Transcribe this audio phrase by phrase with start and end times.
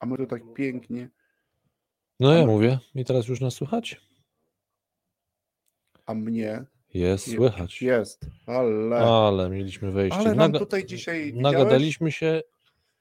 [0.00, 1.08] A my to tak pięknie.
[2.20, 4.00] No ja mówię i teraz już nas słychać?
[6.06, 7.82] A mnie Jest Je- słychać.
[7.82, 10.18] jest, ale, Ale mieliśmy wejście.
[10.18, 11.42] ale nam Naga- tutaj dzisiaj widziałeś?
[11.42, 12.42] nagadaliśmy się,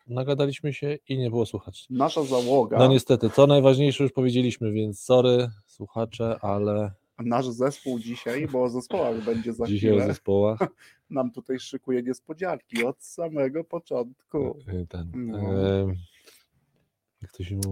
[0.07, 1.85] nagadaliśmy się i nie było słuchać.
[1.89, 8.47] nasza załoga, No niestety, co najważniejsze już powiedzieliśmy, więc sorry słuchacze, ale nasz zespół dzisiaj,
[8.47, 10.59] bo o zespołach będzie za dzisiaj o chwilę, zespołach
[11.09, 14.58] nam tutaj szykuje niespodzianki od samego początku.
[14.73, 15.37] y, ten, No.
[15.37, 15.99] e, jak to się mówi?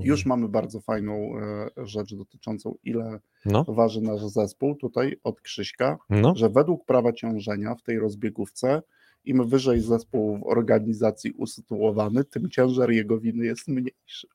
[0.03, 5.97] Już mamy bardzo fajną e, rzecz dotyczącą ile No, waży nasz zespół tutaj od Krzyśka,
[6.09, 8.81] no, że według prawa ciążenia w tej rozbiegówce
[9.25, 14.27] im wyżej zespół w organizacji usytuowany, tym ciężar jego winy jest mniejszy.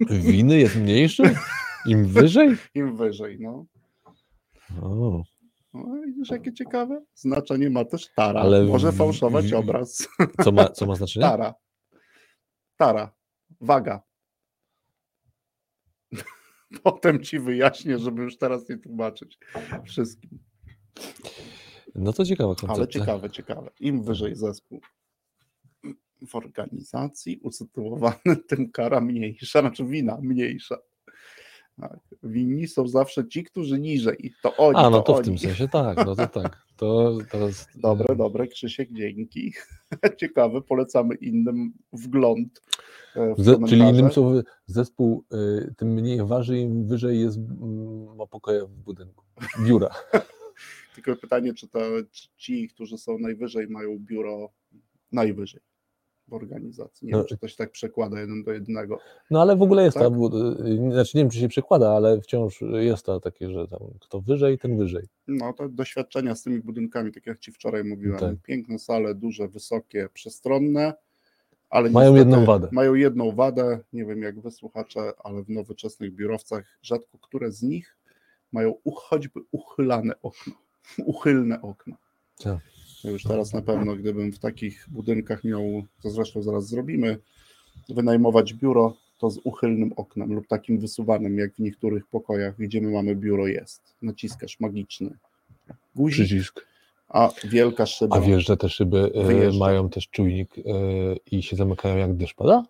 [0.00, 1.22] winy jest mniejszy?
[1.86, 2.56] Im wyżej?
[2.74, 3.66] Im wyżej, no.
[4.82, 5.22] O,
[5.74, 7.02] No widzisz, jakie ciekawe.
[7.14, 8.40] Znaczenie ma też tara.
[8.40, 10.08] Ale Może fałszować w- obraz.
[10.44, 11.26] co ma, co ma znaczenie?
[11.26, 11.54] Tara.
[12.76, 13.12] Tara.
[13.62, 14.02] Waga.
[16.82, 19.38] Potem ci wyjaśnię, żeby już teraz nie tłumaczyć
[19.84, 20.38] wszystkim.
[21.94, 22.24] No to
[22.54, 22.74] koncepcja.
[22.74, 23.70] Ale ciekawe, ciekawe.
[23.80, 24.80] Im wyżej zespół
[26.26, 30.78] w organizacji usytuowany, tym kara mniejsza, znaczy wina mniejsza.
[31.80, 31.98] Tak.
[32.22, 34.32] Winni są zawsze ci, którzy niżej.
[34.42, 34.76] To oni.
[34.76, 35.24] A, no to w oni.
[35.24, 36.66] tym sensie tak, no to tak.
[36.76, 37.68] To teraz.
[37.82, 39.52] Dobre, dobre, Krzysiek, dzięki.
[40.20, 42.62] Ciekawe, polecamy innym wgląd
[43.16, 48.26] e, w czyli innym słowy, zespół y, tym mniej waży, im wyżej jest mm, ma
[48.26, 49.24] pokoje w budynku.
[49.66, 49.90] Biura.
[50.94, 51.78] Tylko pytanie, czy, to,
[52.10, 54.52] czy ci, którzy są najwyżej, mają biuro
[55.12, 55.60] najwyżej
[56.32, 57.06] organizacji.
[57.06, 57.18] Nie No.
[57.18, 58.98] wiem, czy to się tak przekłada jeden do jednego.
[59.30, 60.08] No ale w ogóle jest Tak?
[60.12, 63.80] ta, y, znaczy nie wiem, czy się przekłada, ale wciąż jest to takie, że tam
[64.00, 65.06] kto wyżej, ten wyżej.
[65.28, 68.18] No to doświadczenia z tymi budynkami, tak jak Ci wczoraj mówiłem.
[68.18, 68.36] Tak.
[68.42, 70.94] Piękne sale, duże, wysokie, przestronne,
[71.70, 72.68] ale Mają jedną wadę.
[72.72, 77.62] Mają jedną wadę, nie wiem jak Wy słuchacze, ale w nowoczesnych biurowcach rzadko które z
[77.62, 77.96] nich
[78.52, 80.52] mają choćby uchylane okno,
[81.12, 81.96] uchylne okno.
[82.42, 82.58] Tak.
[83.04, 87.18] Już teraz na pewno, gdybym w takich budynkach miał, to zresztą zaraz zrobimy,
[87.88, 92.90] wynajmować biuro, to z uchylnym oknem lub takim wysuwanym, jak w niektórych pokojach, gdzie my
[92.90, 93.82] mamy biuro, jest.
[94.02, 95.18] Naciskasz magiczny
[95.96, 96.66] guzik, Przycisk.
[97.08, 99.58] a wielka szyba A wiesz, że te szyby y, Wyjeżdża.
[99.58, 100.62] mają też czujnik y,
[101.30, 102.64] i się zamykają jak deszcz pada?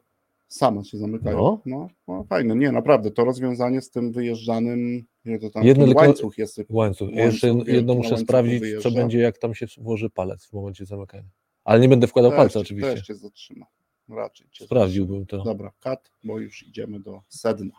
[0.53, 1.39] Sama się zamykają.
[1.39, 1.61] No.
[1.67, 1.89] No.
[2.09, 6.59] No, fajne, nie, naprawdę, to rozwiązanie z tym wyjeżdżanym, nie, to tam Jedno łańcuch jest,
[6.59, 7.09] Łańcuch.
[7.09, 8.91] Łańcuch Jeszcze jedno na muszę sprawdzić, co wyjeżdża.
[8.91, 11.29] będzie, jak tam się włoży palec w momencie zamykania.
[11.65, 12.91] Ale nie będę wkładał palca oczywiście.
[12.95, 13.67] też cię zatrzyma.
[14.09, 15.43] Raczej cię Sprawdziłbym to.
[15.45, 17.75] Dobra, kat, bo już idziemy do sedna.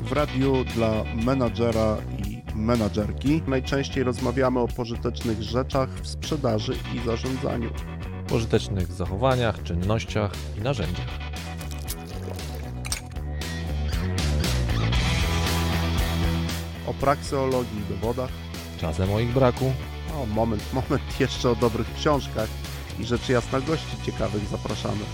[0.00, 1.96] W radiu dla menadżera
[2.28, 7.70] i menadżerki najczęściej rozmawiamy o pożytecznych rzeczach w sprzedaży i zarządzaniu.
[8.28, 11.06] Pożytecznych zachowaniach, czynnościach i narzędziach.
[16.86, 18.30] O prakseologii i dowodach.
[18.80, 19.72] Czasem o ich braku,
[20.22, 22.48] O, moment, moment, jeszcze o dobrych książkach
[23.00, 25.04] i rzeczy jasna gości ciekawych zapraszamy.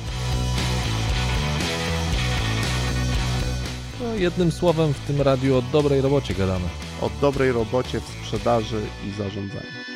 [4.00, 6.68] no jednym słowem w tym radiu o dobrej robocie gadamy.
[7.00, 9.89] O dobrej robocie w sprzedaży i zarządzaniu.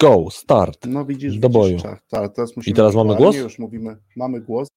[0.00, 0.86] Go, start.
[0.86, 1.98] No widzisz, Do widzisz, boju.
[2.10, 3.36] tak, teraz musimy teraz mamy głos?
[3.36, 4.68] Już mówimy, mamy głos.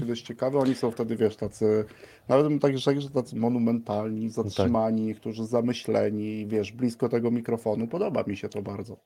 [0.00, 1.84] Kiedyś ciekawe, oni są wtedy, wiesz, tacy,
[2.28, 7.88] nawet bym tak rzekł, że tacy monumentalni, zatrzymani, niektórzy zamyśleni, wiesz, blisko tego mikrofonu.
[7.88, 8.96] Podoba mi się to bardzo.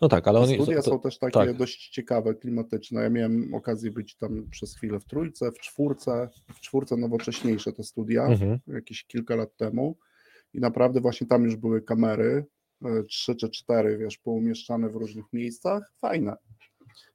[0.00, 1.56] No tak, ale oni studia to, są też takie tak.
[1.56, 3.02] dość ciekawe, klimatyczne.
[3.02, 7.82] Ja miałem okazję być tam przez chwilę w trójce, w czwórce, w czwórce nowocześniejsze te
[7.82, 8.58] studia, Mhm.
[8.66, 9.96] jakieś kilka lat temu
[10.54, 12.46] i naprawdę właśnie tam już były kamery,
[12.84, 15.92] e, trzy czy cztery, wiesz, poumieszczane w różnych miejscach.
[15.98, 16.36] Fajne.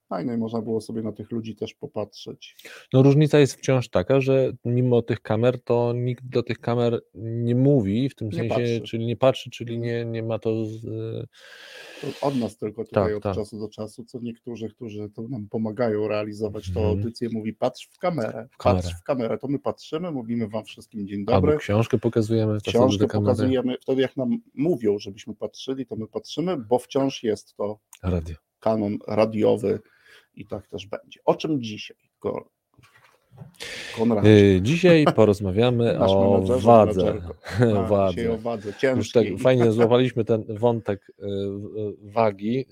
[0.09, 2.55] Fajne, można było sobie na tych ludzi też popatrzeć.
[2.93, 7.55] No różnica jest wciąż taka, że mimo tych kamer, to nikt do tych kamer nie
[7.55, 8.81] mówi, w tym Nie sensie, patrzy.
[8.81, 10.65] czyli nie patrzy, czyli nie, nie ma to.
[10.65, 10.81] Z,
[12.01, 13.35] To od nas tylko tutaj Tak, od tak.
[13.35, 16.97] czasu do czasu, co niektórzy, którzy to nam pomagają realizować tą Mhm.
[16.97, 18.83] audycję, mówi patrz w kamerę, W kamerę.
[18.83, 23.07] patrz w kamerę, to my patrzymy, mówimy wam wszystkim dzień dobry, albo książkę pokazujemy, książkę
[23.07, 28.35] pokazujemy, wtedy jak nam mówią, żebyśmy patrzyli, to my patrzymy, bo wciąż jest to Radio.
[28.59, 29.79] kanon radiowy
[30.35, 31.19] i tak też będzie.
[31.25, 31.97] O czym dzisiaj?
[32.19, 32.49] Ko-
[33.97, 34.25] Konrad.
[34.25, 37.13] Y, Dzisiaj porozmawiamy Nasz o wadze.
[37.13, 37.29] A,
[37.59, 38.37] Dzisiaj o wadze.
[38.37, 42.65] wadze, Już tak fajnie złapaliśmy ten wątek y, y, wagi.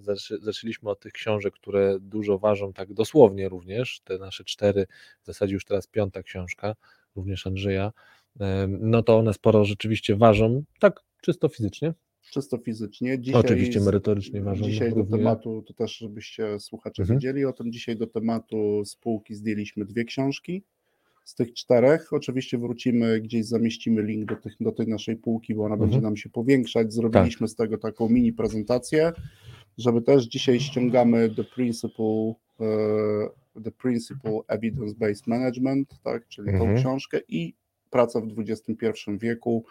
[0.00, 4.00] Zaczę- Zaczęliśmy od tych książek, które dużo ważą, tak dosłownie również.
[4.04, 4.86] Te nasze cztery,
[5.22, 6.74] w zasadzie już teraz piąta książka,
[7.16, 7.92] również Andrzeja.
[8.68, 11.94] No to one sporo rzeczywiście ważą, tak czysto fizycznie.
[12.30, 13.18] Czysto fizycznie.
[13.18, 17.18] Dzisiaj Oczywiście merytorycznie ważą Dzisiaj do tematu, to też żebyście słuchacze Mhm.
[17.18, 20.62] wiedzieli o tym, dzisiaj do tematu spółki zdjęliśmy dwie książki.
[21.24, 25.64] Z tych czterech oczywiście wrócimy, gdzieś zamieścimy link do, tych, do tej naszej półki, bo
[25.64, 25.90] ona Mhm.
[25.90, 26.92] będzie nam się powiększać.
[26.92, 29.12] Zrobiliśmy z tego taką mini prezentację,
[29.78, 36.54] żeby też dzisiaj ściągamy The Principle, e, the principle Evidence Based Management, tak, czyli tą
[36.54, 36.76] Mhm.
[36.76, 37.54] książkę i
[37.90, 39.64] praca w XXI wieku.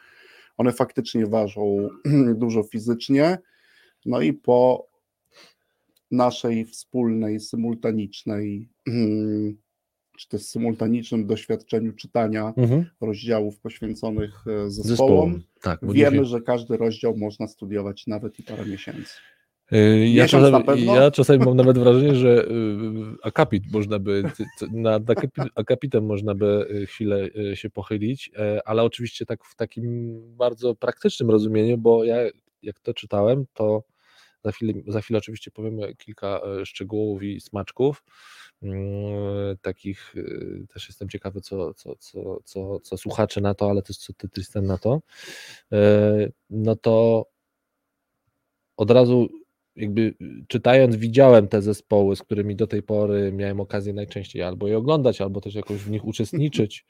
[0.58, 1.90] One faktycznie ważą
[2.36, 3.38] dużo fizycznie.
[4.06, 4.88] No i po
[6.12, 8.70] naszej wspólnej, symultanicznej,
[10.20, 12.86] czy też symultanicznym doświadczeniu czytania Mhm.
[13.02, 15.44] rozdziałów poświęconych e, zespołom, Zespołom.
[15.62, 19.14] Tak, wiemy, że każdy rozdział można studiować nawet i parę miesięcy.
[19.72, 20.96] Y, Ja na czasami, pewno?
[20.96, 22.50] ja czasami mam nawet wrażenie, że y,
[23.24, 24.24] akapit można by,
[24.72, 29.56] nad akapi- akapitem można by y, chwilę y, się pochylić, e, ale oczywiście tak w
[29.56, 32.16] takim bardzo praktycznym rozumieniu, bo ja
[32.62, 33.84] jak to czytałem, to
[34.44, 38.04] za chwilę, za chwilę oczywiście powiemy kilka e, szczegółów i smaczków.
[38.62, 43.82] Mm, Takich y, też jestem ciekawy, co, co, co, co, co słuchacze na to, ale
[43.82, 45.02] też co ty, Tristan, na to.
[45.72, 47.26] E, No to
[48.78, 49.28] od razu
[49.76, 54.68] jakby y, czytając, widziałem te zespoły, z którymi do tej pory miałem okazję najczęściej albo
[54.68, 56.86] je oglądać, albo też jakoś w nich uczestniczyć.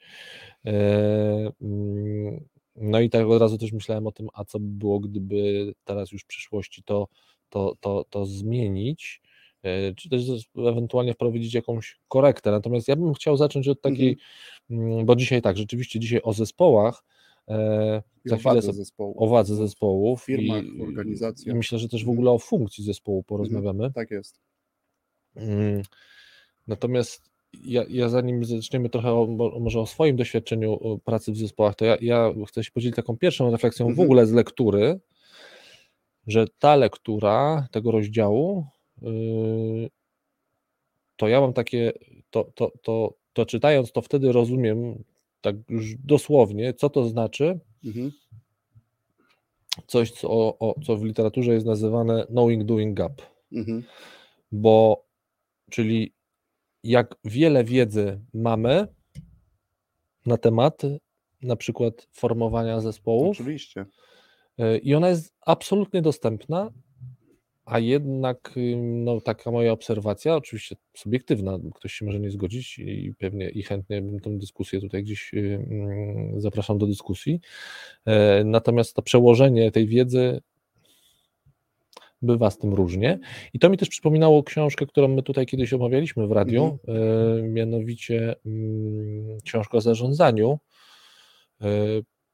[0.66, 2.44] E, mm,
[2.76, 6.12] No i tak od razu też myślałem o tym, a co by było, gdyby teraz
[6.12, 7.08] już w przyszłości to,
[7.48, 9.22] to, to, to zmienić,
[9.62, 10.22] e, czy też
[10.56, 12.50] ewentualnie wprowadzić jakąś korektę.
[12.50, 14.16] Natomiast ja bym chciał zacząć od takiej,
[14.70, 17.04] mm, bo dzisiaj tak, rzeczywiście dzisiaj o zespołach,
[17.48, 19.14] I za o chwilę zespołu.
[19.24, 21.54] o wadze zespołów W firmach, i, w organizacjach.
[21.54, 22.18] i myślę, że też w Mhm.
[22.18, 23.92] ogóle o funkcji zespołu porozmawiamy.
[23.92, 24.40] Tak jest.
[25.36, 25.82] Mm,
[26.66, 27.22] Natomiast
[27.64, 31.84] ja, ja zanim zaczniemy trochę o, mo- może o swoim doświadczeniu pracy w zespołach, to
[31.84, 34.06] ja, ja chcę się podzielić taką pierwszą refleksją w Mhm.
[34.06, 35.00] ogóle z lektury,
[36.26, 38.66] że ta lektura tego rozdziału,
[39.02, 39.90] yy,
[41.16, 41.92] to ja mam takie,
[42.30, 45.04] to, to, to, to czytając to wtedy rozumiem
[45.44, 48.12] tak już dosłownie, co to znaczy, Mhm.
[49.86, 53.22] coś, co, o, co w literaturze jest nazywane knowing doing gap.
[53.52, 53.82] Mhm.
[54.52, 55.04] bo
[55.70, 56.12] czyli
[56.84, 58.88] jak wiele wiedzy mamy
[60.26, 60.82] na temat
[61.42, 63.86] na przykład formowania zespołów Oczywiście.
[64.60, 66.70] y, i ona jest absolutnie dostępna,
[67.64, 73.48] a jednak no, taka moja obserwacja, oczywiście subiektywna, ktoś się może nie zgodzić i pewnie
[73.48, 77.40] i chętnie bym tę dyskusję tutaj gdzieś mm, zapraszam do dyskusji.
[78.06, 80.40] E, Natomiast to przełożenie tej wiedzy
[82.22, 83.18] bywa z tym różnie.
[83.52, 88.36] I to mi też przypominało książkę, którą my tutaj kiedyś omawialiśmy w radiu, e, mianowicie
[88.46, 90.58] mm, książkę o zarządzaniu
[91.60, 91.66] e,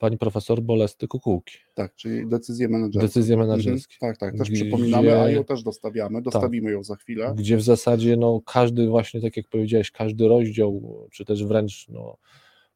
[0.00, 1.54] pani profesor Bolesty Kukułki.
[1.74, 3.06] Tak, czyli decyzje menedżerskie.
[3.08, 3.50] Decyzje Mhm.
[3.50, 3.96] menedżerskie.
[4.00, 7.34] Tak, tak, też Gdzie- przypominamy, a ją też dostawiamy, dostawimy ją za chwilę.
[7.36, 12.16] gdzie w zasadzie no, każdy właśnie, tak jak powiedziałeś, każdy rozdział, czy też wręcz no,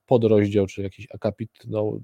[0.06, 1.98] podrozdział, czy jakiś akapit, no,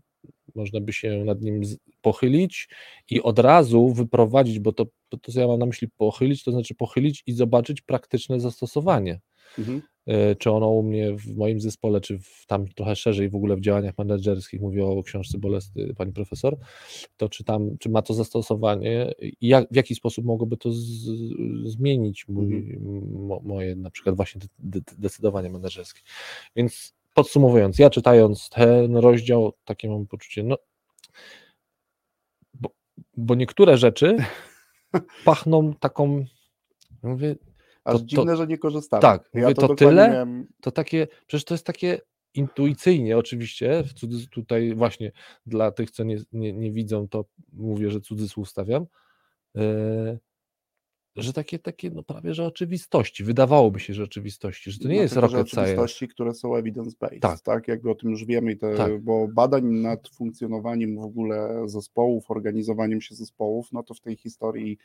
[0.55, 1.61] można by się nad nim
[2.03, 2.69] pochylić
[3.11, 6.51] i od razu wyprowadzić, bo to, to, to co ja mam na myśli pochylić, to
[6.53, 9.21] znaczy pochylić i zobaczyć praktyczne zastosowanie.
[9.59, 9.83] Mhm.
[10.07, 13.57] E, Czy ono u mnie w moim zespole, czy w, tam trochę szerzej w ogóle
[13.57, 16.57] w działaniach menedżerskich, mówię o książce Bolesty pani profesor,
[17.17, 20.79] to czy tam, czy ma to zastosowanie i jak, w jaki sposób mogłoby to z,
[21.65, 22.79] zmienić mój,
[23.11, 26.01] mo, moje na przykład właśnie de, de, decydowanie menedżerskie.
[26.57, 30.57] Więc podsumowując, ja czytając ten rozdział, takie mam poczucie, no
[32.55, 32.69] bo,
[33.17, 34.17] bo niektóre rzeczy
[35.25, 36.25] pachną taką,
[37.03, 37.37] mówię,
[37.91, 39.03] Aż To- to- dziwne, że nie korzystamy.
[39.03, 40.11] tak, ja mówię, to, to tyle?
[40.11, 40.47] Miałem...
[40.61, 42.01] to takie, przecież to jest takie
[42.35, 45.13] intuicyjnie oczywiście, w cudzys- tutaj właśnie
[45.47, 48.87] dla tych, co nie, nie, nie widzą, to mówię, że cudzysłów stawiam,
[49.57, 50.19] e,
[51.17, 55.03] że takie, takie no prawie, że oczywistości, wydawałoby się, że oczywistości, że to nie No,
[55.03, 55.61] jest tylko, rocket science.
[55.63, 57.41] oczywistości, które są evidence-based, Tak.
[57.41, 57.69] tak.
[57.69, 59.01] jakby o tym już wiemy, te, Tak.
[59.01, 64.79] bo badań nad funkcjonowaniem w ogóle zespołów, organizowaniem się zespołów, no to w tej historii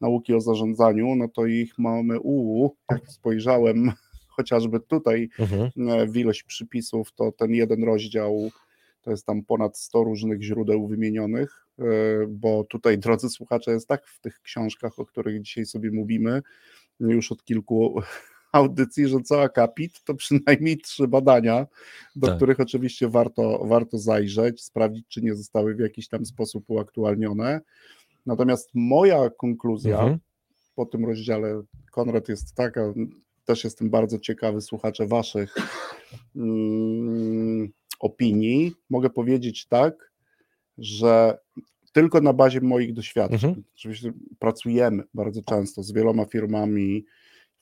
[0.00, 3.92] nauki o zarządzaniu, no to ich mamy u, jak spojrzałem
[4.36, 5.70] chociażby tutaj Mhm.
[5.88, 8.50] e, w ilość przypisów, to ten jeden rozdział
[9.02, 11.82] to jest tam ponad 100 różnych źródeł wymienionych, e,
[12.28, 16.42] bo tutaj, drodzy słuchacze, jest tak w tych książkach, o których dzisiaj sobie mówimy,
[17.00, 18.00] już od kilku
[18.52, 21.66] audycji, że co akapit to przynajmniej trzy badania,
[22.16, 22.36] do Tak.
[22.36, 27.60] których oczywiście warto, warto zajrzeć, sprawdzić, czy nie zostały w jakiś tam sposób uaktualnione.
[28.26, 30.18] Natomiast moja konkluzja Mhm.
[30.74, 31.62] po tym rozdziale,
[31.92, 32.94] Konrad, jest taka,
[33.44, 35.54] też jestem bardzo ciekawy, słuchacze, waszych
[36.36, 37.68] mm,
[38.00, 38.72] opinii.
[38.90, 40.12] Mogę powiedzieć tak,
[40.78, 41.38] że
[41.92, 43.64] tylko na bazie moich doświadczeń, Mhm.
[43.74, 47.04] oczywiście pracujemy bardzo często z wieloma firmami,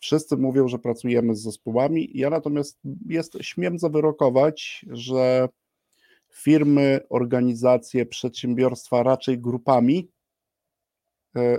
[0.00, 5.48] wszyscy mówią, że pracujemy z zespołami, ja natomiast jest, śmiem zawyrokować, że
[6.32, 10.08] firmy, organizacje, przedsiębiorstwa raczej grupami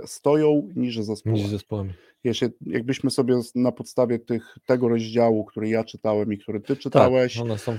[0.06, 1.40] stoją niż zespołami.
[1.42, 1.92] Niż zespołami.
[2.24, 6.78] Jeśli, jakbyśmy sobie na podstawie tych, tego rozdziału, który ja czytałem i który ty Tak,
[6.78, 7.34] czytałeś,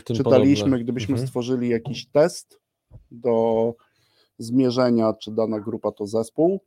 [0.06, 0.84] tym czytaliśmy, podobne.
[0.84, 1.28] gdybyśmy Mhm.
[1.28, 2.60] stworzyli jakiś test
[3.12, 3.74] do
[4.38, 6.60] zmierzenia, czy dana grupa to zespół,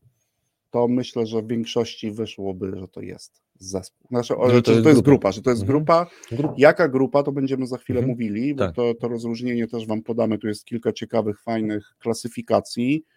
[0.70, 4.08] to myślę, że w większości wyszłoby, że to jest zespół.
[4.08, 5.10] Znaczy, Że że to to, jest jest grupa.
[5.10, 5.78] grupa, że to jest Mhm.
[5.78, 6.06] grupa.
[6.32, 8.10] Grup- Jaka grupa, to będziemy za chwilę Mhm.
[8.10, 8.74] mówili, bo Tak.
[8.74, 10.38] to, to rozróżnienie też Wam podamy.
[10.38, 13.13] Tu jest kilka ciekawych, fajnych klasyfikacji, e,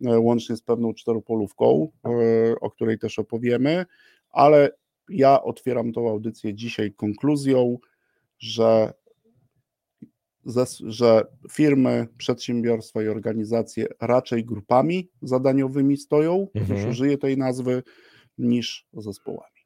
[0.00, 2.10] łącznie z pewną czteropolówką, e,
[2.60, 3.86] o której też opowiemy,
[4.30, 4.70] ale
[5.08, 7.78] ja otwieram tą audycję dzisiaj konkluzją,
[8.38, 8.92] że,
[10.86, 16.78] że firmy, przedsiębiorstwa i organizacje raczej grupami zadaniowymi stoją, Mhm.
[16.80, 17.82] już użyję tej nazwy,
[18.38, 19.58] niż zespołami.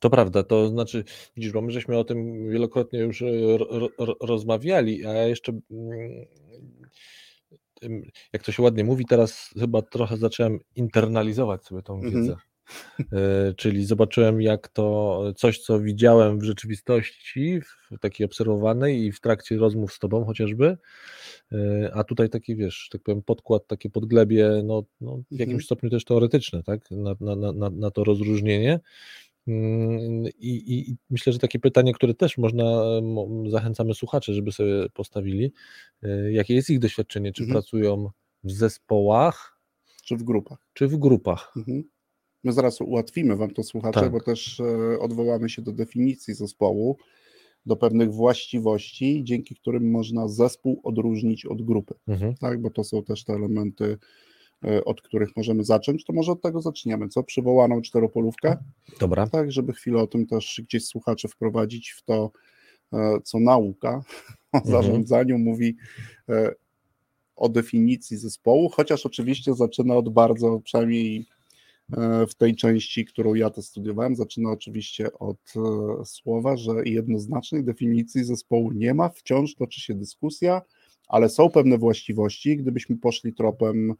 [0.00, 1.04] To prawda, to znaczy,
[1.36, 5.52] widzisz, bo my żeśmy o tym wielokrotnie już e, ro, ro, rozmawiali, a ja jeszcze,
[5.70, 6.26] mm,
[8.32, 12.14] jak to się ładnie mówi, teraz chyba trochę zacząłem internalizować sobie tą Mhm.
[12.14, 12.36] wiedzę.
[13.12, 19.20] E, Czyli zobaczyłem, jak to coś, co widziałem w rzeczywistości, w takiej obserwowanej i w
[19.20, 20.76] trakcie rozmów z tobą chociażby,
[21.52, 25.26] e, a tutaj taki, wiesz, tak powiem, podkład, takie podglebie, no, no w Mhm.
[25.50, 28.80] jakimś stopniu też teoretyczne, tak, na, na- na, na to rozróżnienie.
[29.48, 34.88] Mm, I, i, myślę, że takie pytanie, które też można, mo- zachęcamy słuchaczy, żeby sobie
[34.94, 35.52] postawili,
[36.02, 37.54] e, jakie jest ich doświadczenie, czy Mhm.
[37.54, 38.10] pracują
[38.44, 39.58] w zespołach,
[40.04, 40.58] Czy w grupach.
[40.72, 41.52] czy w grupach.
[41.56, 41.84] Mhm.
[42.44, 44.12] My zaraz ułatwimy Wam to słuchacze, Tak.
[44.12, 46.96] bo też e, odwołamy się do definicji zespołu,
[47.66, 51.94] do pewnych właściwości, dzięki którym można zespół odróżnić od grupy.
[52.08, 52.34] Mhm.
[52.34, 53.98] Tak, bo to są też te elementy,
[54.84, 56.04] od których możemy zacząć.
[56.04, 57.22] To może od tego zaczniemy, co?
[57.22, 58.56] Przywołaną czteropolówkę,
[59.00, 59.26] Dobra.
[59.26, 62.30] tak, żeby chwilę o tym też gdzieś słuchaczy wprowadzić w to,
[62.92, 63.88] e, co nauka
[64.52, 64.72] o Mhm.
[64.72, 65.76] zarządzaniu mówi
[66.28, 66.54] e,
[67.36, 71.26] o definicji zespołu, chociaż oczywiście zaczyna od bardzo, przynajmniej
[71.96, 75.60] e, w tej części, którą ja to studiowałem, zaczyna oczywiście od e,
[76.04, 80.62] słowa, że jednoznacznej definicji zespołu nie ma, wciąż toczy się dyskusja,
[81.08, 83.94] ale są pewne właściwości, gdybyśmy poszli tropem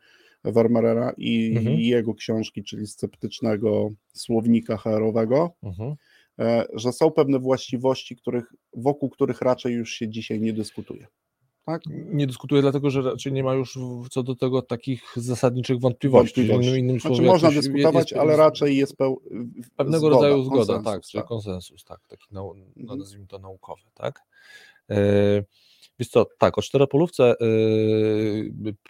[0.44, 1.80] Vermeera i Mhm.
[1.80, 5.94] jego książki, czyli sceptycznego słownika HR-owego, Mhm.
[6.38, 11.06] e, że są pewne właściwości, których, wokół których raczej już się dzisiaj nie dyskutuje.
[11.66, 11.82] Tak?
[11.90, 13.78] Nie dyskutuję, dlatego że raczej nie ma już
[14.10, 16.34] co do tego takich zasadniczych wątpliwości.
[16.40, 16.68] Wątpliwości.
[16.70, 19.22] Innym, innym Znaczy słowie, można dyskutować, jest- ale raczej jest peł...
[19.76, 21.28] pewnego zgoda, rodzaju zgoda, konsensus, tak, czyli tak.
[21.28, 22.98] konsensus, tak, taki nau, no, Mhm.
[22.98, 24.20] nazwijmy to naukowy, tak.
[24.90, 24.96] E,
[25.98, 27.34] Wiesz co, tak, o czteropolówce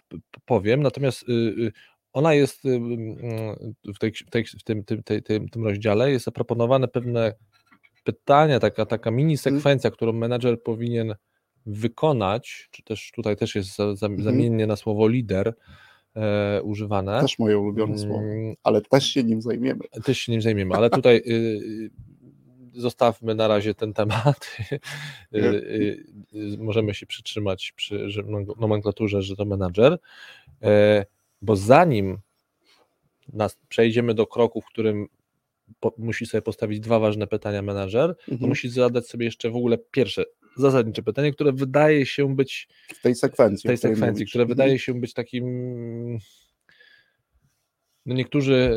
[0.09, 1.71] p- powiem, natomiast e,
[2.13, 3.15] ona jest mm,
[3.95, 7.33] w, tej, w, tej, w tym, tym, tym, tym rozdziale jest zaproponowane pewne
[8.03, 9.37] pytania, taka, taka mini Mhm.
[9.37, 11.15] sekwencja, którą menadżer powinien
[11.65, 14.17] wykonać, czy też tutaj też jest Mhm.
[14.23, 15.53] zamiennie na słowo lider
[16.15, 17.21] e, używane.
[17.21, 19.81] Też moje ulubione słowo, Mm, ale też się nim zajmiemy.
[20.03, 21.91] też się nim zajmiemy, ale tutaj y, y,
[22.73, 24.57] zostawmy na razie ten temat.
[25.35, 26.03] Y, y,
[26.35, 28.07] y, Możemy się przytrzymać przy
[28.59, 29.97] nomenklaturze, że to menadżer,
[30.63, 31.05] E,
[31.41, 32.17] bo zanim
[33.33, 35.07] nas przejdziemy do kroku, w którym
[35.79, 38.49] po, musi sobie postawić dwa ważne pytania menadżer, to Mhm.
[38.49, 40.23] musi zadać sobie jeszcze w ogóle pierwsze
[40.57, 43.67] zasadnicze pytanie, które wydaje się być W tej sekwencji.
[43.67, 44.57] w tej sekwencji, które Mhm.
[44.57, 45.45] wydaje się być takim.
[48.09, 48.71] No niektórzy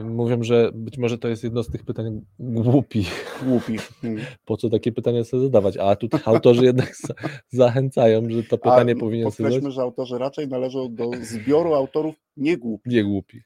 [0.00, 3.04] y, mówią, że być może to jest jedno z tych pytań głupi,
[3.46, 3.72] Głupi.
[4.04, 4.26] Mhm.
[4.44, 7.14] po co takie pytania sobie zadawać, a tutaj autorzy jednak za,
[7.50, 12.14] zachęcają, że to pytanie A powinien sobie zadać że autorzy raczej należą do zbioru autorów
[12.36, 12.92] niegłupich.
[12.92, 13.40] nie głupi.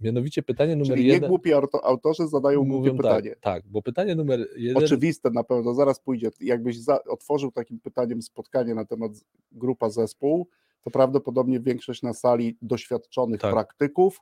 [0.00, 1.28] Mianowicie pytanie numer Czyli jeden.
[1.30, 3.30] głupi auto- autorzy zadają głupie Mówią pytanie.
[3.30, 4.84] tak, tak, bo pytanie numer jeden.
[4.84, 6.30] Oczywiste na pewno, zaraz pójdzie.
[6.40, 9.12] Jakbyś za, otworzył takim pytaniem spotkanie na temat
[9.52, 10.48] grupa zespół,
[10.82, 13.52] to prawdopodobnie większość na sali doświadczonych Tak.
[13.52, 14.20] praktyków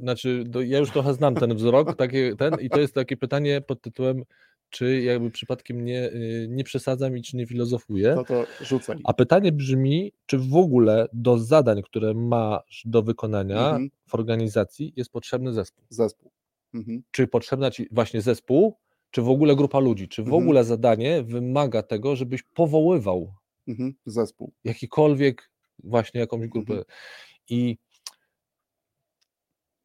[0.00, 3.60] Znaczy, do, ja już trochę znam ten wzrok, takie, ten, i to jest takie pytanie
[3.60, 4.22] pod tytułem,
[4.70, 8.12] czy jakby przypadkiem nie, y, nie przesadzam i czy nie filozofuję.
[8.16, 8.96] no to rzucaj.
[9.04, 13.90] A pytanie brzmi, czy w ogóle do zadań, które masz do wykonania Mhm.
[14.06, 15.84] w organizacji jest potrzebny zespół?
[15.88, 16.30] Zespół.
[16.74, 17.02] Mhm.
[17.10, 18.76] Czy potrzebna ci właśnie zespół,
[19.10, 20.08] czy w ogóle grupa ludzi?
[20.08, 20.42] Czy w Mhm.
[20.42, 23.32] ogóle zadanie wymaga tego, żebyś powoływał
[23.68, 23.94] Mhm.
[24.06, 24.52] Zespół.
[24.64, 25.50] jakikolwiek
[25.84, 26.72] właśnie jakąś grupę.
[26.72, 26.84] Mhm.
[27.48, 27.78] I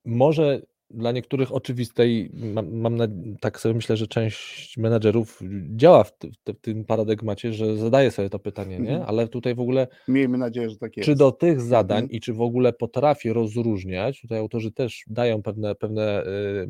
[0.06, 3.08] może dla niektórych oczywistej, mam, mam na,
[3.42, 5.40] tak sobie myślę, że część menedżerów
[5.76, 8.90] działa w, ty, w, ty- w tym paradygmacie, że zadaje sobie to pytanie, nie?
[8.90, 9.04] Mhm.
[9.10, 11.06] Ale tutaj w ogóle, Miejmy nadzieję, że tak jest.
[11.06, 12.12] czy do tych zadań Mhm.
[12.12, 16.68] i czy w ogóle potrafi rozróżniać, tutaj autorzy też dają pewne, pewne y,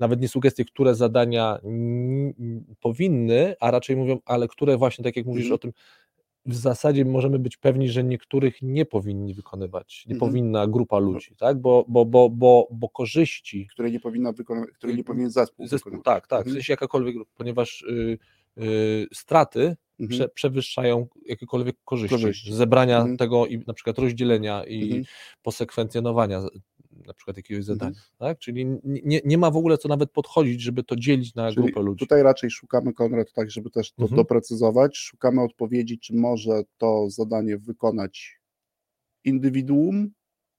[0.00, 1.58] nawet nie sugestie, które zadania
[2.80, 5.54] powinny, a raczej mówią, ale które właśnie, tak jak mówisz Mhm.
[5.54, 5.72] o tym,
[6.46, 10.30] w zasadzie możemy być pewni, że niektórych nie powinni wykonywać, nie Mhm.
[10.30, 11.60] powinna grupa ludzi, tak?
[11.60, 15.66] Bo, bo, bo, bo, bo korzyści które nie powinna wykonywać, które nie Y, powinien zespół,
[15.66, 16.04] zespół, wykonywać.
[16.14, 16.54] tak, tak, w Mhm.
[16.54, 18.18] sensie jakakolwiek grupa, ponieważ y,
[18.62, 20.08] y, straty Mhm.
[20.18, 22.54] prze, przewyższają jakiekolwiek korzyści, Korzyści.
[22.54, 23.16] zebrania Mhm.
[23.16, 25.04] tego i na przykład rozdzielenia i Mhm.
[25.42, 26.40] posekwencjonowania
[27.06, 28.38] na przykład jakiegoś zadania, tak?
[28.38, 31.80] Czyli nie, nie ma w ogóle co nawet podchodzić, żeby to dzielić na Czyli grupę
[31.82, 31.98] ludzi.
[31.98, 34.16] Tutaj raczej szukamy, Konrad, tak, żeby też to Mhm.
[34.16, 34.96] doprecyzować.
[34.96, 38.40] Szukamy odpowiedzi, czy może to zadanie wykonać
[39.24, 40.10] indywiduum,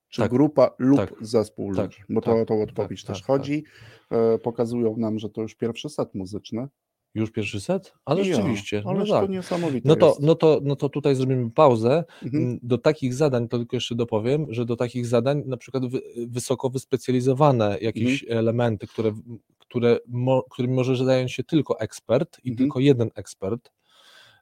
[0.09, 2.03] czy Tak, grupa lub tak, zespół tak, ludzi.
[2.09, 3.63] Bo to tak, o tą odpowiedź tak, też tak, chodzi.
[4.11, 6.67] E, pokazują nam, że to już pierwszy set muzyczny.
[7.15, 7.93] Już pierwszy set?
[8.05, 9.25] Ale Ja, rzeczywiście, Ależ no tak.
[9.25, 10.19] to niesamowite No to, jest.
[10.21, 12.03] no, to, no to tutaj zrobimy pauzę.
[12.23, 12.43] Mhm.
[12.43, 16.01] Mm, Do takich zadań, to tylko jeszcze dopowiem, że do takich zadań na przykład wy,
[16.27, 18.39] wysoko wyspecjalizowane jakieś Mhm.
[18.39, 19.11] elementy, które,
[19.59, 22.57] które mo, którymi może zająć się tylko ekspert i Mhm.
[22.57, 23.71] tylko jeden ekspert.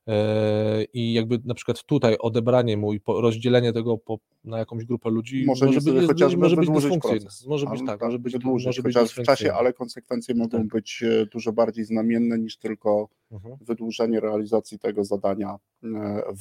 [0.10, 5.10] E, I jakby na przykład tutaj odebranie mu i rozdzielenie tego po, na jakąś grupę
[5.10, 7.30] ludzi Może nie być, chociażby może być dysfunkcyjne.
[7.48, 10.67] Może być tak, może być, wydłużyć, może być chociaż w czasie, ale konsekwencje mogą Tak.
[10.67, 13.56] być e, dużo bardziej znamienne niż tylko Mhm.
[13.62, 15.88] wydłużenie realizacji tego zadania e,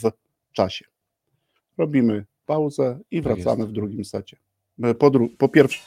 [0.03, 0.11] w
[0.53, 0.85] czasie.
[1.79, 3.71] Robimy pauzę i Tak wracamy jest.
[3.71, 4.37] w drugim secie.
[4.99, 5.81] Po, dru- po pierwsze.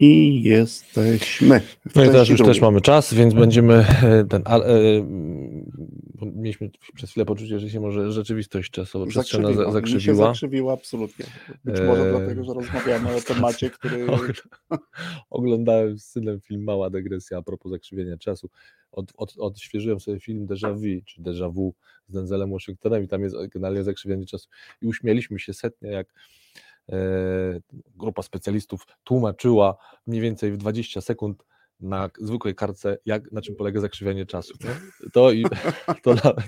[0.00, 1.60] I jesteśmy.
[1.60, 2.54] W no i teraz już drugiej.
[2.54, 4.42] też mamy czas, więc będziemy e, ten.
[4.44, 5.06] Ale, e,
[6.22, 9.72] mieliśmy przez chwilę poczucie, że się może rzeczywistość czasowo przestrzenna zakrzywiła.
[9.72, 10.04] zakrzywiła.
[10.04, 11.26] się zakrzywiła absolutnie.
[11.64, 12.10] Być może e...
[12.10, 14.06] dlatego, że rozmawiamy o temacie, który.
[15.30, 18.50] Oglądałem z synem film Mała dygresja a propos zakrzywienia czasu.
[18.92, 21.74] Od, od, odświeżyłem sobie film Déjà Vu, czy Déjà Vu
[22.06, 24.48] z Denzelem Washingtonem i tam jest generalnie zakrzywienie czasu.
[24.82, 26.14] I uśmieliśmy się setnie, jak
[27.96, 29.76] grupa specjalistów tłumaczyła
[30.06, 31.44] mniej więcej w 20 sekund
[31.80, 34.54] na zwykłej kartce, jak, na czym polega zakrzywianie czasu.
[34.64, 34.70] Nie?
[35.12, 35.44] To i
[36.04, 36.44] to nawet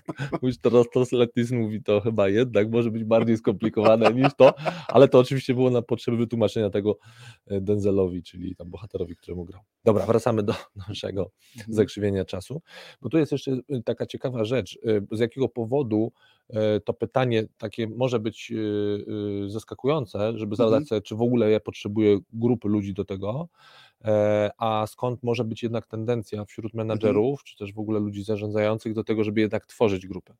[0.62, 4.55] to, to Letis mówi, to chyba jednak może być bardziej skomplikowane niż to,
[4.88, 6.98] ale to oczywiście było na potrzeby wytłumaczenia tego
[7.46, 9.62] e, Denzelowi, czyli tam bohaterowi, któremu grał.
[9.85, 10.55] Dobra, wracamy do
[10.88, 11.74] naszego mhm.
[11.74, 12.62] zakrzywienia czasu,
[13.02, 14.78] bo tu jest jeszcze e, taka ciekawa rzecz,
[15.12, 16.12] z jakiego powodu
[16.85, 18.53] to pytanie takie może być
[19.47, 20.87] zaskakujące, żeby zadać mhm.
[20.87, 23.49] sobie, czy w ogóle ja potrzebuję grupy ludzi do tego, E,
[24.59, 26.87] a skąd może być jednak tendencja wśród mhm.
[26.87, 30.35] menedżerów, czy też w ogóle ludzi zarządzających do tego, żeby jednak tworzyć grupę.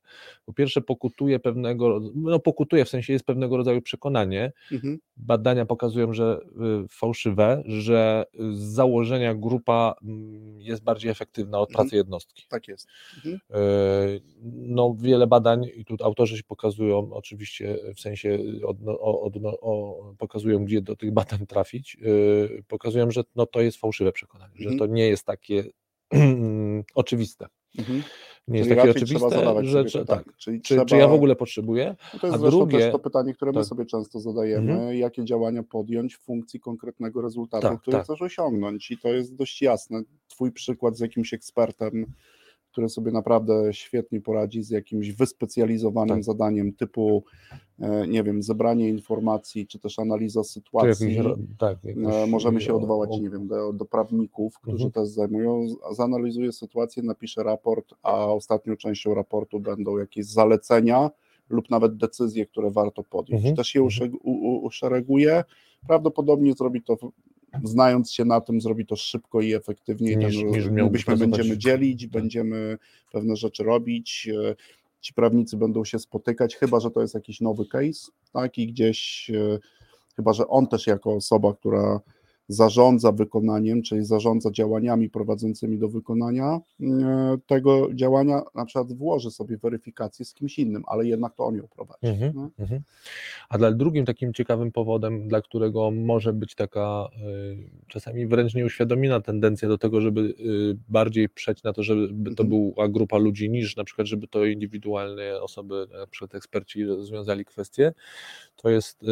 [0.45, 4.99] Po pierwsze pokutuje pewnego, no pokutuje w sensie jest pewnego rodzaju przekonanie, mhm.
[5.17, 6.41] badania pokazują, że
[6.85, 11.85] y, fałszywe, że z założenia grupa mm, jest bardziej efektywna od mhm.
[11.85, 12.47] pracy jednostki.
[12.49, 12.89] Tak jest.
[13.17, 13.41] Mhm.
[13.51, 13.59] E,
[14.43, 20.65] no wiele badań i tu autorzy się pokazują oczywiście w sensie od, od, od, pokazują,
[20.65, 24.73] gdzie do tych badań trafić, y, pokazują, że no to jest fałszywe przekonanie, mhm.
[24.73, 25.65] że to nie jest takie
[26.95, 27.47] oczywiste.
[27.79, 28.03] Mhm.
[28.49, 30.85] Nie jest takie oczywiste, że czy, tak, czyli czy, trzeba...
[30.85, 31.97] czy, ja w ogóle potrzebuję.
[32.15, 33.67] No to jest a drugie też to pytanie, które my tak.
[33.67, 34.97] sobie często zadajemy, mhm.
[34.97, 38.05] jakie działania podjąć w funkcji konkretnego rezultatu, tak, który tak.
[38.05, 38.91] chcesz osiągnąć.
[38.91, 40.03] I to jest dość jasne.
[40.29, 42.07] Twój przykład z jakimś ekspertem
[42.73, 46.25] który sobie naprawdę świetnie poradzi z jakimś wyspecjalizowanym tak.
[46.25, 47.25] zadaniem typu,
[47.81, 51.15] e, nie wiem, zebranie informacji, czy też analiza sytuacji.
[51.15, 54.93] Jakiś, tak, e, jakiś, Możemy się odwołać, o, nie wiem, do, do prawników, którzy mhm.
[54.93, 61.11] też zajmują, zanalizuje sytuację, napisze raport, a ostatnią częścią raportu będą jakieś zalecenia
[61.49, 63.41] lub nawet decyzje, które warto podjąć.
[63.41, 63.57] Mhm.
[63.57, 64.11] Też je mhm.
[64.63, 65.45] uszereguje.
[65.87, 66.97] Prawdopodobnie zrobi to
[67.65, 70.17] znając się na tym, zrobi to szybko i efektywnie.
[70.17, 72.11] Niż, niż myśmy będziemy dzielić, tak.
[72.11, 72.79] będziemy
[73.13, 74.29] pewne rzeczy robić.
[74.51, 74.55] E,
[75.01, 78.59] ci prawnicy będą się spotykać, chyba że to jest jakiś nowy case, tak?
[78.59, 79.59] I gdzieś, e,
[80.17, 82.01] chyba że on też jako osoba, która
[82.53, 89.57] zarządza wykonaniem, czyli zarządza działaniami prowadzącymi do wykonania e, tego działania, na przykład włoży sobie
[89.59, 92.07] weryfikację z kimś innym, ale jednak to on ją prowadzi.
[92.07, 92.51] Mhm, no?
[92.59, 92.81] mhm.
[93.49, 99.21] A dla drugim takim ciekawym powodem, dla którego może być taka y, czasami wręcz nieuświadomiona
[99.21, 102.49] tendencja do tego, żeby y, bardziej przejść na to, żeby to mhm.
[102.49, 107.93] była grupa ludzi niż na przykład, żeby to indywidualne osoby, na przykład eksperci rozwiązali kwestie,
[108.57, 109.05] to jest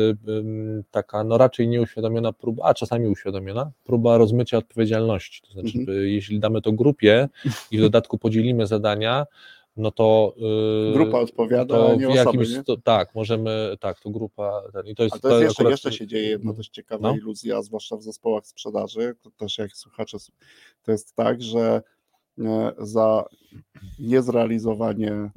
[0.91, 3.30] taka no raczej nieuświadomiona próba, a czasami uświadomiona,
[3.85, 5.43] próba rozmycia odpowiedzialności.
[5.43, 6.07] To znaczy, mhm.
[6.07, 7.29] jeśli damy to grupie
[7.71, 9.27] i w dodatku podzielimy zadania,
[9.77, 12.65] no to yy, grupa odpowiada, to nie jakimś, osoby, nie?
[12.65, 15.71] To, tak, możemy, tak, to grupa ten, i to jest, A to, jest jeszcze, akurat...
[15.71, 17.17] jeszcze się dzieje jedna dość ciekawa no?
[17.17, 20.19] iluzja, zwłaszcza w zespołach sprzedaży, to też jak słuchacze,
[20.83, 21.83] to jest tak, że
[22.39, 23.25] e, za
[23.99, 25.31] niezrealizowanie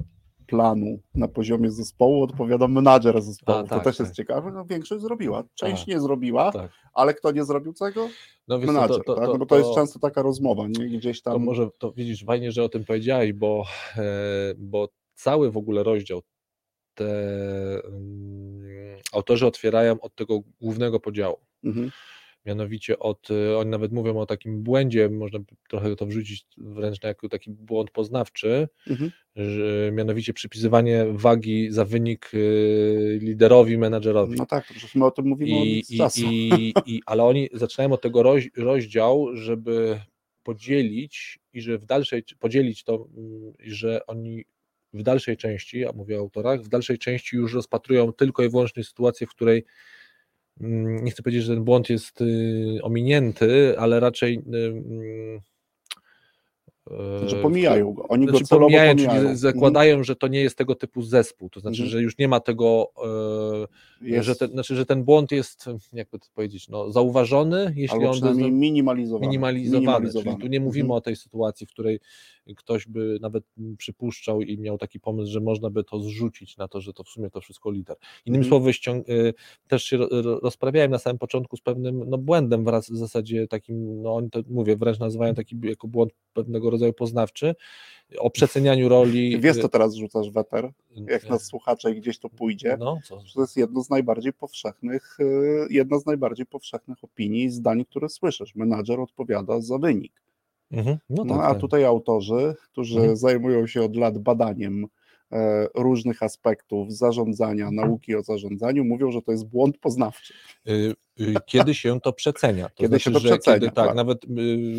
[0.46, 3.58] planu na poziomie zespołu odpowiada menadżer zespołu.
[3.58, 4.06] A, tak, to też tak.
[4.06, 4.50] jest ciekawe.
[4.52, 6.70] No, większość zrobiła, część tak, nie zrobiła, tak.
[6.92, 8.08] ale kto nie zrobił czego?
[8.48, 9.28] No, menadżer, to, to, tak?
[9.28, 10.86] no, bo to, jest często taka rozmowa, nie?
[10.86, 11.32] gdzieś tam.
[11.32, 13.64] To może, to widzisz, fajnie, że o tym powiedziałeś, bo,
[13.96, 14.02] e,
[14.58, 16.22] bo cały w ogóle rozdział
[16.94, 17.06] te
[17.84, 18.64] um,
[19.12, 21.36] autorzy otwierają od tego głównego podziału.
[21.64, 21.90] Mhm
[22.46, 27.08] mianowicie od, y, oni nawet mówią o takim błędzie, można trochę to wrzucić wręcz na
[27.08, 29.10] jako taki błąd poznawczy, mhm.
[29.36, 34.36] że, mianowicie przypisywanie wagi za wynik y, liderowi, menadżerowi.
[34.36, 36.20] No tak, przecież my o tym mówimy I, od i, czasu.
[36.30, 40.00] I, i, ale oni zaczynają od tego roz, rozdział, żeby
[40.42, 44.44] podzielić i że w dalszej, podzielić to, mm, że oni
[44.94, 48.84] w dalszej części, a mówię o autorach, w dalszej części już rozpatrują tylko i wyłącznie
[48.84, 49.64] sytuację, w której
[50.60, 55.40] nie chcę powiedzieć, że ten błąd jest y, ominięty, ale raczej y,
[57.18, 58.08] znaczy pomijają go.
[58.08, 59.22] Oni znaczy go celowo pomijają, pomijają.
[59.22, 60.04] czyli zakładają, mhm.
[60.04, 61.50] że to nie jest tego typu zespół.
[61.50, 61.90] To znaczy, mhm.
[61.90, 63.66] że już nie ma tego, e,
[64.10, 64.26] jest.
[64.26, 68.14] że, ten, znaczy, że ten błąd jest, jakby to powiedzieć, no, zauważony, jeśli Albo on
[68.14, 69.26] jest minimalizowany.
[69.26, 69.76] minimalizowany.
[69.76, 70.36] minimalizowany.
[70.36, 70.98] Czyli tu nie mówimy mhm.
[70.98, 72.00] o tej sytuacji, w której
[72.56, 73.44] ktoś by nawet
[73.78, 77.08] przypuszczał i miał taki pomysł, że można by to zrzucić na to, że to w
[77.08, 77.96] sumie to wszystko liter.
[78.26, 79.34] Innymi słowy, ściąg- y,
[79.68, 79.96] też się
[80.42, 84.40] rozprawiałem na samym początku z pewnym no, błędem wraz w zasadzie takim, no oni to
[84.48, 87.54] mówię, wręcz nazywają taki jako błąd pewnego rodzaju poznawczy,
[88.18, 89.30] o przecenianiu roli.
[89.40, 90.70] Wiesz, co teraz rzucasz weter,
[91.08, 93.18] jak nas słuchacze i gdzieś to pójdzie, no, co?
[93.34, 95.24] to jest jedno z najbardziej powszechnych, e,
[95.70, 98.54] jedna z najbardziej powszechnych opinii i zdań, które słyszysz.
[98.54, 100.12] Menadżer odpowiada za wynik.
[100.70, 100.96] Mhm.
[101.10, 101.60] No, No tak, a tak.
[101.60, 103.16] tutaj autorzy, którzy Mhm.
[103.16, 104.86] zajmują się od lat badaniem
[105.32, 107.88] e, różnych aspektów zarządzania, Mhm.
[107.88, 110.34] nauki o zarządzaniu, mówią, że to jest błąd poznawczy.
[110.68, 112.68] Y, y, kiedy się to przecenia.
[112.68, 113.96] To Kiedy się znaczy, to że przecenia, Kiedy, tak, tak.
[113.96, 114.28] nawet y,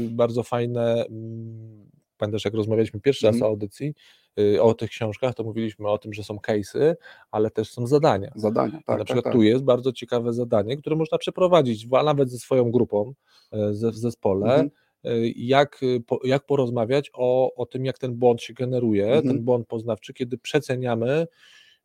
[0.09, 1.84] bardzo fajne, mm,
[2.17, 3.49] pamiętasz jak rozmawialiśmy pierwszy raz Mhm.
[3.49, 3.93] o audycji,
[4.39, 6.95] y, o tych książkach, to mówiliśmy o tym, że są case'y,
[7.31, 8.31] ale też są zadania.
[8.35, 8.71] Zadania.
[8.77, 9.33] Tak, na tak, przykład tak.
[9.33, 13.13] tu jest bardzo ciekawe zadanie, które można przeprowadzić, a nawet ze swoją grupą
[13.51, 14.69] e, ze, w zespole, Mhm.
[15.03, 19.27] e, jak, y, po, jak porozmawiać o, o tym, jak ten błąd się generuje, Mhm.
[19.27, 21.27] ten błąd poznawczy, kiedy przeceniamy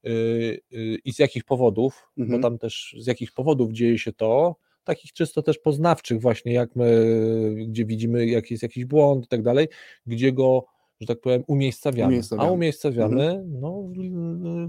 [0.07, 0.61] y,
[1.05, 2.41] i z jakich powodów, Mhm.
[2.41, 6.77] bo tam też z jakich powodów dzieje się to, takich czysto też poznawczych właśnie, jak
[6.77, 7.07] my,
[7.69, 9.69] gdzie widzimy, jak jest jakiś błąd i tak dalej,
[10.07, 10.65] gdzie go,
[11.01, 12.09] że tak powiem, umiejscawiamy.
[12.13, 12.49] Umiejscawiamy.
[12.49, 13.83] A umiejscawiamy no,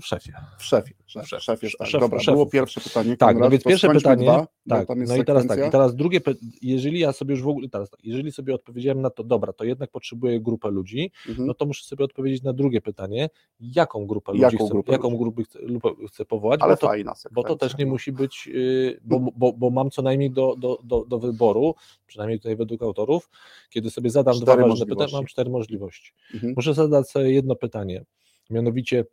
[0.02, 0.34] w, szefie.
[0.58, 0.94] W szefie.
[1.06, 1.88] Szef, Szef- szef jest tak.
[1.88, 2.34] szef- Dobra, szefów.
[2.36, 3.18] było pierwsze pytanie.
[3.18, 4.24] Tak, Konrad, no więc pierwsze pytanie.
[4.26, 6.20] Dwa, tak, no i teraz tak, i teraz drugie,
[6.62, 9.64] jeżeli ja sobie już w ogóle, teraz tak, jeżeli sobie odpowiedziałem na to, dobra, to
[9.64, 11.48] jednak potrzebuję grupę ludzi, Mhm.
[11.48, 15.18] no to muszę sobie odpowiedzieć na drugie pytanie, jaką grupę Jaką ludzi chcę, grupę jaką
[15.18, 15.60] grupę chcę,
[16.08, 19.54] chcę powołać, Ale bo to, fajna bo to też nie musi być, yy, bo, bo,
[19.54, 21.76] bo mam co najmniej do, do, do, do wyboru,
[22.08, 23.30] przynajmniej tutaj według autorów,
[23.70, 24.96] kiedy sobie zadam dwa Cztery ważne możliwości.
[25.06, 26.12] pytania, mam cztery możliwości.
[26.34, 26.54] Mhm.
[26.56, 28.06] Muszę zadać sobie jedno pytanie,
[28.50, 29.06] mianowicie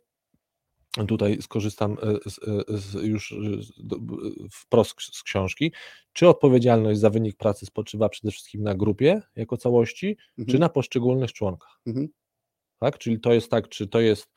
[1.07, 3.35] tutaj skorzystam e, z, e, z, już e,
[4.51, 5.71] wprost z książki.
[6.13, 10.59] Czy odpowiedzialność za wynik pracy spoczywa przede wszystkim na grupie jako całości, czy Mhm.
[10.59, 11.79] na poszczególnych członkach?
[11.87, 12.07] Mhm.
[12.79, 12.97] Tak?
[12.97, 14.27] Czyli to jest tak, czy to jest,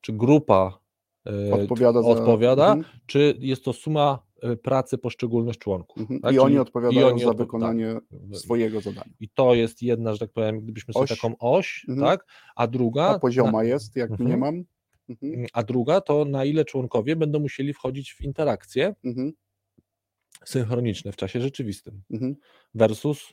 [0.00, 0.78] czy grupa
[1.26, 2.08] e, Odpowiada za...
[2.08, 2.98] odpowiada, Mhm.
[3.06, 4.18] czy jest to suma
[4.62, 5.98] pracy poszczególnych członków.
[5.98, 6.20] Mhm.
[6.20, 6.34] tak?
[6.34, 7.94] I oni odpowiadają oni za odpo- wykonanie
[8.30, 8.38] tak.
[8.40, 9.12] swojego zadania.
[9.20, 11.10] I to jest jedna, że tak powiem, gdybyśmy sobie Oś.
[11.10, 12.06] taką oś, Mhm.
[12.08, 12.26] tak?
[12.56, 13.04] A druga.
[13.08, 14.30] A pozioma na- jest, jak Mhm.
[14.30, 14.64] nie mam.
[15.08, 15.46] Mhm.
[15.52, 19.32] A druga to na ile członkowie będą musieli wchodzić w interakcje Mhm.
[20.44, 22.36] synchroniczne w czasie rzeczywistym Mhm.
[22.74, 23.32] versus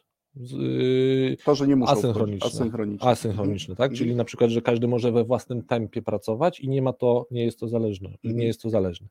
[1.45, 2.47] To, że nie muszą Asynchroniczne.
[2.47, 3.09] Asynchroniczne.
[3.09, 3.93] asynchroniczne, tak?
[3.93, 7.43] Czyli na przykład, że każdy może we własnym tempie pracować i nie ma to, nie
[7.45, 8.37] jest to zależne, Mhm.
[8.37, 9.07] nie jest to zależne.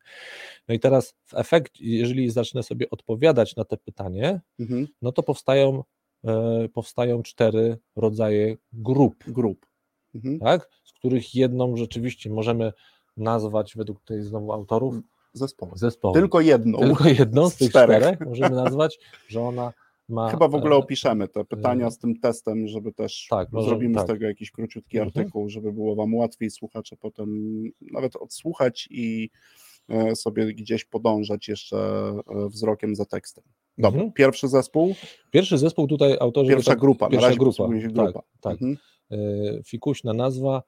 [0.68, 4.86] No i teraz w efekcie, jeżeli zacznę sobie odpowiadać na te pytanie, Mhm.
[5.02, 5.82] no to powstają,
[6.24, 9.66] e, powstają cztery rodzaje grup, Grup.
[10.14, 10.38] Mhm.
[10.38, 10.68] tak?
[10.84, 12.72] Z których jedną rzeczywiście możemy
[13.16, 14.94] nazwać według tej znowu autorów
[15.32, 15.72] Zespoły.
[15.74, 16.14] zespołem.
[16.14, 16.78] Tylko jedną.
[16.78, 19.72] Tylko jedną z z tych czterech możemy nazwać, że ona
[20.08, 20.30] ma.
[20.30, 23.94] Chyba w ogóle e, opiszemy te pytania z tym testem, żeby też tak, może- zrobimy
[23.94, 24.04] tak.
[24.04, 25.08] z tego jakiś króciutki Mhm.
[25.18, 29.30] artykuł, żeby było Wam łatwiej słuchacze potem nawet odsłuchać i
[29.88, 33.44] e, sobie gdzieś podążać jeszcze e, wzrokiem za tekstem.
[33.78, 34.12] Dobra, Mhm.
[34.12, 34.94] pierwszy zespół,
[35.30, 36.50] Pierwszy zespół tutaj autorzy.
[36.50, 37.52] pierwsza tak, grupa, Pierwsza grupa.
[37.80, 38.22] się Tak, grupa.
[38.40, 38.52] tak.
[38.52, 38.76] Mhm.
[39.64, 40.62] Fikuśna nazwa,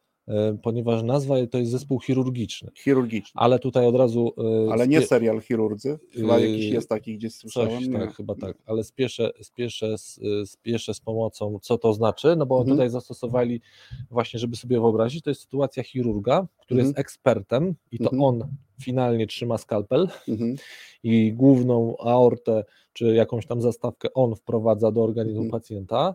[0.62, 2.70] ponieważ nazwa to jest zespół chirurgiczny.
[2.74, 4.32] Chirurgiczny, Ale tutaj od razu.
[4.68, 7.70] e, ale nie serial chirurdzy, chyba Yy, jakiś jest taki, gdzieś słyszałem.
[7.70, 12.46] Coś, tak, chyba tak, ale spieszę, spieszę, z, spieszę z pomocą, co to znaczy, no
[12.46, 12.76] bo Mhm.
[12.76, 13.60] tutaj zastosowali
[14.10, 16.88] właśnie, żeby sobie wyobrazić, to jest sytuacja chirurga, który Mhm.
[16.88, 18.22] jest ekspertem i to Mhm.
[18.22, 18.48] on
[18.82, 20.56] finalnie trzyma skalpel Mhm.
[21.02, 25.50] i główną aortę, czy jakąś tam zastawkę on wprowadza do organizmu Mhm.
[25.60, 26.14] pacjenta,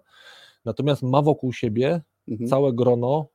[0.65, 2.49] natomiast ma wokół siebie Mhm.
[2.49, 3.25] całe grono,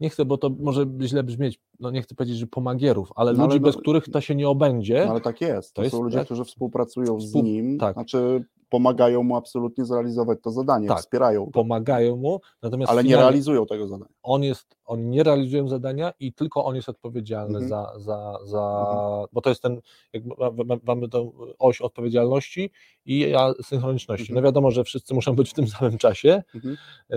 [0.00, 3.38] nie chcę, bo to może źle brzmieć, no nie chcę powiedzieć, że pomagierów, ale No
[3.38, 5.68] ale ludzi, no- bez których to się nie obędzie, No ale tak jest.
[5.74, 6.24] To, To jest są ludzie, tak.
[6.24, 7.94] którzy współpracują z Współ- nim, tak.
[7.94, 10.98] znaczy pomagają mu absolutnie zrealizować to zadanie, Tak.
[10.98, 14.10] wspierają go, pomagają mu, natomiast ale nie realizują tego zadania.
[14.22, 17.68] on jest, oni nie realizują zadania i tylko on jest odpowiedzialny Mhm.
[17.68, 18.86] za, za, za
[19.32, 19.80] bo to jest ten,
[20.12, 22.70] jak ma- ma- mamy tą oś odpowiedzialności
[23.04, 24.22] i asynchroniczności.
[24.32, 24.34] Mhm.
[24.34, 26.76] No wiadomo, że wszyscy muszą być w tym samym czasie, Mhm.
[27.10, 27.16] e,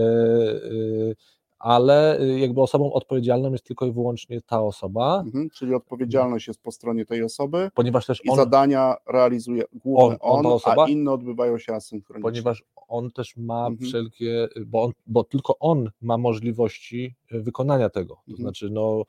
[1.63, 5.49] ale e, jakby osobą odpowiedzialną jest tylko i wyłącznie ta osoba, Mhm.
[5.49, 10.39] Czyli odpowiedzialność jest po stronie tej osoby ponieważ też i on, zadania realizuje główny On-
[10.39, 10.84] on on, osoba?
[10.86, 12.30] a inne odbywają się asynchronicznie.
[12.32, 13.78] ponieważ on też ma Mhm.
[13.89, 18.15] wszelkie, bo, on, bo tylko on ma możliwości wykonania tego.
[18.15, 18.39] To Mhm.
[18.39, 19.04] znaczy, no,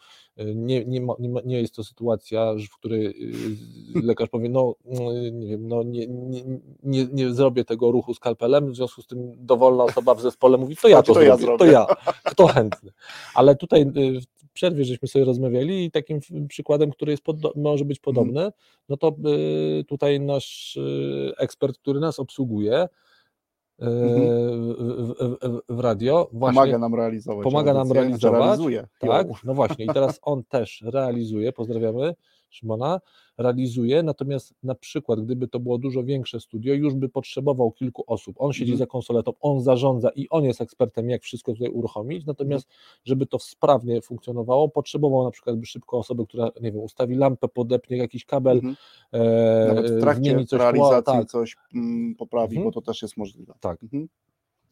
[0.54, 3.12] nie, nie, ma, nie, jest to sytuacja, w której e,
[4.02, 6.42] lekarz powie, no mm, nie wiem, no nie, nie,
[6.82, 10.76] nie, nie zrobię tego ruchu skalpelem, w związku z tym dowolna osoba w zespole mówi,
[10.76, 11.72] to ja to, To ja zrobię, to zrobię.
[11.72, 11.86] ja,
[12.24, 12.90] kto chętny.
[13.34, 13.86] Ale tutaj e,
[14.20, 18.14] w przerwie żeśmy sobie rozmawiali i takim przykładem, który jest podo- może być Mhm.
[18.16, 18.52] podobny,
[18.88, 20.78] no to e, tutaj nasz
[21.38, 22.88] ekspert, który nas obsługuje,
[23.78, 26.28] w, w, w, radio.
[26.32, 27.44] Właśnie pomaga nam realizować.
[27.44, 28.60] pomaga nam realizować,
[28.98, 29.84] tak, no właśnie.
[29.84, 32.14] I teraz on też realizuje, pozdrawiamy
[32.54, 33.00] Szymona,
[33.38, 38.36] realizuje, natomiast na przykład gdyby to było dużo większe studio, już by potrzebował kilku osób.
[38.38, 38.78] On siedzi Mhm.
[38.78, 42.68] za konsoletą, on zarządza i on jest ekspertem, jak wszystko tutaj uruchomić, natomiast
[43.04, 47.48] żeby to sprawnie funkcjonowało, potrzebował na przykład by szybko osoby, która, nie wiem, ustawi lampę,
[47.48, 48.76] podepnie jakiś kabel, Mhm.
[49.12, 52.64] e, Nawet w trakcie coś, realizacji tak, coś mm, poprawi, Mhm.
[52.64, 53.54] bo to też jest możliwe.
[53.60, 53.82] tak.
[53.82, 54.08] Mhm.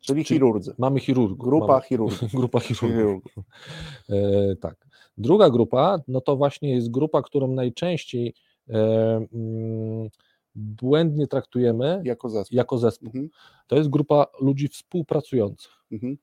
[0.01, 0.75] Czyli Czyli chirurdzy.
[0.79, 1.38] Mamy chirurgów.
[1.38, 2.31] Grupa mamy, chirurgów.
[2.40, 2.90] grupa chirurgów.
[2.90, 3.33] chirurgów.
[4.11, 4.87] E, tak.
[5.18, 8.35] Druga grupa, no to właśnie jest grupa, którą najczęściej
[8.68, 8.75] e,
[9.33, 10.09] mm,
[10.55, 12.57] błędnie traktujemy Jako zespół.
[12.57, 13.07] jako zespół.
[13.09, 13.29] Mhm.
[13.66, 15.72] To jest grupa ludzi współpracujących.
[15.92, 16.18] Mhm.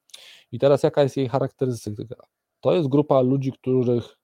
[0.51, 2.15] I teraz jaka jest jej charakterystyka?
[2.59, 4.17] To jest grupa ludzi, których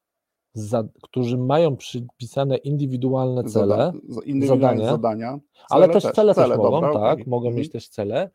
[0.54, 3.94] za, którzy mają przypisane indywidualne cele, Zada-
[4.26, 7.26] indywidualne zadania, zadania, ale też cele, też mogą, dobra, tak, okej.
[7.28, 7.60] mogą Mhm.
[7.62, 8.30] mieć też cele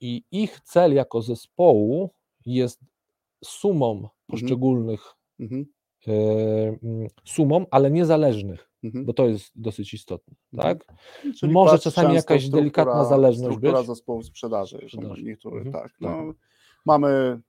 [0.00, 2.10] i ich cel jako zespołu
[2.46, 2.80] jest
[3.44, 5.66] sumą poszczególnych Mhm.
[6.08, 6.12] e,
[6.82, 9.04] mm, sumą, ale niezależnych, Mhm.
[9.04, 10.78] bo to jest dosyć istotne, Mhm.
[10.78, 10.94] tak?
[11.40, 13.86] Czyli może czasami jakaś delikatna zależność struktura być.
[13.86, 14.78] zespołu sprzedaży.
[14.86, 15.22] Sprzedaży.
[15.22, 15.72] Niektóre, Mhm.
[15.72, 15.92] tak.
[16.00, 16.36] No, Tak.
[16.86, 17.40] Mamy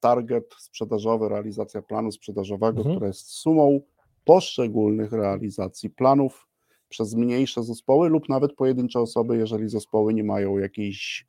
[0.00, 2.96] target sprzedażowy, realizacja planu sprzedażowego, Mhm.
[2.96, 3.80] która jest sumą
[4.24, 6.48] poszczególnych realizacji planów
[6.88, 11.26] przez mniejsze zespoły lub nawet pojedyncze osoby, jeżeli zespoły nie mają jakiejś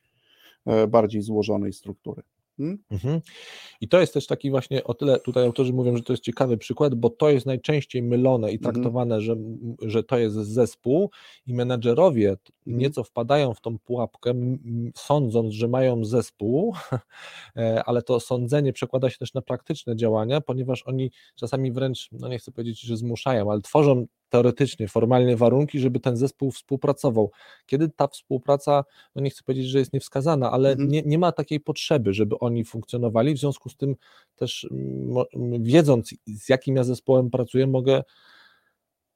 [0.65, 2.23] e, bardziej złożonej struktury.
[2.61, 2.77] Hmm?
[2.91, 3.21] Mhm.
[3.81, 6.57] I to jest też taki właśnie, o tyle tutaj autorzy mówią, że to jest ciekawy
[6.57, 8.73] przykład, bo to jest najczęściej mylone i Mhm.
[8.73, 9.35] traktowane, że,
[9.81, 11.09] że to jest zespół
[11.47, 12.77] i menedżerowie Mhm.
[12.81, 14.33] nieco wpadają w tą pułapkę,
[14.95, 16.75] sądząc, że mają zespół,
[17.57, 22.27] e, ale to sądzenie przekłada się też na praktyczne działania, ponieważ oni czasami wręcz, no
[22.27, 27.31] nie chcę powiedzieć, że zmuszają, ale tworzą teoretycznie, formalnie warunki, żeby ten zespół współpracował.
[27.65, 28.83] Kiedy ta współpraca,
[29.15, 30.89] no nie chcę powiedzieć, że jest niewskazana, ale Mhm.
[30.89, 33.95] nie, nie ma takiej potrzeby, żeby oni funkcjonowali, w związku z tym
[34.35, 34.69] też
[35.59, 38.03] wiedząc z jakim ja zespołem pracuję, mogę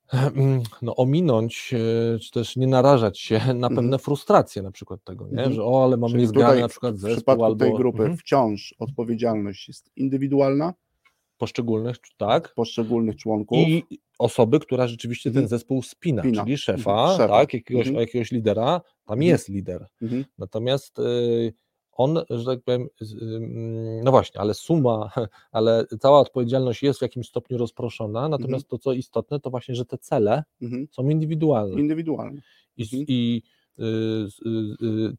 [0.82, 3.99] no, ominąć, e, czy też nie narażać się na pewne Mhm.
[3.99, 5.32] frustracje na przykład tego, nie?
[5.32, 5.53] Mhm.
[5.53, 8.18] że o, ale mam Czyli niezgrany na przykład w zespół przypadku albo tej grupy mhm,
[8.18, 10.74] wciąż odpowiedzialność jest indywidualna
[11.38, 12.54] poszczególnych, tak?
[12.54, 13.58] poszczególnych członków.
[13.58, 13.84] I
[14.20, 15.48] osoby, która rzeczywiście ten Mhm.
[15.50, 17.18] zespół spina, czyli szefa, Mhm.
[17.18, 17.28] Szefa.
[17.28, 18.02] tak, jakiegoś, Mhm.
[18.02, 19.22] jakiegoś lidera, tam Mhm.
[19.22, 19.88] jest lider.
[20.02, 20.26] Mhm.
[20.38, 21.54] Natomiast y,
[21.98, 22.88] on, że tak powiem,
[23.22, 25.10] ym, no właśnie, ale suma,
[25.52, 29.86] ale cała odpowiedzialność jest w jakimś stopniu rozproszona, natomiast to, co istotne, to właśnie, że
[29.86, 30.88] te cele Mhm.
[30.92, 32.42] są indywidualne Indywidualny.
[32.78, 33.06] i, mhm.
[33.08, 33.55] i y, y, y,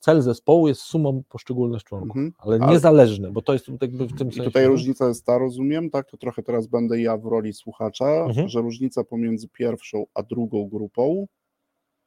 [0.01, 2.33] cel zespołu jest sumą poszczególnych członków, Mhm.
[2.39, 4.43] ale Ale- niezależny, bo to jest jakby w tym I sensie.
[4.45, 6.11] tutaj różnica jest ta, rozumiem, tak?
[6.11, 8.49] To trochę teraz będę ja w roli słuchacza, Mhm.
[8.49, 11.27] że różnica pomiędzy pierwszą a drugą grupą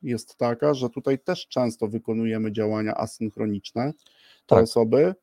[0.01, 3.93] jest taka, że tutaj też często wykonujemy działania asynchroniczne.
[4.45, 4.63] Te Tak.
[4.63, 5.15] osoby.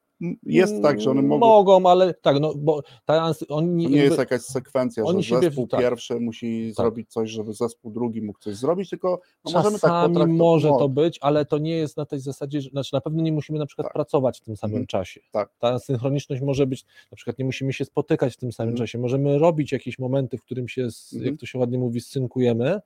[0.43, 1.47] Jest tak, że one mogą.
[1.47, 5.43] Mogą, ale tak, no bo ta, oni To nie jest jakaś sekwencja, oni że siebie-
[5.43, 5.81] zespół tak.
[5.81, 6.85] pierwszy musi Tak.
[6.85, 10.29] zrobić coś, żeby zespół drugi mógł coś zrobić, tylko no możemy tak potraktować.
[10.31, 13.33] może to być, ale to nie jest na tej zasadzie, że znaczy na pewno nie
[13.33, 13.95] musimy na przykład Tak.
[13.95, 14.87] pracować w tym samym Mhm.
[14.87, 15.21] czasie.
[15.33, 15.51] Tak.
[15.59, 18.87] Ta synchroniczność może być, na przykład nie musimy się spotykać w tym samym Mhm.
[18.87, 21.33] czasie, możemy robić jakieś momenty, w którym się, z, Mhm.
[21.33, 22.81] jak to się ładnie mówi, synkujemy,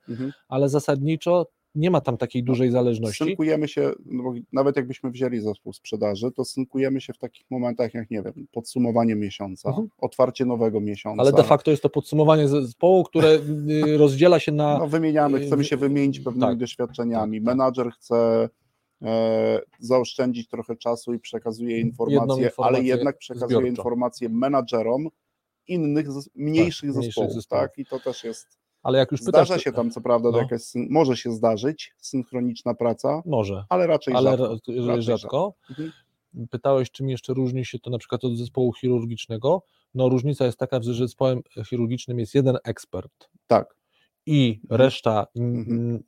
[0.47, 1.45] ale zasadniczo
[1.75, 3.23] nie ma tam takiej dużej zależności.
[3.25, 7.93] Synkujemy się, no bo nawet jakbyśmy wzięli zespół sprzedaży, to synkujemy się w takich momentach
[7.93, 9.87] jak, nie wiem, podsumowanie miesiąca, Mhm.
[9.97, 11.21] otwarcie nowego miesiąca.
[11.21, 14.77] Ale de facto jest to podsumowanie zespołu, które y, rozdziela się na.
[14.79, 17.37] No, wymieniamy, y, chcemy się wymienić pewnymi tak, doświadczeniami.
[17.37, 17.57] tak, tak.
[17.57, 18.49] Menadżer chce
[19.01, 23.67] e, zaoszczędzić trochę czasu i przekazuje informacje, informację ale jednak przekazuje zbiorczo.
[23.67, 25.07] informacje menadżerom
[25.67, 27.63] innych, mniejszych mniejszych zespołów, zespołów.
[27.63, 27.77] tak?
[27.77, 28.47] I to też jest,
[28.83, 30.37] Ale jak już pytasz, zdarza się tam co prawda, no.
[30.37, 34.47] jakaś, może się zdarzyć synchroniczna praca, Może, ale raczej ale rzadko.
[34.77, 35.53] ra- raczej rzadko.
[35.69, 35.91] Mhm.
[36.49, 39.63] Pytałeś, czym jeszcze różni się to na przykład od zespołu chirurgicznego.
[39.93, 43.75] No różnica jest taka, że zespołem chirurgicznym jest jeden ekspert Tak.
[44.25, 44.81] i Mhm.
[44.81, 46.03] reszta Mhm.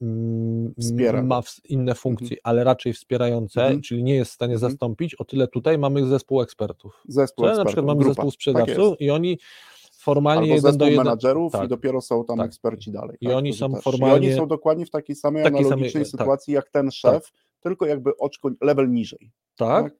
[0.79, 3.81] Wspiera ma inne funkcje, ale raczej wspierające, Mhm.
[3.81, 4.71] czyli nie jest w stanie Mhm.
[4.71, 5.15] zastąpić.
[5.15, 7.03] O tyle tutaj mamy zespół ekspertów.
[7.07, 8.09] Zespół Czyli na ekspertów, przykład mamy grupa.
[8.13, 9.01] zespół Tak sprzedawców jest.
[9.01, 9.39] i oni
[10.03, 10.97] formalnie Albo jeden do jeden.
[11.05, 11.65] menadżerów tak.
[11.65, 12.47] i dopiero są tam tak.
[12.47, 13.17] eksperci dalej.
[13.21, 13.79] I tak, oni są też.
[13.79, 16.11] I formalnie- oni są dokładnie w takiej samej Takiej samej, analogicznej tak.
[16.11, 17.31] sytuacji jak ten szef,
[17.61, 19.31] tylko jakby oczko level niżej.
[19.55, 19.93] Tak, tak?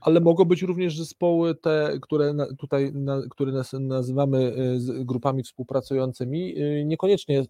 [0.00, 2.92] ale mogą być również zespoły te, które tutaj,
[3.30, 4.38] które nas, nazywamy
[5.00, 7.46] y, grupami współpracującymi, y, niekoniecznie y,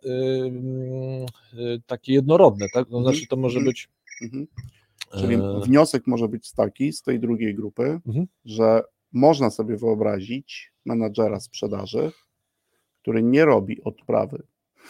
[1.87, 2.89] takie jednorodne, tak?
[2.89, 3.71] To Mhm, znaczy to może mhm.
[3.71, 3.89] być
[4.23, 4.47] Mhm.
[5.19, 8.27] Czyli e, wniosek może być taki z tej drugiej grupy, Mhm.
[8.45, 12.13] że można sobie wyobrazić menadżera sprzedaży,
[13.03, 14.43] który nie robi odprawy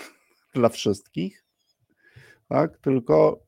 [0.54, 1.44] dla wszystkich,
[2.48, 2.78] tak?
[2.78, 3.40] tylko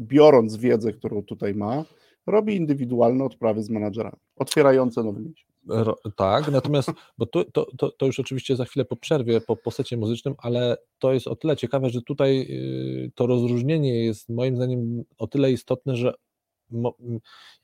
[0.00, 1.84] biorąc wiedzę, którą tutaj ma,
[2.26, 5.50] robi indywidualne odprawy z menadżerami, otwierające nowy miesiąc.
[6.16, 9.96] Tak, natomiast, bo to, to, to, już oczywiście za chwilę po przerwie, po, po secie
[9.96, 15.04] muzycznym, ale to jest o tyle ciekawe, że tutaj y, to rozróżnienie jest moim zdaniem
[15.18, 16.14] o tyle istotne, że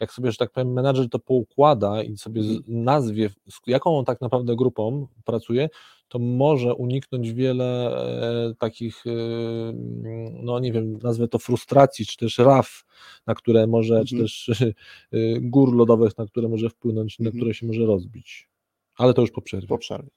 [0.01, 4.05] jak sobie, że tak powiem, menadżer to poukłada i sobie z, nazwie, z jaką on
[4.05, 5.69] tak naprawdę grupą pracuje,
[6.09, 7.97] to może uniknąć wiele
[8.51, 9.11] e, takich, e,
[10.43, 12.85] no nie wiem, nazwę to frustracji, czy też raf,
[13.27, 14.07] na które może, Mhm.
[14.07, 14.75] czy też e,
[15.41, 17.41] gór lodowych, na które może wpłynąć, na Mhm.
[17.41, 18.49] które się może rozbić.
[18.97, 19.69] Ale to już po przerwie.
[19.69, 20.11] Po przerwie.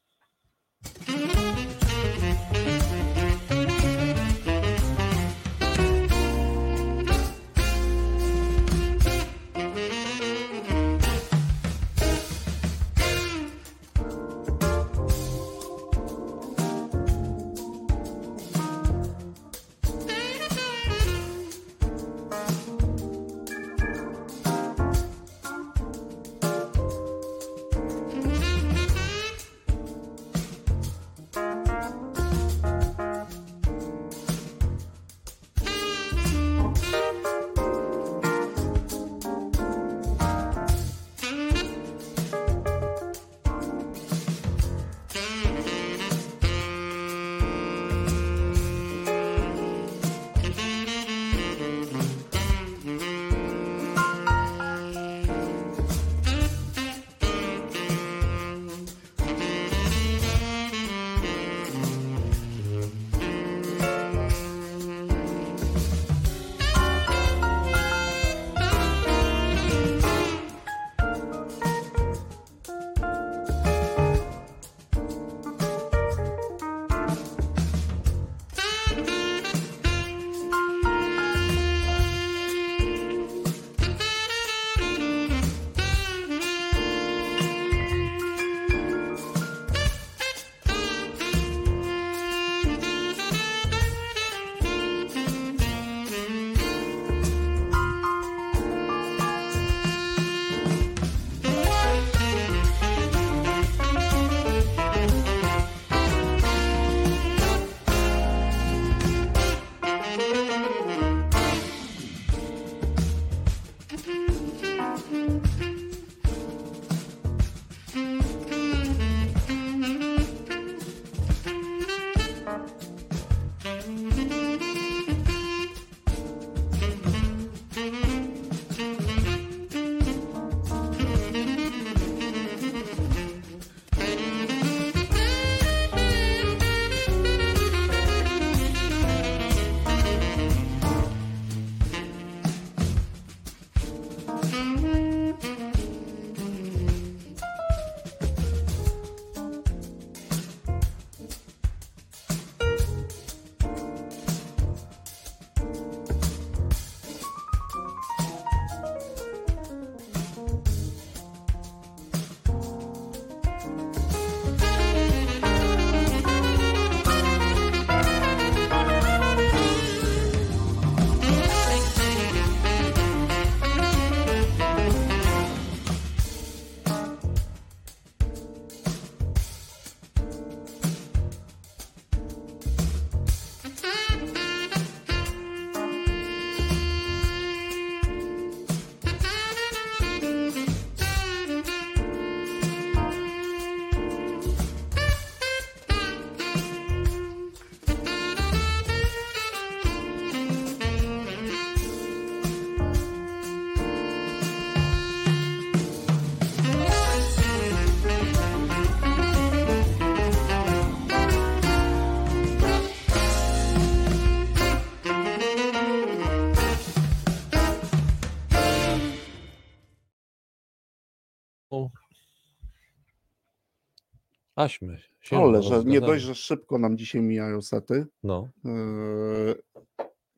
[224.63, 224.97] Aśmy.
[225.31, 229.55] Ale, że nie dość, że szybko nam dzisiaj mijają sety, No, Yy,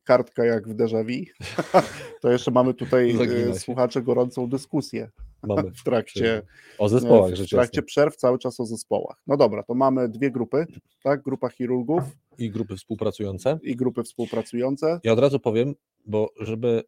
[0.04, 1.24] kartka jak w déjà vu,
[2.22, 3.54] to jeszcze mamy tutaj się.
[3.54, 5.10] słuchacze gorącą dyskusję
[5.42, 5.70] mamy.
[5.70, 6.42] w trakcie,
[6.78, 9.16] O zespołach w rzecz trakcie przerw cały czas o zespołach.
[9.26, 10.66] No dobra, to mamy dwie grupy,
[11.04, 11.22] tak?
[11.22, 12.02] Grupa chirurgów
[12.38, 13.58] I grupy współpracujące.
[13.62, 15.00] i grupy współpracujące.
[15.04, 15.74] Ja od razu powiem,
[16.06, 16.82] bo żeby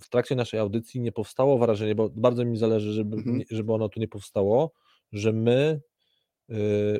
[0.00, 3.40] w trakcie naszej audycji nie powstało wrażenie, bo bardzo mi zależy, żeby, Mhm.
[3.50, 4.72] żeby ono tu nie powstało,
[5.12, 5.80] że my,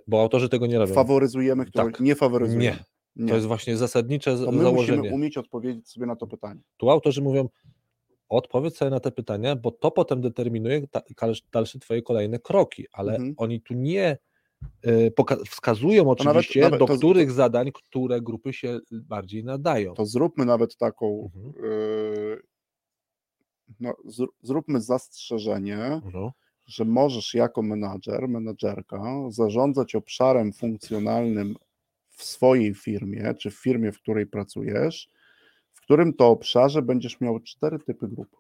[0.07, 0.95] bo autorzy tego nie robią.
[0.95, 2.01] Faworyzujemy, które Tak.
[2.01, 2.65] nie faworyzujemy.
[2.65, 2.85] Nie,
[3.17, 3.29] Nie.
[3.29, 4.99] to jest właśnie zasadnicze z- To my założenie.
[4.99, 6.61] musimy umieć odpowiedzieć sobie na to pytanie.
[6.77, 7.49] Tu autorzy mówią,
[8.29, 10.83] odpowiedz sobie na te pytania, bo to potem determinuje
[11.53, 13.35] dalsze twoje kolejne kroki, ale Mhm.
[13.37, 14.19] oni tu nie
[14.87, 19.95] y, poka- wskazują nawet- oczywiście, nawet do to- których zadań, które grupy się bardziej nadają.
[19.95, 21.65] To zróbmy nawet taką, Mhm.
[21.65, 22.43] yy,
[23.81, 26.33] no, zr- zróbmy zastrzeżenie, No.
[26.67, 31.55] Że możesz jako menadżer, menadżerka zarządzać obszarem funkcjonalnym
[32.09, 35.09] w swojej firmie, czy w firmie, w której pracujesz,
[35.73, 38.37] w którym to obszarze będziesz miał cztery typy grup.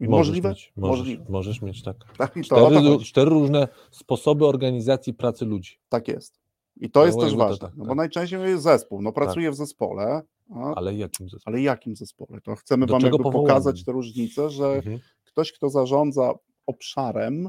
[0.00, 0.48] I Możesz możliwe?
[0.48, 1.24] Mieć, możesz, Możliwe.
[1.28, 1.96] możesz mieć tak.
[2.18, 5.78] Tak, i Cztery, to cztery różne sposoby organizacji pracy ludzi.
[5.88, 6.40] Tak jest.
[6.76, 7.88] I to No, jest też jakby to ważne, tak, no tak.
[7.88, 10.22] bo najczęściej jest zespół, no pracuję w zespole,
[10.54, 11.54] a, Ale jakim zespole?
[11.56, 12.40] ale jakim zespole?
[12.40, 14.98] To chcemy Do wam jakby pokazać tę różnicę, że Mhm.
[15.24, 16.32] ktoś, kto zarządza
[16.70, 17.48] obszarem,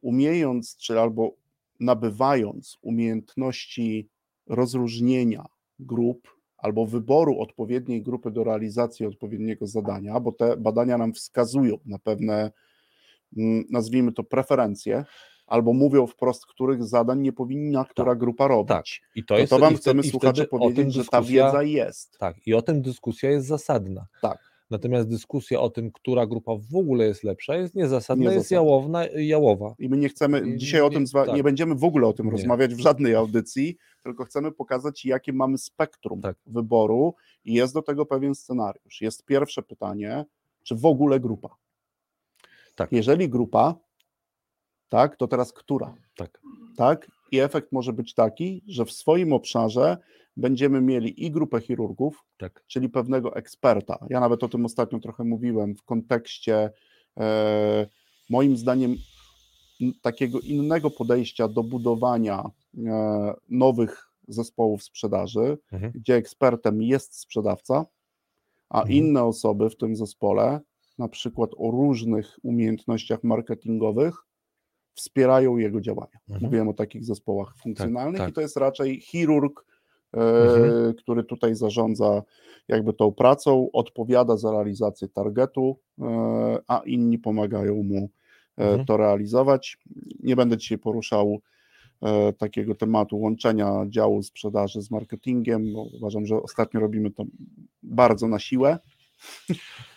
[0.00, 1.34] umiejąc, czy albo
[1.80, 4.08] nabywając umiejętności
[4.46, 5.44] rozróżnienia
[5.78, 11.98] grup albo wyboru odpowiedniej grupy do realizacji odpowiedniego zadania, bo te badania nam wskazują na
[11.98, 12.50] pewne,
[13.36, 15.04] mm, nazwijmy to, preferencje,
[15.46, 18.68] albo mówią wprost, których zadań nie powinna która grupa robić.
[18.68, 18.84] Tak.
[19.14, 22.18] I to jest to wam i chcemy i słuchacze powiedzieć, że ta dyskusja- wiedza jest.
[22.18, 24.06] Tak, i o tym dyskusja jest zasadna.
[24.22, 24.55] Tak.
[24.70, 28.56] Natomiast dyskusja o tym, która grupa w ogóle jest lepsza, jest niezasadna, jest Niezasadna.
[28.56, 29.74] jałowna, jałowa.
[29.78, 31.34] I my nie chcemy, I dzisiaj o nie- tym, zwa- tak.
[31.36, 32.32] nie będziemy w ogóle o tym Nie.
[32.32, 36.36] rozmawiać w żadnej audycji, tylko chcemy pokazać, jakie mamy spektrum Tak.
[36.46, 37.14] wyboru
[37.44, 39.00] i jest do tego pewien scenariusz.
[39.00, 40.24] Jest pierwsze pytanie,
[40.62, 41.48] czy w ogóle grupa?
[42.74, 42.92] Tak.
[42.92, 43.74] Jeżeli grupa,
[44.88, 45.94] tak, to teraz która?
[46.16, 46.40] Tak.
[46.76, 47.10] Tak?
[47.32, 49.96] I efekt może być taki, że w swoim obszarze
[50.36, 52.64] będziemy mieli i grupę chirurgów, Tak.
[52.66, 54.06] czyli pewnego eksperta.
[54.10, 56.70] Ja nawet o tym ostatnio trochę mówiłem w kontekście
[57.16, 57.86] e,
[58.30, 58.94] moim zdaniem
[60.02, 62.50] takiego innego podejścia do budowania
[62.86, 65.92] e, nowych zespołów sprzedaży, Mhm.
[65.94, 67.86] gdzie ekspertem jest sprzedawca,
[68.68, 68.96] a Mhm.
[68.96, 70.60] inne osoby w tym zespole,
[70.98, 74.25] na przykład o różnych umiejętnościach marketingowych,
[74.96, 76.18] wspierają jego działania.
[76.28, 76.44] Mhm.
[76.44, 78.30] Mówiłem o takich zespołach funkcjonalnych tak.
[78.30, 79.64] i to jest raczej chirurg,
[80.14, 80.94] e, Mhm.
[80.94, 82.22] który tutaj zarządza
[82.68, 88.10] jakby tą pracą, odpowiada za realizację targetu, e, a inni pomagają mu
[88.58, 88.84] e, Mhm.
[88.86, 89.78] to realizować.
[90.22, 91.40] Nie będę dzisiaj poruszał
[92.38, 97.24] takiego tematu łączenia działu sprzedaży z marketingiem, bo uważam, że ostatnio robimy to
[97.82, 98.78] bardzo na siłę.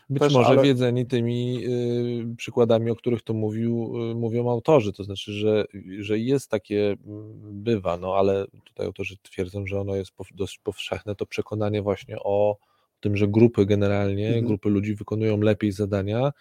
[0.10, 4.94] Być Też, może ale- wiedzeni tymi y, przykładami, o których tu mówił, y, mówią autorzy,
[4.94, 5.66] to znaczy, że,
[6.00, 7.34] że jest takie, mm,
[7.64, 12.16] bywa, no ale tutaj autorzy twierdzą, że ono jest pow- dość powszechne, to przekonanie właśnie
[12.20, 12.58] o
[13.00, 14.46] tym, że grupy generalnie, Mhm.
[14.46, 16.32] grupy ludzi wykonują lepiej zadania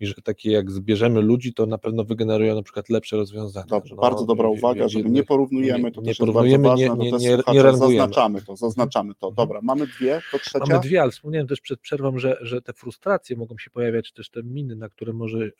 [0.00, 3.66] i że takie jak zbierzemy ludzi, to na pewno wygenerują na przykład lepsze rozwiązania.
[3.70, 7.04] No, bardzo dobra uwaga, jednych- nie porównujemy, nie- to nie też porównujemy, nie- bardzo ważne,
[7.04, 7.96] nie- nie- nie rangujemy.
[7.98, 9.30] zaznaczamy to, zaznaczamy to.
[9.32, 10.64] Dobra, mamy dwie, to trzecia.
[10.68, 14.14] Mamy dwie, ale wspomniałem też przed przerwą, że, że te frustracje mogą się pojawiać, czy
[14.14, 15.50] też te miny, na które może y,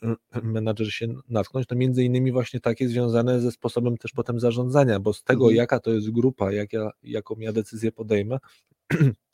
[0.43, 5.13] menadżer się natknąć, to między innymi właśnie takie związane ze sposobem też potem zarządzania, bo
[5.13, 5.57] z tego, Mhm.
[5.57, 8.39] jaka to jest grupa, jak ja, jaką ja decyzję podejmę,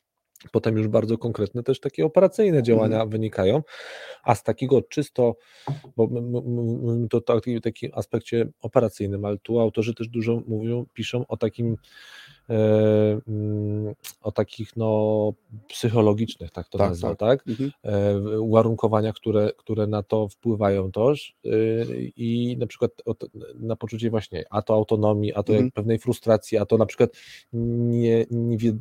[0.51, 3.09] potem już bardzo konkretne też takie operacyjne działania Mhm.
[3.09, 3.63] wynikają,
[4.23, 5.35] a z takiego czysto,
[5.97, 6.09] bo
[7.09, 11.77] to taki, takim aspekcie operacyjnym, ale tu autorzy też dużo mówią, piszą o takim
[14.21, 15.33] o takich no
[15.67, 17.17] psychologicznych, tak to Tak, nazwę, tak.
[17.19, 17.47] tak?
[17.47, 17.71] Mhm.
[17.83, 22.91] e, uwarunkowania, które, które na to wpływają też y, i na przykład
[23.59, 25.71] na poczucie właśnie a to autonomii, a to Mhm.
[25.71, 27.09] pewnej frustracji, a to na przykład
[27.53, 28.73] nie, nie wie,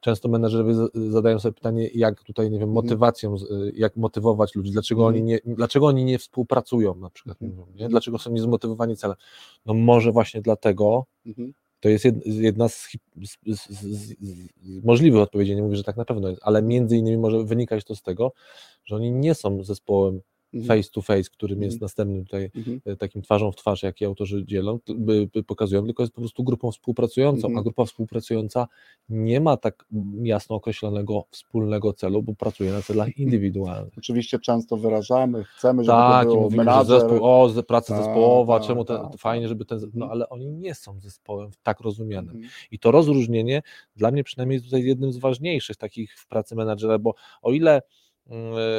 [0.00, 2.84] często menedżerowie za- zadają sobie pytanie, jak tutaj, nie wiem, Mhm.
[2.84, 5.14] motywacją, y, jak motywować ludzi, dlaczego, Mhm.
[5.14, 7.68] oni nie, dlaczego oni nie współpracują na przykład, Mhm.
[7.76, 7.88] nie?
[7.88, 9.16] dlaczego są niezmotywowani celem.
[9.66, 11.52] No może właśnie dlatego, Mhm.
[11.84, 12.88] To jest jed- jedna z,
[13.24, 14.14] z, z, z,
[14.84, 17.96] możliwych odpowiedzi, nie mówię, że tak na pewno jest, ale między innymi może wynikać to
[17.96, 18.32] z tego,
[18.84, 20.20] że oni nie są zespołem.
[20.66, 21.84] Face to face, którym jest Mhm.
[21.84, 22.80] następnym tutaj Mhm.
[22.84, 24.78] e, takim twarzą w twarz, jaki autorzy dzielą,
[25.46, 27.58] pokazują, tylko jest po prostu grupą współpracującą, Mhm.
[27.58, 28.68] a grupa współpracująca
[29.08, 29.84] nie ma tak
[30.22, 33.92] jasno określonego wspólnego celu, bo pracuje na celach indywidualnych.
[33.98, 37.00] Oczywiście często wyrażamy, chcemy, żeby Tak, to było mówimy, że menadżer.
[37.00, 39.48] zespół, o, praca Tak, zespołowa, tak, czemu ten, tak, fajnie, tak.
[39.48, 40.10] żeby ten, no Mhm.
[40.10, 42.30] ale oni nie są zespołem tak rozumianym.
[42.36, 42.50] Mhm.
[42.70, 43.62] I to rozróżnienie
[43.96, 47.82] dla mnie przynajmniej jest tutaj jednym z ważniejszych takich w pracy menadżera, bo o ile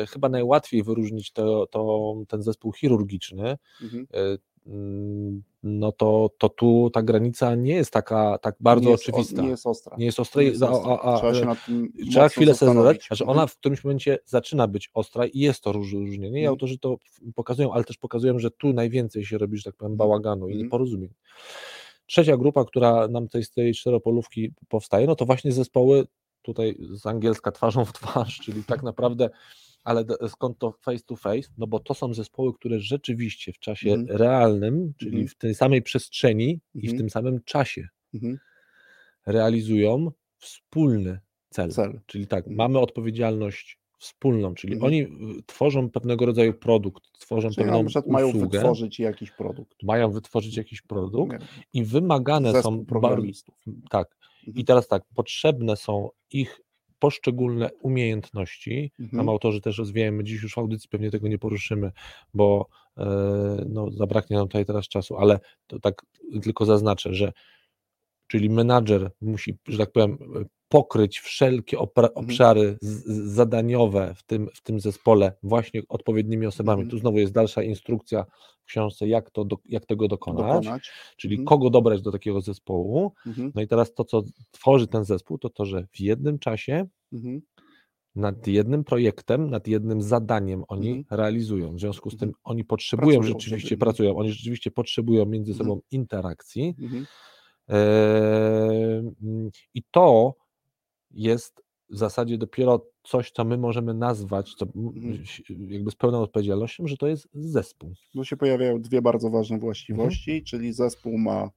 [0.10, 4.08] chyba najłatwiej wyróżnić to, to, ten zespół chirurgiczny, Mhm.
[4.14, 4.38] e,
[4.68, 9.42] mm, no to, to tu ta granica nie jest taka tak bardzo nie jest, oczywista.
[9.42, 9.96] O, nie jest ostra.
[9.98, 10.92] Nie jest ostra, Nie jest a, ostra.
[10.94, 13.30] a, a, Trzeba się e, nad tym Trzeba chwilę sobie zadać, że Mhm.
[13.38, 16.50] ona w którymś momencie zaczyna być ostra i jest to rozróżnienie i Mhm.
[16.50, 16.98] autorzy to
[17.36, 20.64] pokazują, ale też pokazują, że tu najwięcej się robi, że tak powiem, bałaganu i Mhm.
[20.64, 21.10] nieporozumień.
[22.06, 26.06] Trzecia grupa, która nam tej, z tej czteropolówki powstaje, no to właśnie zespoły
[26.46, 29.30] tutaj z angielska twarzą w twarz, czyli tak naprawdę
[29.84, 31.50] Ale skąd to face to face?
[31.58, 34.18] No bo to są zespoły, które rzeczywiście w czasie Mhm.
[34.18, 35.28] realnym, czyli Mhm.
[35.28, 36.98] w tej samej przestrzeni i w Mhm.
[36.98, 38.38] tym samym czasie Mhm.
[39.26, 41.20] realizują wspólny
[41.50, 41.70] cel.
[41.72, 42.00] Cel.
[42.06, 42.56] Czyli tak, Mhm.
[42.58, 44.94] mamy odpowiedzialność wspólną, czyli Mhm.
[44.94, 45.08] oni
[45.46, 49.84] tworzą pewnego rodzaju produkt, tworzą Czyli pewną na przykład mają usługę, wytworzyć jakiś produkt.
[49.84, 53.26] mają wytworzyć jakiś produkt Nie i wymagane Zespół są bardzo,
[53.90, 54.16] tak.
[54.48, 56.62] I teraz tak, potrzebne są ich
[57.00, 58.92] poszczególne umiejętności.
[58.98, 59.30] Tam Mhm.
[59.30, 61.92] autorzy też rozwijają, my dziś już w audycji pewnie tego nie poruszymy,
[62.34, 62.68] bo
[62.98, 63.06] e,
[63.70, 66.02] no, zabraknie nam tutaj teraz czasu, ale to tak
[66.44, 67.32] tylko zaznaczę, że
[68.28, 70.18] czyli menadżer musi, że tak powiem,
[70.70, 72.10] pokryć wszelkie Mhm.
[72.16, 76.82] obszary zadaniowe w tym, w tym zespole właśnie odpowiednimi osobami.
[76.82, 76.90] Mhm.
[76.92, 78.26] Tu znowu jest dalsza instrukcja
[78.62, 80.92] w książce, jak, to do, jak tego dokonać, Dokonać.
[81.18, 81.46] czyli Mhm.
[81.46, 83.12] kogo dobrać do takiego zespołu.
[83.28, 83.52] Mhm.
[83.56, 87.42] No i teraz to, co tworzy ten zespół, to to, że w jednym czasie Mhm.
[88.16, 91.06] nad jednym projektem, nad jednym zadaniem oni Mhm.
[91.20, 91.76] realizują.
[91.76, 92.42] W związku z tym Mhm.
[92.44, 93.80] oni potrzebują Pracują rzeczywiście, mhm.
[93.80, 95.68] pracują, oni rzeczywiście potrzebują między Mhm.
[95.70, 96.76] sobą interakcji.
[97.68, 99.12] Mhm.
[99.46, 100.34] Eee, I to
[101.12, 105.24] jest w zasadzie dopiero coś, co my możemy nazwać, co Mhm.
[105.70, 107.94] jakby z pełną odpowiedzialnością, że to jest zespół.
[108.14, 111.50] Tu się pojawiają dwie bardzo ważne właściwości, czyli zespół ma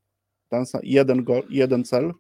[0.49, 2.13] ten sam, jeden, go, jeden cel.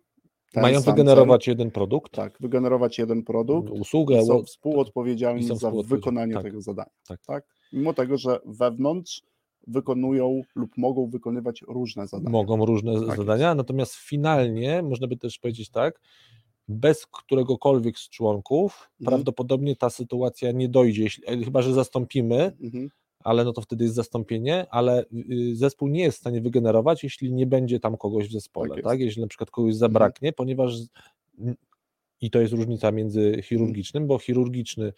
[0.52, 5.48] Ten Mają wygenerować jeden produkt, Cel, tak, wygenerować jeden produkt usługę, i są współodpowiedzialni i
[5.48, 6.90] są za wykonanie tak, tego zadania.
[7.08, 7.20] tak.
[7.26, 7.44] Tak?
[7.72, 9.22] Mimo tego, że wewnątrz
[9.68, 12.30] wykonują lub mogą wykonywać różne zadania.
[12.30, 16.00] mogą różne Tak zadania, natomiast finalnie można by też powiedzieć tak,
[16.68, 19.06] bez któregokolwiek z członków Mhm.
[19.16, 22.88] prawdopodobnie ta sytuacja nie dojdzie, jeśli, e, chyba że zastąpimy, Mhm.
[23.24, 27.32] ale no to wtedy jest zastąpienie, ale y, zespół nie jest w stanie wygenerować, jeśli
[27.32, 29.00] nie będzie tam kogoś w zespole, Tak tak?
[29.00, 29.06] jest.
[29.06, 30.88] Jeśli na przykład kogoś zabraknie, ponieważ z-
[31.38, 31.54] n-
[32.20, 34.92] i to jest różnica między chirurgicznym, bo chirurgiczny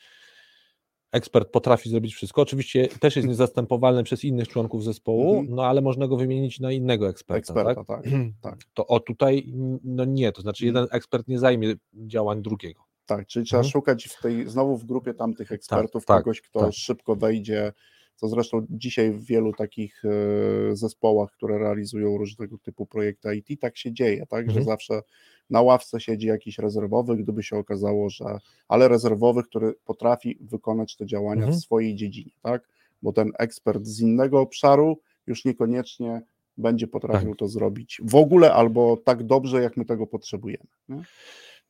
[1.12, 2.42] ekspert potrafi zrobić wszystko.
[2.42, 5.54] Oczywiście też jest niezastępowalny przez innych członków zespołu, Mhm.
[5.56, 7.38] no ale można go wymienić na innego eksperta.
[7.38, 7.86] Eksperta, tak?
[8.04, 8.12] tak.
[8.42, 8.58] tak.
[8.74, 9.52] To o tutaj
[9.84, 10.82] no nie, to znaczy Mhm.
[10.84, 12.80] jeden ekspert nie zajmie działań drugiego.
[13.06, 13.70] Tak, czyli trzeba Mhm.
[13.72, 16.72] szukać w tej, znowu w grupie tamtych ekspertów tak, kogoś, kto tak.
[16.72, 17.72] szybko wejdzie,
[18.20, 23.76] co zresztą dzisiaj w wielu takich e, zespołach, które realizują różnego typu projekty IT, tak
[23.76, 24.64] się dzieje, tak, że Mhm.
[24.66, 25.02] zawsze
[25.50, 28.24] na ławce siedzi jakiś rezerwowy, gdyby się okazało, że,
[28.68, 31.58] ale rezerwowy, który potrafi wykonać te działania Mhm.
[31.58, 32.68] w swojej dziedzinie, tak,
[33.02, 36.22] bo ten ekspert z innego obszaru już niekoniecznie
[36.58, 37.38] będzie potrafił Tak.
[37.38, 40.64] to zrobić w ogóle albo tak dobrze, jak my tego potrzebujemy.
[40.88, 41.02] Nie?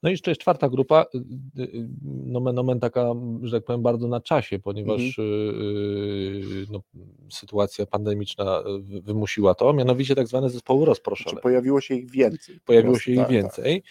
[0.03, 1.19] No i jeszcze jest czwarta grupa, y,
[1.61, 6.67] y, y, nomen omen taka, że tak powiem, bardzo na czasie, ponieważ Mhm.
[6.71, 6.83] no,
[7.31, 8.63] sytuacja pandemiczna
[9.03, 11.37] wymusiła to, mianowicie tak zwane zespoły rozproszone.
[11.37, 12.55] Czy pojawiło się ich więcej?
[12.55, 13.33] po Pojawiło się ich tak, tak.
[13.33, 13.83] więcej.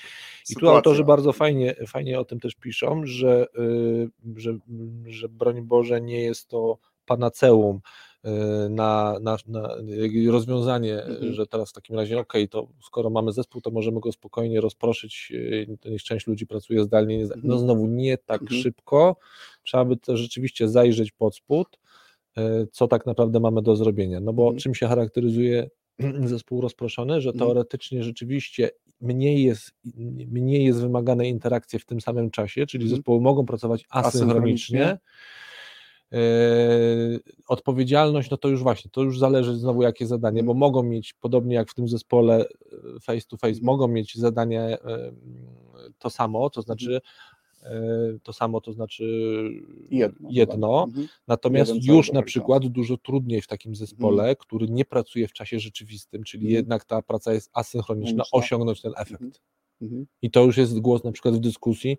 [0.50, 3.48] I tu autorzy bardzo fajnie, fajnie o tym też piszą, że,
[4.36, 4.58] że,
[5.06, 7.80] że broń Boże nie jest to panaceum
[8.70, 11.34] na, na, na jakby rozwiązanie, Mhm.
[11.34, 15.32] że teraz w takim razie, ok, to skoro mamy zespół, to możemy go spokojnie rozproszyć,
[15.36, 17.60] y, niech część ludzi pracuje zdalnie, nie no Mhm.
[17.60, 18.62] znowu nie tak Mhm.
[18.62, 19.16] szybko,
[19.64, 21.80] trzeba by to rzeczywiście zajrzeć pod spód,
[22.38, 22.42] y,
[22.72, 24.60] co tak naprawdę mamy do zrobienia, no bo Mhm.
[24.60, 25.70] czym się charakteryzuje
[26.26, 27.40] zespół rozproszony, że Mhm.
[27.40, 28.70] teoretycznie rzeczywiście
[29.02, 29.72] mniej jest,
[30.28, 34.80] mniej jest wymagane interakcje w tym samym czasie, czyli zespoły mogą pracować asynchronicznie.
[34.84, 34.98] Asynchronicznie.
[36.12, 40.46] Yy, odpowiedzialność, no to już właśnie, to już zależy znowu jakie zadanie, Mhm.
[40.48, 42.46] bo mogą mieć, podobnie jak w tym zespole
[42.94, 43.66] yy, face to face, Mhm.
[43.66, 45.14] mogą mieć zadanie yy,
[46.00, 47.02] to samo, to znaczy
[47.64, 47.84] Mhm.
[48.14, 49.04] yy, to samo, to znaczy
[49.92, 50.30] Jedno.
[50.32, 51.08] jedno, Mhm.
[51.28, 54.36] natomiast Jeden już na przykład dużo trudniej w takim zespole, Mhm.
[54.40, 56.56] który nie pracuje w czasie rzeczywistym, czyli Mhm.
[56.56, 59.22] jednak ta praca jest asynchroniczna, osiągnąć ten efekt.
[59.22, 59.32] Mhm.
[59.82, 60.06] Mhm.
[60.22, 61.98] I to już jest głos na przykład w dyskusji,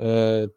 [0.00, 0.48] e,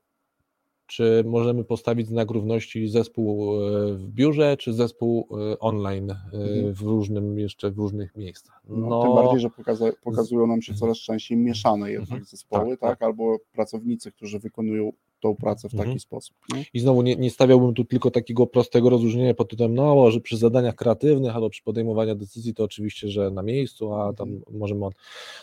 [0.92, 6.74] czy możemy postawić znak równości zespół e, w biurze, czy zespół e, online e, Mhm.
[6.74, 8.62] w różnym, jeszcze w różnych miejscach.
[8.70, 12.26] No, tym bardziej, że pokaza- pokazują nam się coraz częściej mieszane jednak Mhm.
[12.26, 14.92] zespoły, Tak, tak, albo pracownicy, którzy wykonują
[15.22, 16.00] tą pracę w taki Mhm.
[16.00, 16.36] sposób.
[16.54, 16.66] Nie?
[16.74, 20.38] I znowu nie, nie stawiałbym tu tylko takiego prostego rozróżnienia pod tytułem, no, że przy
[20.38, 24.58] zadaniach kreatywnych albo przy podejmowaniu decyzji to oczywiście, że na miejscu, a tam Mhm.
[24.60, 24.86] możemy.
[24.86, 24.92] on-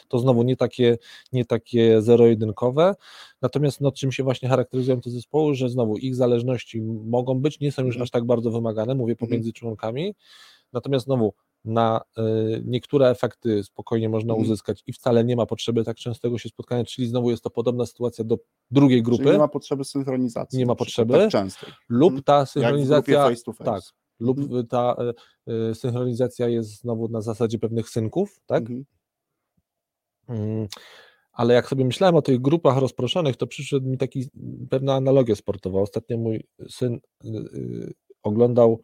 [0.09, 0.99] To znowu nie takie,
[1.33, 2.95] nie takie zero-jedynkowe.
[3.43, 7.73] Natomiast no, czym się właśnie charakteryzują te zespoły, że znowu ich zależności mogą być, nie
[7.73, 8.03] są już Mhm.
[8.03, 9.29] aż tak bardzo wymagane, mówię Mhm.
[9.29, 10.15] pomiędzy członkami.
[10.73, 11.33] Natomiast znowu
[11.69, 14.43] na y, niektóre efekty spokojnie można Mhm.
[14.47, 17.87] uzyskać i wcale nie ma potrzeby tak częstego się spotkania, czyli znowu jest to podobna
[17.87, 18.39] sytuacja do
[18.71, 19.23] drugiej grupy.
[19.23, 20.59] Czyli nie ma potrzeby synchronizacji.
[20.59, 21.15] Nie ma potrzeby.
[21.15, 21.73] Tak częstej.
[21.89, 22.23] lub Mhm.
[22.25, 23.71] ta synchronizacja face to face.
[23.71, 23.83] tak,
[24.21, 24.67] lub Mhm.
[24.67, 25.13] ta e,
[25.71, 28.63] e, synchronizacja jest znowu na zasadzie pewnych synków, tak?
[28.63, 28.85] Mhm.
[30.29, 30.69] Mm,
[31.33, 34.29] ale jak sobie myślałem o tych grupach rozproszonych, to przyszedł mi taki
[34.71, 35.81] pewna analogia sportowa.
[35.81, 37.01] Ostatnio mój syn
[38.23, 38.81] oglądał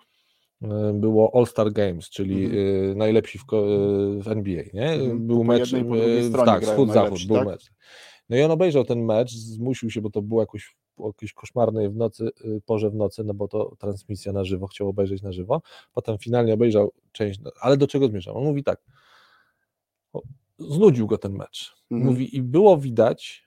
[0.94, 2.98] było All-Star Games, czyli Mhm.
[2.98, 3.64] najlepsi w, ko-
[4.18, 4.90] w NBA, nie?
[4.90, 5.26] Mhm.
[5.26, 7.46] Był Po mecz, y, tak, wschód-zachód, najlepsi, był tak?
[7.46, 7.70] mecz.
[8.28, 11.88] No i on obejrzał ten mecz, zmusił się, bo to było jakoś o jakiejś koszmarnej
[11.90, 15.32] w nocy, y, porze w nocy, no bo to transmisja na żywo, chciał obejrzeć na
[15.32, 15.62] żywo,
[15.92, 18.36] potem finalnie obejrzał część, no, ale do czego zmierzam?
[18.36, 18.82] On mówi tak,
[20.58, 21.74] znudził go ten mecz.
[21.90, 22.10] Mhm.
[22.12, 23.44] Mówi i było widać,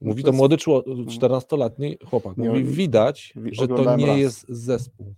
[0.00, 5.14] No mówi to młody czło- 14-letni chłopak, mówi widać, wi- że to nie jest zespół.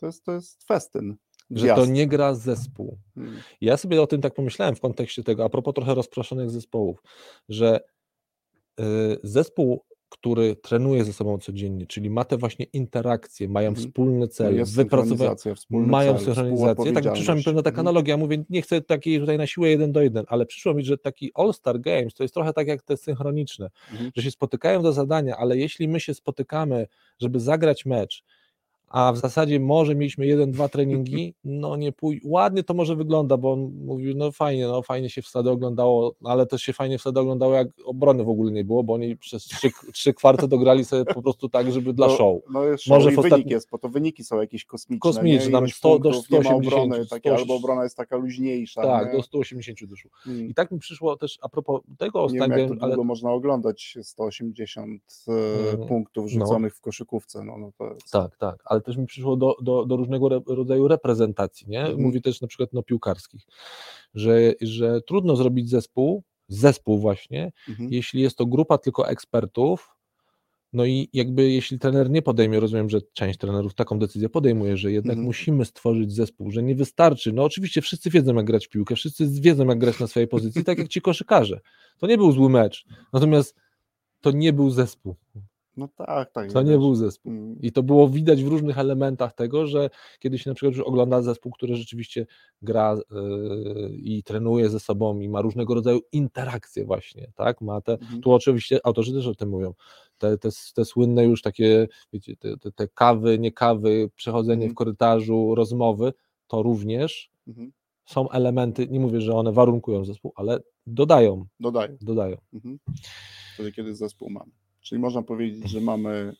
[0.00, 1.16] To jest, to jest festyn.
[1.50, 2.98] że to nie gra zespół.
[3.16, 3.36] Mm.
[3.60, 7.02] Ja sobie o tym tak pomyślałem w kontekście tego, a propos trochę rozproszonych zespołów,
[7.48, 7.80] że
[8.80, 8.82] y,
[9.22, 13.86] zespół, który trenuje ze sobą codziennie, czyli ma te właśnie interakcje, mają Mhm.
[13.86, 16.92] wspólny No cel, synchronizacja, wspólny mają cel, synchronizację.
[16.92, 17.86] Tak, przyszła mi pewna taka Mhm.
[17.86, 20.98] analogia, mówię, nie chcę takiej tutaj na siłę jeden do jeden, ale przyszło mi, że
[20.98, 24.10] taki All-Star Games to jest trochę tak jak te synchroniczne, Mhm.
[24.16, 26.86] że się spotykają do zadania, ale jeśli my się spotykamy,
[27.20, 28.24] żeby zagrać mecz,
[28.90, 32.20] a w zasadzie może mieliśmy jeden, dwa treningi, no nie pój...
[32.24, 36.46] ładnie to może wygląda, bo on mówił, no fajnie, no fajnie się wtedy oglądało, ale
[36.46, 39.70] też się fajnie wtedy oglądało, jak obrony w ogóle nie było, bo oni przez trzy,
[39.92, 42.42] trzy kwarty dograli sobie po prostu tak, żeby dla no, show.
[42.50, 45.00] No jest Może Może i wynik jest, bo to wyniki są jakieś kosmiczne.
[45.00, 45.52] Kosmiczne, nie?
[45.52, 47.38] tam Ilość 100 do punktów, nie ma 180, obrony, takie, 100.
[47.38, 48.82] albo obrona jest taka luźniejsza.
[48.82, 49.16] Tak, nie?
[49.18, 50.10] do 180 doszło.
[50.26, 50.48] Mm.
[50.48, 53.32] I tak mi przyszło też a propos tego Nie All-Star wiem, jak ale długo można
[53.32, 56.30] oglądać 180 e, Mm, punktów no.
[56.30, 57.44] rzuconych w koszykówce.
[57.44, 60.40] No, no to jest, Tak, tak, ale też mi przyszło do, do, do różnego re,
[60.46, 61.80] rodzaju reprezentacji, nie?
[61.80, 62.00] Mhm.
[62.00, 63.42] Mówię też na przykład no piłkarskich,
[64.14, 67.92] że, że trudno zrobić zespół, zespół właśnie, mhm.
[67.92, 69.96] jeśli jest to grupa tylko ekspertów,
[70.72, 74.92] no i jakby jeśli trener nie podejmie, rozumiem, że część trenerów taką decyzję podejmuje, że
[74.92, 75.26] jednak Mhm.
[75.26, 79.28] musimy stworzyć zespół, że nie wystarczy, no oczywiście wszyscy wiedzą jak grać w piłkę, wszyscy
[79.40, 81.60] wiedzą jak grać na swojej pozycji, tak jak ci koszykarze.
[81.98, 83.56] To nie był zły mecz, natomiast
[84.20, 85.16] to nie był zespół,
[85.80, 86.52] no tak, tak.
[86.52, 86.78] to nie wiesz.
[86.78, 87.32] był zespół.
[87.32, 87.56] Mm.
[87.60, 91.22] I to było widać w różnych elementach tego, że kiedy się na przykład już ogląda
[91.22, 92.26] zespół, który rzeczywiście
[92.62, 97.60] gra yy, i trenuje ze sobą i ma różnego rodzaju interakcje właśnie, tak?
[97.60, 98.20] Ma te, Mhm.
[98.20, 99.74] tu oczywiście autorzy też o tym mówią,
[100.18, 104.72] te, te, te słynne już takie, wiecie, te, te, te kawy, nie kawy, przechodzenie Mhm.
[104.72, 106.12] w korytarzu, rozmowy,
[106.46, 107.72] to również Mhm.
[108.06, 111.96] są elementy, nie mówię, że one warunkują zespół, ale dodają, Dodaję.
[112.00, 112.36] dodają.
[112.52, 112.78] Mhm.
[113.54, 114.50] Wtedy, kiedy zespół mamy.
[114.80, 116.34] Czyli można powiedzieć, że mamy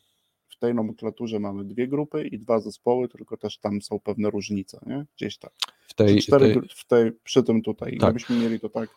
[0.49, 4.79] w tej nomenklaturze mamy dwie grupy i dwa zespoły, tylko też tam są pewne różnice,
[4.85, 5.05] nie?
[5.17, 5.51] Gdzieś tak.
[5.87, 8.09] W tej, cztery, tej, w tej, przy tym tutaj, Tak.
[8.09, 8.89] gdybyśmy mieli to tak,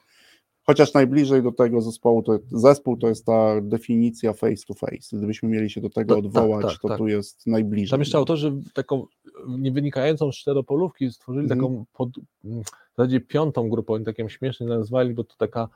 [0.62, 5.16] chociaż najbliżej do tego zespołu, to zespół to jest ta definicja face to face.
[5.16, 6.98] Gdybyśmy mieli się do tego tak, odwołać, tak, to tak.
[6.98, 7.90] tu jest najbliżej.
[7.90, 9.06] Tam jeszcze autorzy taką
[9.48, 11.60] nie wynikającą z czteropolówki stworzyli Mhm.
[11.60, 12.08] taką pod,
[12.44, 15.68] w zasadzie piątą grupę, oni taką śmiesznie nazwali, bo to taka, e,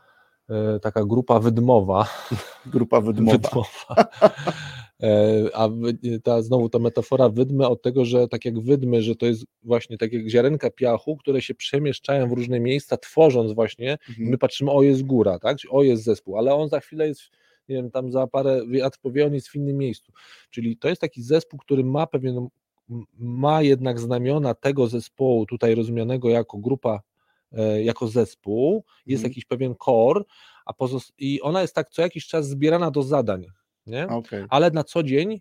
[0.83, 2.07] taka grupa wydmowa.
[2.67, 3.39] Grupa wydmowa.
[3.39, 4.09] wydmowa.
[5.03, 5.69] E, A
[6.23, 9.99] ta, znowu ta metafora wydmy od tego, że tak jak wydmy, że to jest właśnie
[9.99, 14.29] tak jak ziarenka piachu, które się przemieszczają w różne miejsca, tworząc właśnie Mhm.
[14.29, 15.57] my patrzymy, o jest góra, tak?
[15.59, 17.21] Czyli o jest zespół, ale on za chwilę jest,
[17.69, 20.13] nie wiem, tam za parę wiatr powie, on jest w innym miejscu.
[20.51, 22.49] Czyli to jest taki zespół, który ma pewien,
[23.19, 27.01] ma jednak znamiona tego zespołu, tutaj rozumianego jako grupa, e,
[27.85, 29.31] jako zespół, jest Mhm.
[29.31, 30.23] jakiś pewien core,
[30.67, 33.47] a pozos- i ona jest tak co jakiś czas zbierana do zadań,
[33.87, 34.09] nie?
[34.09, 34.45] Okej.
[34.51, 35.41] ale na co dzień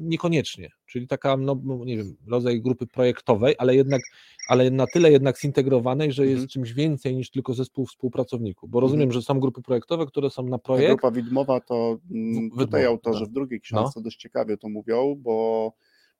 [0.00, 4.02] niekoniecznie, czyli taka, no no, nie wiem, rodzaj grupy projektowej, ale jednak,
[4.48, 6.38] ale na tyle jednak zintegrowanej, że Mhm.
[6.40, 10.42] jest czymś więcej niż tylko zespół współpracowników, bo rozumiem, że są grupy projektowe, które są
[10.42, 13.28] na Ta projekt, grupa widmowa to mm, Wydmowa, tutaj autorzy tak.
[13.28, 15.72] w drugiej książce dość ciekawie to mówią, bo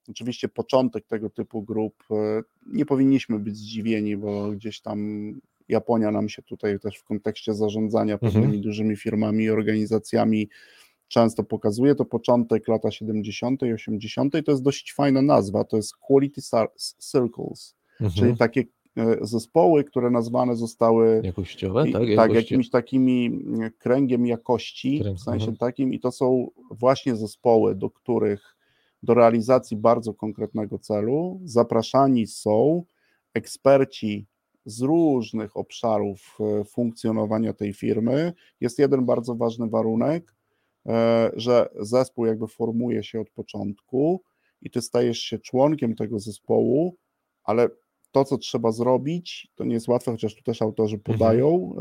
[0.09, 5.31] oczywiście początek tego typu grup e, nie powinniśmy być zdziwieni, bo gdzieś tam
[5.69, 8.33] Japonia nam się tutaj też w kontekście zarządzania Mhm.
[8.33, 10.49] pewnymi dużymi firmami i organizacjami
[11.09, 11.95] często pokazuje.
[11.95, 13.63] To początek lata 70.
[13.63, 14.33] i 80.
[14.45, 18.11] to jest dość fajna nazwa, to jest Quality Cir- Circles, mhm.
[18.13, 18.65] czyli takie
[18.97, 21.93] e, zespoły, które nazwane zostały jakościowe, tak?
[21.93, 25.57] tak, Jakości- jakimś takimi mm, kręgiem jakości, Kręg, w sensie mhm.
[25.57, 28.54] takim, i to są właśnie zespoły, do których
[29.05, 32.85] do realizacji bardzo konkretnego celu zapraszani są
[33.35, 34.27] eksperci
[34.67, 38.33] z różnych obszarów e, funkcjonowania tej firmy.
[38.61, 40.35] Jest jeden bardzo ważny warunek,
[40.87, 44.23] e, że zespół jakby formuje się od początku
[44.63, 46.97] i ty stajesz się członkiem tego zespołu,
[47.43, 47.69] ale
[48.13, 51.75] to, co trzeba zrobić, to nie jest łatwe, chociaż tu też autorzy podają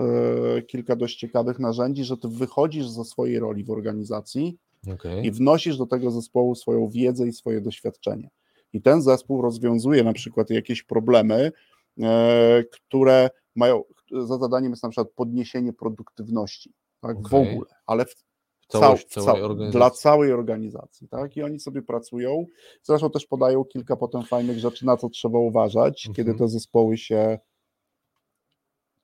[0.57, 4.57] e, kilka dość ciekawych narzędzi, że ty wychodzisz ze swojej roli w organizacji
[4.93, 5.25] Okej.
[5.25, 8.29] i wnosisz do tego zespołu swoją wiedzę i swoje doświadczenie.
[8.73, 11.51] I ten zespół rozwiązuje na przykład jakieś problemy,
[12.01, 17.51] e, które mają, za zadaniem jest na przykład podniesienie produktywności, tak, w Okej.
[17.53, 18.15] ogóle, ale w,
[18.67, 22.45] Całość, cał- całej dla całej organizacji, tak, i oni sobie pracują,
[22.84, 26.15] zresztą też podają kilka potem fajnych rzeczy, na co trzeba uważać, Mhm.
[26.15, 27.39] kiedy te zespoły się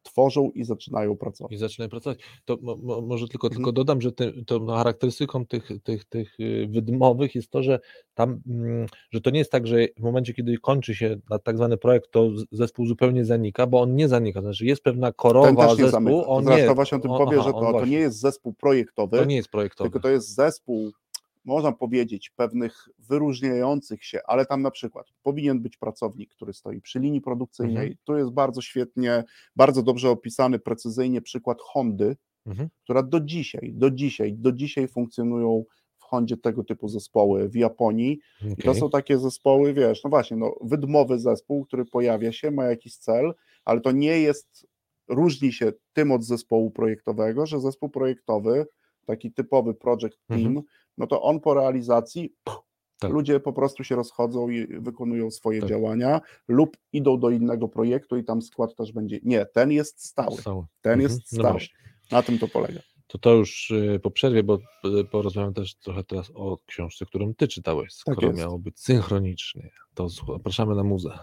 [0.03, 1.53] tworzą i zaczynają pracować.
[1.53, 2.19] I zaczynają pracować.
[2.45, 3.57] To mo, mo, może tylko, Mhm.
[3.57, 7.79] tylko dodam, że ty, to charakterystyką tych, tych, tych y, wydmowych jest to, że
[8.13, 11.77] tam, mm, że to nie jest tak, że w momencie, kiedy kończy się tak zwany
[11.77, 14.41] projekt, to zespół zupełnie zanika, bo on nie zanika.
[14.41, 16.27] Znaczy jest pewna Ten korowa też nie zespół, zamyka.
[16.27, 19.17] on nie, właśnie o tym on- powie, aha, że to, to nie jest zespół projektowy,
[19.17, 19.89] to nie jest projektowy.
[19.89, 20.91] tylko to jest zespół,
[21.49, 26.99] można powiedzieć, pewnych wyróżniających się, ale tam na przykład powinien być pracownik, który stoi przy
[26.99, 27.87] linii produkcyjnej.
[27.87, 27.97] Mhm.
[28.03, 29.23] Tu jest bardzo świetnie,
[29.55, 32.69] bardzo dobrze opisany precyzyjnie przykład Hondy, Mhm.
[32.83, 35.63] która do dzisiaj, do dzisiaj, do dzisiaj funkcjonują
[35.97, 38.19] w Hondzie tego typu zespoły w Japonii.
[38.57, 42.65] I to są takie zespoły, wiesz, no właśnie, no, wydmowy zespół, który pojawia się, ma
[42.65, 43.33] jakiś cel,
[43.65, 44.67] ale to nie jest,
[45.09, 48.65] różni się tym od zespołu projektowego, że zespół projektowy,
[49.09, 50.65] taki typowy project team, Mhm.
[50.97, 52.33] no to on po realizacji
[52.99, 53.11] Tak.
[53.11, 55.69] ludzie po prostu się rozchodzą i wykonują swoje Tak.
[55.69, 59.19] działania lub idą do innego projektu i tam skład też będzie.
[59.23, 60.37] Nie, ten jest stały.
[60.37, 60.65] Stały.
[60.81, 61.01] Ten Mhm.
[61.01, 61.59] jest No stały.
[62.11, 62.79] Na tym to polega.
[63.07, 64.59] To to już y, po przerwie, bo
[64.99, 68.39] y, porozmawiam też trochę teraz o książce, którą ty czytałeś, Tak skoro jest.
[68.39, 69.69] miało być synchronicznie.
[69.93, 71.19] To zapraszamy na muzę.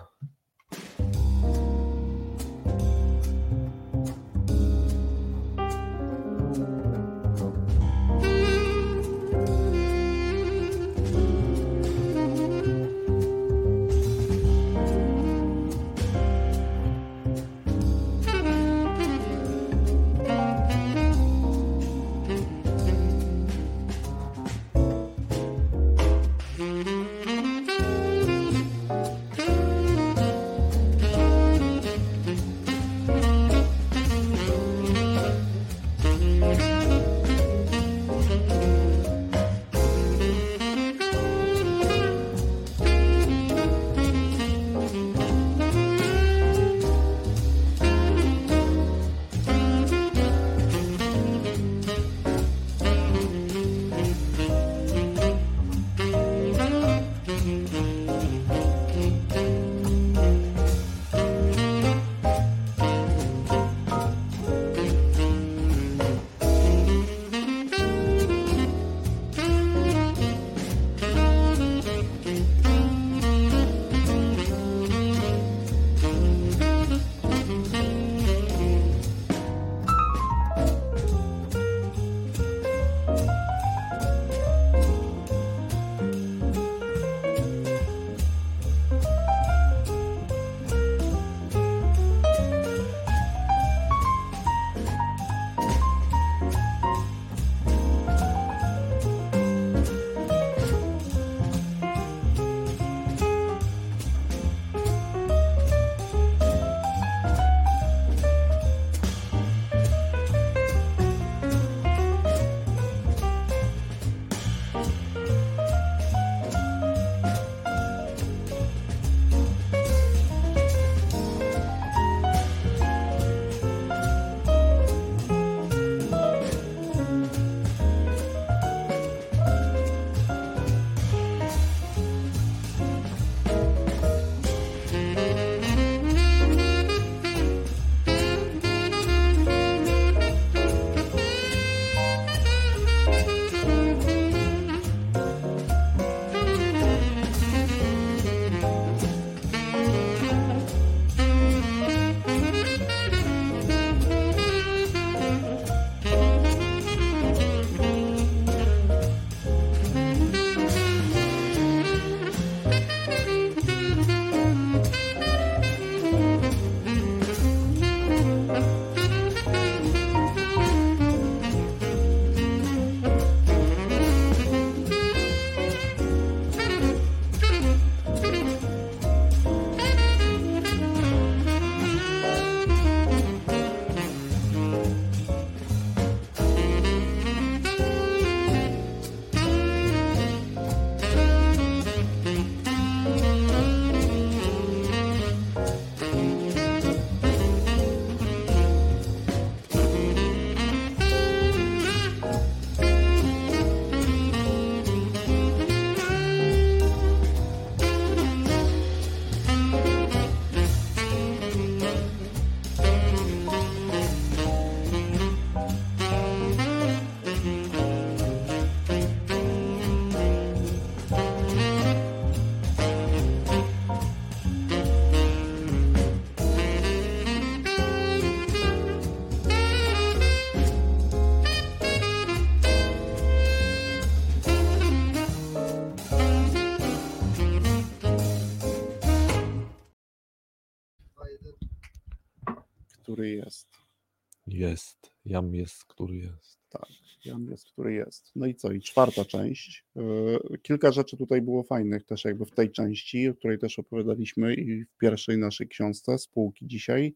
[245.37, 246.59] Jam jest, który jest.
[246.69, 246.87] Tak,
[247.25, 248.31] jam jest, który jest.
[248.37, 248.73] No i co?
[248.73, 249.85] I czwarta część.
[249.97, 254.55] Yy, kilka rzeczy tutaj było fajnych też jakby w tej części, o której też opowiadaliśmy
[254.55, 257.15] i w pierwszej naszej książce spółki dzisiaj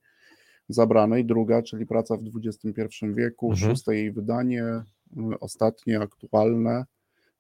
[0.69, 3.71] zabranej, druga, czyli praca w XXI wieku, Mhm.
[3.71, 4.65] szóste jej wydanie,
[5.17, 6.85] yy, ostatnie, aktualne,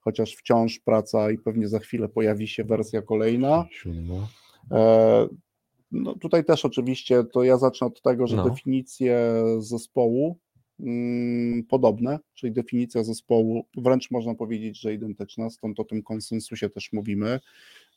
[0.00, 3.66] chociaż wciąż praca i pewnie za chwilę pojawi się wersja kolejna.
[3.70, 4.28] Siódma.
[4.70, 5.28] E,
[5.92, 8.48] No tutaj też oczywiście to ja zacznę od tego, że No.
[8.50, 10.38] definicje zespołu
[11.68, 17.40] podobne, czyli definicja zespołu wręcz można powiedzieć, że identyczna, stąd o tym konsensusie też mówimy,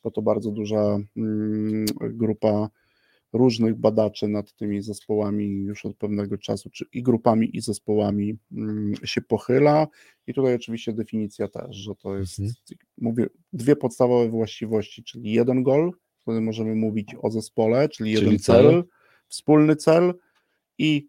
[0.04, 2.70] bo to bardzo duża mm, grupa
[3.32, 8.94] różnych badaczy nad tymi zespołami już od pewnego czasu, czy i grupami, i zespołami mm,
[9.04, 9.86] się pochyla.
[10.26, 12.54] I tutaj oczywiście definicja też, że to jest, Mhm.
[12.98, 18.38] mówię, dwie podstawowe właściwości, czyli jeden gol, wtedy możemy mówić o zespole, czyli, Czyli jeden
[18.38, 18.64] cel.
[18.70, 18.84] cel,
[19.28, 20.14] wspólny cel
[20.78, 21.08] i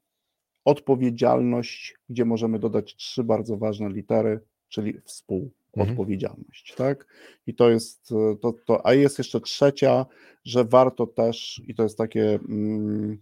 [0.65, 4.39] odpowiedzialność, gdzie możemy dodać trzy bardzo ważne litery,
[4.69, 5.05] czyli Mhm.
[5.05, 7.07] współodpowiedzialność, tak?
[7.47, 10.05] I to jest e, to, to, a jest jeszcze trzecia,
[10.45, 13.17] że warto też, i to jest takie mm,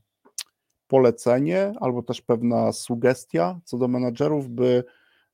[0.87, 4.83] polecenie, albo też pewna sugestia co do menadżerów, by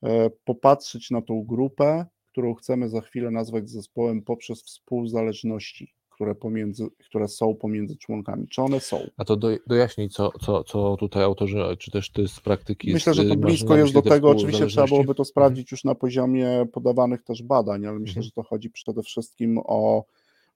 [0.03, 6.87] e, popatrzeć na tą grupę, którą chcemy za chwilę nazwać zespołem poprzez współzależności, które, pomiędzy,
[7.05, 8.47] które są pomiędzy członkami.
[8.47, 9.07] Czy one są?
[9.17, 12.93] A to do, dojaśnij, co, co, co tutaj autorzy, czy też ty z praktyki.
[12.93, 14.29] Myślę, że to blisko jest do tego.
[14.29, 18.23] Oczywiście trzeba byłoby to sprawdzić już na poziomie podawanych też badań, ale myślę, Mhm.
[18.23, 20.05] że to chodzi przede wszystkim o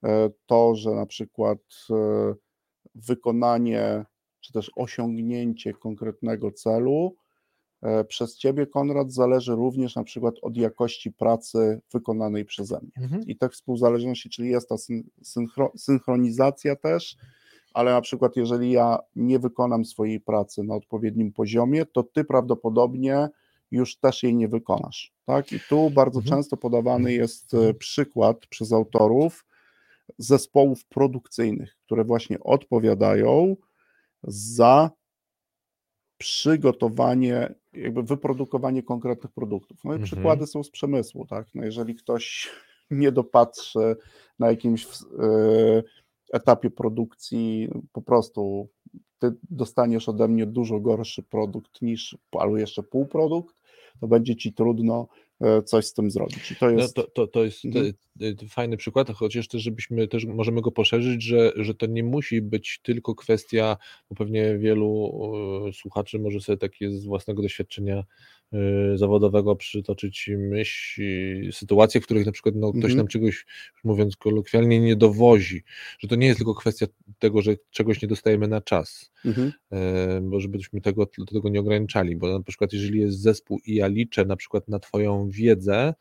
[0.04, 1.60] e, to, że na przykład
[1.92, 2.34] e,
[2.96, 4.06] wykonanie
[4.40, 7.16] czy też osiągnięcie konkretnego celu
[8.08, 13.22] przez ciebie, Konrad, zależy również na przykład od jakości pracy wykonanej przeze mnie Mhm.
[13.28, 17.16] i te współzależności, czyli jest ta syn- synchro, synchronizacja też,
[17.74, 23.30] ale na przykład jeżeli ja nie wykonam swojej pracy na odpowiednim poziomie, to ty prawdopodobnie
[23.72, 25.14] już też jej nie wykonasz.
[25.26, 25.52] Tak?
[25.52, 26.38] I tu bardzo Mhm.
[26.38, 27.16] często podawany Mhm.
[27.22, 27.76] jest e, Mhm.
[27.78, 29.46] przykład przez autorów
[30.18, 33.56] zespołów produkcyjnych, które właśnie odpowiadają
[34.24, 34.92] za
[36.18, 39.84] przygotowanie, jakby wyprodukowanie konkretnych produktów.
[39.84, 40.06] No i Mhm.
[40.06, 41.48] przykłady są z przemysłu, tak?
[41.56, 42.50] No jeżeli ktoś
[42.92, 43.96] nie dopatrzy
[44.40, 45.84] na jakimś e,
[46.34, 48.68] etapie produkcji, po prostu
[49.20, 53.56] ty dostaniesz ode mnie dużo gorszy produkt niż, albo jeszcze półprodukt,
[54.00, 55.08] to będzie ci trudno
[55.66, 56.52] coś z tym zrobić.
[56.52, 56.96] I to No, jest.
[56.96, 57.94] to, to, to jest Mhm.
[58.22, 62.04] e, e, fajny przykład, chociaż też, żebyśmy też możemy go poszerzyć, że, że to nie
[62.04, 63.78] musi być tylko kwestia,
[64.10, 65.12] bo pewnie wielu
[65.70, 68.04] e, słuchaczy może sobie takie z własnego doświadczenia
[68.54, 71.02] e, zawodowego przytoczyć myśl,
[71.52, 72.98] sytuacje, w których na przykład no, ktoś Mhm.
[72.98, 73.46] nam czegoś,
[73.84, 75.64] mówiąc kolokwialnie, nie dowozi,
[76.00, 76.86] że to nie jest tylko kwestia
[77.20, 79.52] tego, że czegoś nie dostajemy na czas, Mhm.
[79.72, 83.76] e, bo żebyśmy tego, do tego nie ograniczali, bo na przykład jeżeli jest zespół i
[83.76, 85.94] ja liczę na przykład na Twoją wiedzę,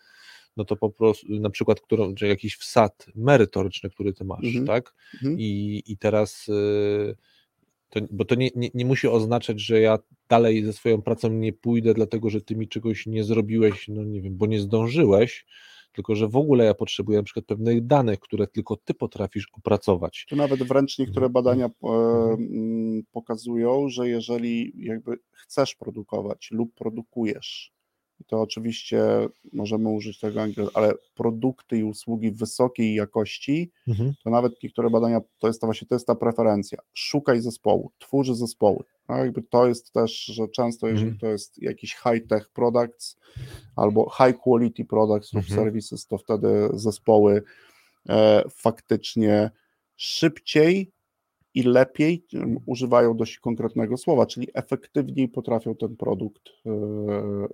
[0.56, 4.66] no to po prostu na przykład którą, czy jakiś wsad merytoryczny, który Ty masz, Mhm.
[4.66, 4.94] tak?
[5.14, 5.36] Mhm.
[5.40, 7.16] I, i teraz, y,
[7.90, 11.52] to, bo to nie, nie, nie musi oznaczać, że ja dalej ze swoją pracą nie
[11.52, 15.46] pójdę, dlatego że Ty mi czegoś nie zrobiłeś, no nie wiem, bo nie zdążyłeś,
[15.92, 20.26] tylko że w ogóle ja potrzebuję na przykład pewnych danych, które tylko Ty potrafisz opracować.
[20.28, 21.32] Tu nawet wręcz niektóre Mhm.
[21.32, 22.32] badania e, Mhm.
[22.40, 27.72] mm, pokazują, że jeżeli jakby chcesz produkować lub produkujesz,
[28.22, 29.02] i to oczywiście
[29.52, 33.70] możemy użyć tego angielskiego, ale produkty i usługi wysokiej jakości,
[34.24, 36.78] to nawet niektóre badania, to jest to właśnie, to jest ta preferencja.
[36.94, 38.84] Szukaj zespołu, twórz zespoły.
[39.08, 41.18] No jakby to jest też, że często jeżeli Mhm.
[41.20, 43.16] to jest jakiś high-tech products
[43.76, 45.60] albo high quality products lub Mhm.
[45.64, 47.42] services, to wtedy zespoły
[48.08, 49.50] e, faktycznie
[49.96, 50.92] szybciej
[51.54, 52.24] i lepiej
[52.66, 56.70] używają dość konkretnego słowa, czyli efektywniej potrafią ten produkt e,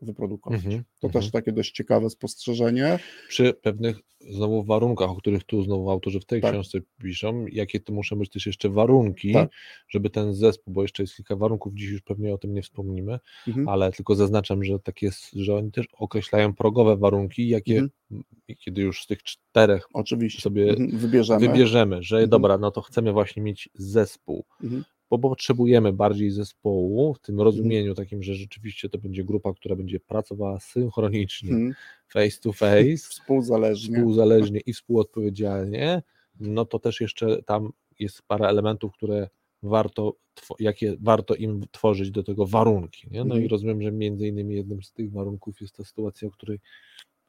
[0.02, 0.64] wyprodukować.
[0.64, 1.22] Mhm, To mhm.
[1.22, 2.98] też takie dość ciekawe spostrzeżenie.
[3.28, 6.52] przy pewnych znowu warunkach, o których tu znowu autorzy w tej Tak.
[6.52, 9.50] książce piszą, jakie to muszą być też jeszcze warunki, Tak.
[9.88, 13.18] żeby ten zespół, bo jeszcze jest kilka warunków, dziś już pewnie o tym nie wspomnimy,
[13.48, 13.68] Mhm.
[13.68, 17.90] ale tylko zaznaczam, że tak jest, że oni też określają progowe warunki, jakie Mhm.
[18.58, 20.42] kiedy już z tych czterech Oczywiście.
[20.42, 20.90] sobie Mhm.
[20.98, 21.48] Wybierzemy.
[21.48, 22.30] wybierzemy, że Mhm.
[22.30, 24.84] dobra, no to chcemy właśnie mieć zespół, Mhm.
[25.10, 30.00] bo potrzebujemy bardziej zespołu w tym rozumieniu takim, że rzeczywiście to będzie grupa, która będzie
[30.00, 31.74] pracowała synchronicznie, Mhm.
[32.08, 33.96] face to face, Współzależnie.
[33.96, 36.02] współzależnie i współodpowiedzialnie,
[36.40, 39.28] no to też jeszcze tam jest parę elementów, które
[39.62, 40.16] warto,
[40.58, 43.08] jakie warto im tworzyć do tego warunki.
[43.10, 43.18] Nie?
[43.18, 43.44] No Mhm.
[43.44, 46.58] i rozumiem, że między innymi jednym z tych warunków jest ta sytuacja, o której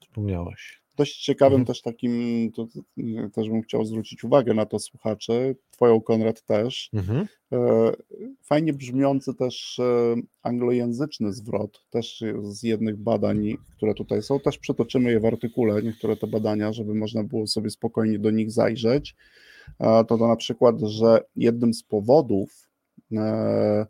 [0.01, 0.79] wspomniałeś.
[1.00, 1.66] Dość ciekawym Mhm.
[1.66, 2.12] też takim,
[2.52, 2.68] to,
[3.34, 7.28] też bym chciał zwrócić uwagę na to słuchaczy, twoją Konrad też, Mhm.
[7.52, 7.91] e,
[8.43, 15.12] fajnie brzmiący też e, anglojęzyczny zwrot, też z jednych badań, które tutaj są, też przytoczymy
[15.12, 19.16] je w artykule, niektóre te badania, żeby można było sobie spokojnie do nich zajrzeć,
[19.80, 22.70] to to na przykład, że jednym z powodów,
[23.14, 23.86] e,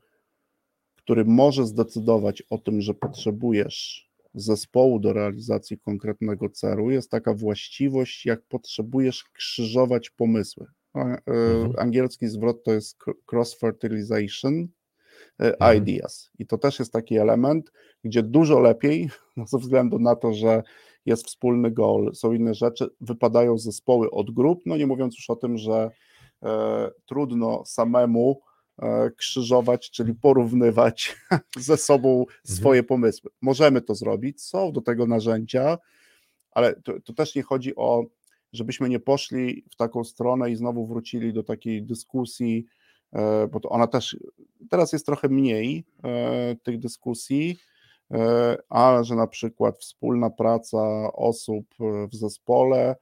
[0.96, 8.26] który może zdecydować o tym, że potrzebujesz zespołu do realizacji konkretnego celu, jest taka właściwość,
[8.26, 10.66] jak potrzebujesz krzyżować pomysły.
[10.96, 11.74] E, Mhm.
[11.78, 14.68] Angielski zwrot to jest cr- cross-fertilization
[15.40, 15.78] e, Mhm.
[15.78, 16.32] ideas.
[16.40, 17.72] I to też jest taki element,
[18.04, 20.64] gdzie dużo lepiej, no ze względu na to, że
[21.06, 25.36] jest wspólny goal, są inne rzeczy, wypadają zespoły od grup, no nie mówiąc już o
[25.36, 25.90] tym, że
[26.44, 28.42] e, trudno samemu
[29.18, 31.18] krzyżować, czyli porównywać
[31.58, 33.32] ze sobą swoje pomysły.
[33.42, 35.78] Możemy to zrobić, są do tego narzędzia,
[36.52, 38.06] ale to, to też nie chodzi o,
[38.54, 42.66] żebyśmy nie poszli w taką stronę i znowu wrócili do takiej dyskusji,
[43.14, 44.18] e, bo to ona też
[44.70, 47.60] teraz jest trochę mniej e, tych dyskusji,
[48.12, 52.96] e, ale że na przykład wspólna praca osób e, w zespole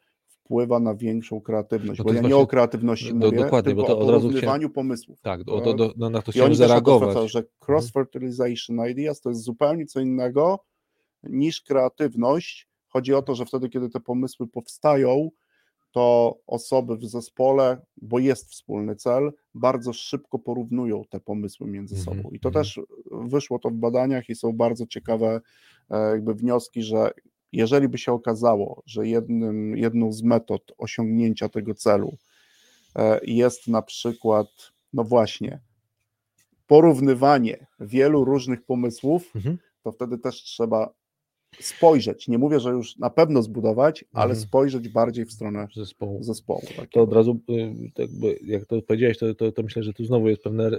[0.48, 3.38] wpływa na większą kreatywność, No to bo ja jest nie właśnie- o kreatywności no mówię,
[3.38, 5.22] dokładnie, bo tylko to o od razu porównywaniu pomysłów.
[5.22, 7.10] Tak, o to, do, na to chciałem też to zareagować.
[7.10, 10.60] zwracają, że cross-fertilization ideas to jest zupełnie co innego
[11.24, 12.68] niż kreatywność.
[12.88, 15.30] Chodzi o to, że wtedy, kiedy te pomysły powstają,
[15.92, 22.18] to osoby w zespole, bo jest wspólny cel, bardzo szybko porównują te pomysły między Mhm,
[22.18, 22.30] sobą.
[22.30, 22.64] I to mhm.
[22.66, 22.80] też
[23.12, 25.42] wyszło to w badaniach i są bardzo ciekawe
[25.90, 27.12] e, jakby wnioski, że
[27.52, 32.18] jeżeli by się okazało, że jednym, jedną z metod osiągnięcia tego celu
[32.96, 34.48] e, jest na przykład,
[34.94, 35.60] no właśnie,
[36.68, 39.58] porównywanie wielu różnych pomysłów, Mhm.
[39.84, 40.94] to wtedy też trzeba
[41.60, 42.28] spojrzeć.
[42.28, 44.40] Nie mówię, że już na pewno zbudować, ale Mhm.
[44.48, 46.24] spojrzeć bardziej w stronę Zespołu.
[46.24, 46.62] zespołu.
[46.92, 50.06] To od razu, y, tak jakby, jak to powiedziałeś, to, to, to myślę, że tu
[50.06, 50.72] znowu jest pewne.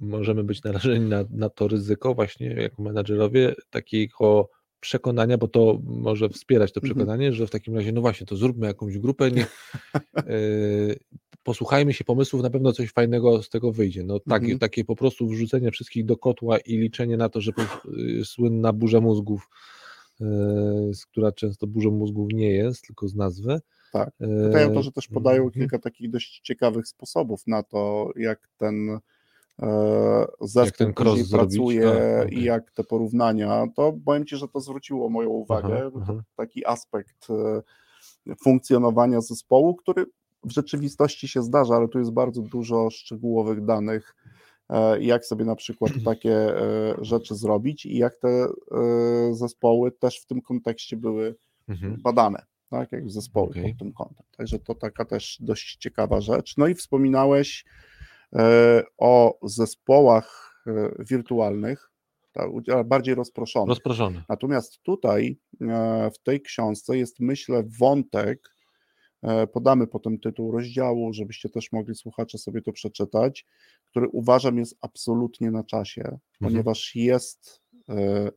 [0.00, 4.50] Możemy być narażeni na, na to ryzyko, właśnie jako menadżerowie, takiego
[4.80, 6.94] przekonania, bo to może wspierać to Mhm.
[6.94, 9.72] przekonanie, że w takim razie, no właśnie, to zróbmy jakąś grupę, niech
[10.28, 10.98] y,
[11.42, 14.04] posłuchajmy się pomysłów, na pewno coś fajnego z tego wyjdzie.
[14.04, 14.58] No takie, Mhm.
[14.58, 18.72] takie po prostu wrzucenie wszystkich do kotła i liczenie na to, że po, y, słynna
[18.72, 19.48] burza mózgów,
[20.20, 20.24] y,
[21.10, 23.60] która często burzą mózgów nie jest, tylko z nazwy.
[23.92, 24.10] Tak.
[24.46, 25.52] Pytają to, że też podają mhm.
[25.52, 29.00] kilka takich dość ciekawych sposobów na to, jak ten e,
[30.40, 32.38] zespół ten cross później pracuje A, okej.
[32.38, 36.22] i jak te porównania, to powiem Ci, że to zwróciło moją uwagę, Aha, aha.
[36.36, 37.62] taki aspekt e,
[38.44, 40.06] funkcjonowania zespołu, który
[40.44, 44.16] w rzeczywistości się zdarza, ale tu jest bardzo dużo szczegółowych danych,
[44.68, 48.48] e, jak sobie na przykład takie e, rzeczy zrobić i jak te e,
[49.34, 51.34] zespoły też w tym kontekście były
[51.68, 51.96] Mhm.
[52.02, 53.62] badane, tak, jak zespoły Okej.
[53.62, 54.26] pod tym kątem.
[54.36, 56.56] Także to taka też dość ciekawa rzecz.
[56.56, 57.93] No i wspominałeś e,
[58.98, 61.90] o zespołach e, wirtualnych,
[62.34, 62.50] tak,
[62.84, 63.68] bardziej rozproszonych.
[63.68, 64.22] Rozproszony.
[64.28, 68.54] Natomiast tutaj e, w tej książce jest, myślę, wątek,
[69.22, 73.46] e, podamy potem tytuł rozdziału, żebyście też mogli słuchacze sobie to przeczytać,
[73.84, 78.30] który uważam jest absolutnie na czasie, ponieważ jest e,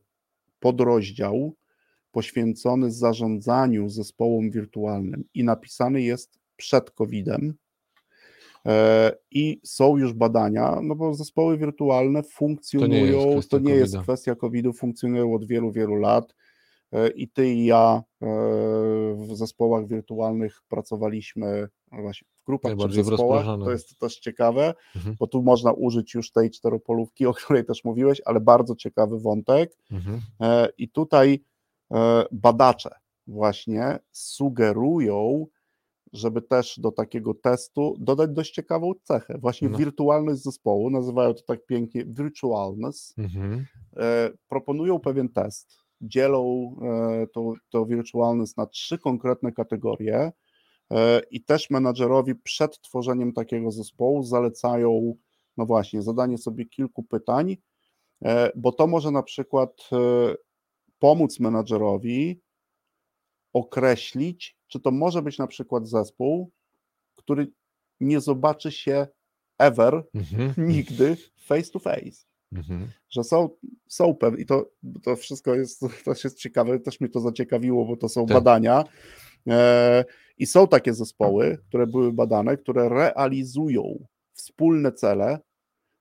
[0.60, 1.56] podrozdział
[2.10, 7.54] poświęcony zarządzaniu zespołem wirtualnym i napisany jest przed COVID-em.
[8.68, 14.02] E, I są już badania, no bo zespoły wirtualne funkcjonują, to nie jest, kwestia COVID-a.
[14.02, 16.34] kwestia COVID-u, funkcjonują od wielu, wielu lat.
[16.92, 18.26] E, I ty i ja e,
[19.16, 23.46] w zespołach wirtualnych pracowaliśmy no właśnie w grupach czy w zespołach.
[23.64, 25.16] To jest też ciekawe, Mhm.
[25.20, 29.76] bo tu można użyć już tej czteropolówki, o której też mówiłeś, ale bardzo ciekawy wątek.
[29.92, 30.20] Mhm.
[30.78, 31.44] I tutaj
[32.32, 32.90] badacze
[33.26, 35.46] właśnie sugerują,
[36.12, 39.78] żeby też do takiego testu dodać dość ciekawą cechę, właśnie No.
[39.78, 43.66] wirtualność zespołu, nazywają to tak pięknie virtualness, Mhm.
[43.96, 50.32] e, proponują pewien test, dzielą e, to, to virtualness na trzy konkretne kategorie
[50.90, 55.14] e, i też menadżerowi przed tworzeniem takiego zespołu zalecają,
[55.56, 57.56] no właśnie, zadanie sobie kilku pytań,
[58.24, 59.96] e, bo to może na przykład e,
[60.98, 62.40] pomóc menadżerowi
[63.52, 66.50] określić, czy to może być na przykład zespół,
[67.16, 67.52] który
[68.00, 69.06] nie zobaczy się
[69.58, 70.54] ever, Mhm.
[70.76, 71.16] nigdy
[71.46, 72.88] face to face Mhm.
[73.10, 73.48] że są,
[73.88, 74.70] są pewne, i to,
[75.02, 78.34] to wszystko jest, też jest ciekawe, też mnie to zaciekawiło, bo to są Tak.
[78.36, 78.84] badania.
[79.48, 80.04] E,
[80.38, 85.38] I są takie zespoły, które były badane, które realizują wspólne cele,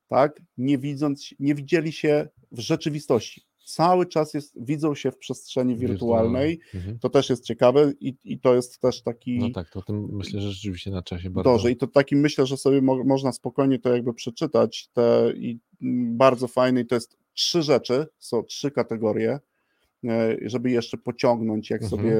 [0.07, 3.41] tak, nie widząc, nie widzieli się w rzeczywistości.
[3.67, 6.59] Cały czas jest, widzą się w przestrzeni wirtualnej.
[6.75, 6.99] Mhm.
[6.99, 10.41] To też jest ciekawe i, i to jest też taki No tak, to tym myślę,
[10.41, 11.51] że rzeczywiście na czasie bardzo.
[11.51, 11.71] dobrze.
[11.71, 14.89] I to taki myślę, że sobie mo, można spokojnie to jakby przeczytać.
[14.93, 19.39] Te, I mm, bardzo fajne, i to jest trzy rzeczy, są trzy kategorie,
[20.41, 22.01] żeby jeszcze pociągnąć, jak Mhm.
[22.01, 22.17] sobie,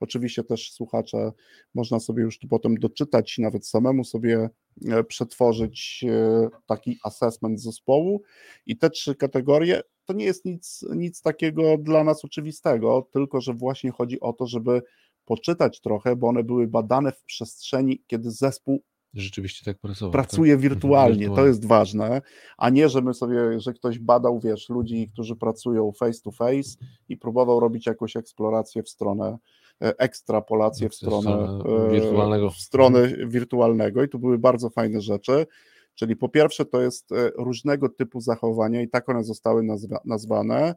[0.00, 1.32] oczywiście też słuchacze,
[1.74, 4.50] można sobie już tu potem doczytać i nawet samemu sobie
[4.88, 8.22] e, przetworzyć e, taki assessment zespołu.
[8.66, 13.54] I te trzy kategorie to nie jest nic, nic takiego dla nas oczywistego, tylko że
[13.54, 14.82] właśnie chodzi o to, żeby
[15.24, 18.82] poczytać trochę, bo one były badane w przestrzeni, kiedy zespół
[19.14, 20.12] Rzeczywiście tak pracował.
[20.12, 20.60] pracuje tak?
[20.60, 22.22] wirtualnie, Mhm, to jest ważne,
[22.58, 26.76] a nie, że my sobie, że ktoś badał, wiesz, ludzi, którzy pracują face to face
[27.08, 29.38] i próbował robić jakąś eksplorację w stronę,
[29.82, 32.50] e, ekstrapolację w stronę e, wirtualnego.
[32.50, 35.46] w stronę wirtualnego i tu były bardzo fajne rzeczy,
[35.94, 40.74] czyli po pierwsze to jest e, różnego typu zachowania i tak one zostały nazwa, nazwane,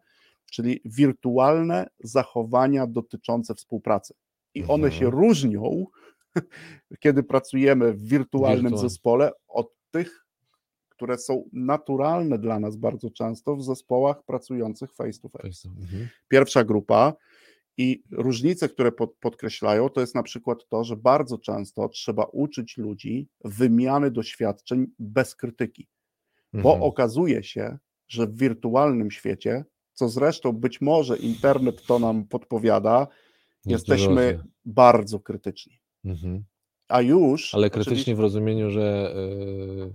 [0.52, 4.14] czyli wirtualne zachowania dotyczące współpracy.
[4.56, 4.92] I one Mhm.
[4.92, 5.86] się różnią,
[7.00, 8.90] kiedy pracujemy w wirtualnym Wirtualnie.
[8.90, 10.26] zespole, od tych,
[10.90, 15.70] które są naturalne dla nas bardzo często w zespołach pracujących face to face.
[15.70, 16.08] Mhm.
[16.28, 17.14] Pierwsza grupa
[17.78, 22.78] i różnice, które pod, podkreślają, to jest na przykład to, że bardzo często trzeba uczyć
[22.78, 25.88] ludzi wymiany doświadczeń bez krytyki,
[26.54, 26.82] bo Mhm.
[26.84, 27.78] okazuje się,
[28.08, 33.08] że w wirtualnym świecie, co zresztą być może internet to nam podpowiada,
[33.66, 35.80] dużo jesteśmy bardzo krytyczni.
[36.06, 36.44] Mhm.
[36.88, 37.56] A już.
[37.56, 39.14] Ale oczywiście- krytycznie w rozumieniu, że
[39.78, 39.94] yy,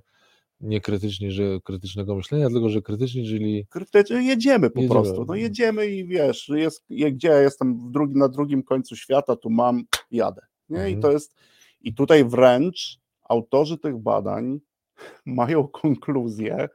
[0.61, 5.01] nie krytycznie, że krytycznego myślenia, tylko że krytycznie, czyli krytycznie jedziemy po Jedziemy.
[5.01, 5.25] prostu.
[5.25, 9.37] No jedziemy i wiesz, jest, je- gdzie ja jestem w drugi, na drugim końcu świata,
[9.37, 10.43] tu mam, jadę.
[10.69, 10.79] Nie?
[10.79, 11.01] I Mhm.
[11.01, 11.35] to jest.
[11.81, 12.99] I tutaj wręcz
[13.29, 14.61] autorzy tych badań
[15.27, 16.69] mają konkluzję,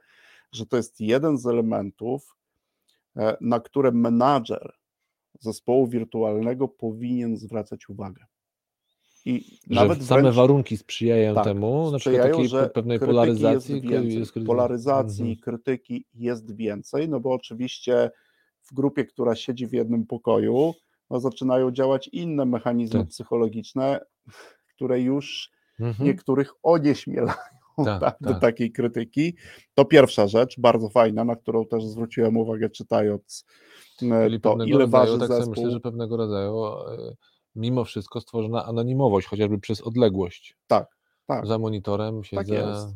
[0.52, 2.36] że to jest jeden z elementów,
[3.16, 4.72] e, na które menadżer
[5.40, 8.24] zespołu wirtualnego powinien zwracać uwagę.
[9.26, 13.74] I nawet same wręcz warunki sprzyjają tak, temu, na sprzyjają, takiej że pe- pewnej polaryzacji.
[13.74, 14.18] Jest więcej.
[14.18, 15.38] jest polaryzacji, Mhm.
[15.40, 18.10] krytyki jest więcej, no bo oczywiście
[18.62, 20.74] w grupie, która siedzi w jednym pokoju,
[21.10, 23.08] no zaczynają działać inne mechanizmy Tak.
[23.08, 24.00] psychologiczne,
[24.76, 26.08] które już Mhm.
[26.08, 27.34] niektórych onieśmielają
[27.84, 28.40] Tak, tak, do tak.
[28.40, 29.34] takiej krytyki.
[29.74, 33.44] To pierwsza rzecz, bardzo fajna, na którą też zwróciłem uwagę czytając
[34.02, 35.50] e, Czyli to, ile rodzaju, waży tak zespół.
[35.50, 37.14] myślę, że pewnego rodzaju e,
[37.56, 40.56] mimo wszystko stworzona anonimowość, chociażby przez odległość.
[40.66, 41.46] Tak, tak.
[41.46, 42.54] Za monitorem siedzę.
[42.54, 42.86] jest.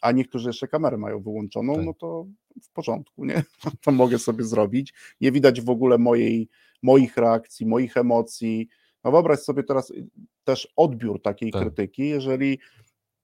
[0.00, 1.84] a niektórzy jeszcze kamerę mają wyłączoną, Tak.
[1.84, 2.26] no to
[2.62, 3.42] w porządku, nie?
[3.84, 4.94] To mogę sobie zrobić.
[5.20, 6.48] Nie widać w ogóle mojej,
[6.82, 8.68] moich reakcji, moich emocji.
[9.04, 10.06] No wyobraź sobie teraz y,
[10.44, 11.62] też odbiór takiej Tak.
[11.62, 12.58] krytyki, jeżeli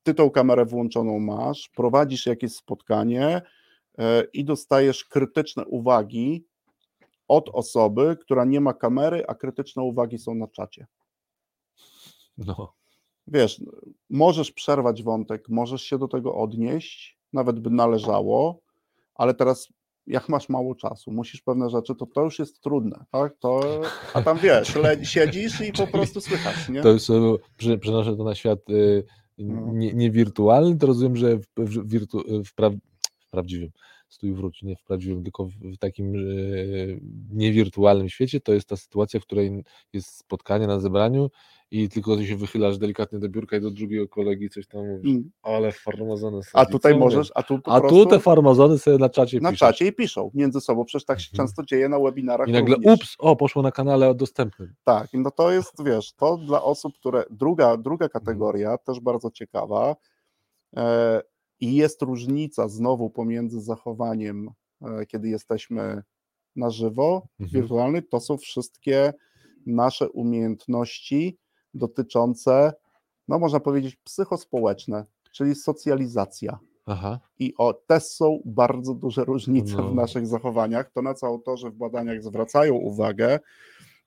[0.02, 3.42] ty tą kamerę włączoną masz, prowadzisz jakieś spotkanie
[3.98, 6.44] e, i dostajesz krytyczne uwagi
[7.30, 10.86] od osoby, która nie ma kamery, a krytyczne uwagi są na czacie
[12.38, 12.74] No,
[13.26, 13.62] wiesz,
[14.10, 18.60] możesz przerwać wątek, możesz się do tego odnieść, nawet by należało,
[19.14, 19.68] ale teraz
[20.06, 23.38] jak masz mało czasu, musisz pewne rzeczy, to to już jest trudne, tak?
[23.38, 23.80] To,
[24.14, 26.82] a tam wiesz, le, siedzisz i po prostu słychać, nie?
[26.82, 27.02] to już
[27.56, 29.02] przy, przenoszę to na świat e,
[29.38, 29.72] No.
[29.72, 32.70] nie, nie wirtualny, to rozumiem, że w, w, wirtu, w, pra,
[33.18, 33.70] w prawdziwym,
[34.10, 36.18] stój wróć, nie w prawdziwym, tylko w, takim e,
[37.32, 41.30] niewirtualnym świecie, to jest ta sytuacja, w której jest spotkanie na zebraniu
[41.70, 45.10] i tylko ty się wychylasz delikatnie do biurka i do drugiego kolegi coś tam mówisz,
[45.10, 45.30] Mm.
[45.42, 48.78] ale farmazony A sobie, tutaj co możesz, a tu po A prostu tu te farmazony
[48.78, 51.48] sobie na czacie na czacie i piszą między sobą, przecież tak się Mhm.
[51.48, 52.94] często dzieje na webinarach I nagle, również.
[52.94, 54.74] ups, o, poszło na kanale dostępnym.
[54.84, 57.24] Tak, no to jest, wiesz, to dla osób, które.
[57.30, 58.10] Druga, druga Mhm.
[58.24, 59.96] kategoria, też bardzo ciekawa.
[60.76, 61.20] E,
[61.60, 64.50] I jest różnica znowu pomiędzy zachowaniem,
[64.82, 66.02] e, kiedy jesteśmy
[66.56, 67.60] na żywo, Mhm.
[67.62, 69.12] wirtualny, to są wszystkie
[69.66, 71.38] nasze umiejętności
[71.74, 72.72] dotyczące,
[73.28, 76.58] no można powiedzieć, psychospołeczne, czyli socjalizacja.
[76.86, 79.90] Aha, I o, te są bardzo duże różnice No.
[79.90, 80.90] w naszych zachowaniach.
[80.92, 83.38] To, na co autorzy w badaniach zwracają uwagę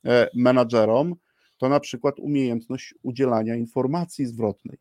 [0.05, 1.15] e, menadżerom,
[1.57, 4.77] to na przykład umiejętność udzielania informacji zwrotnej,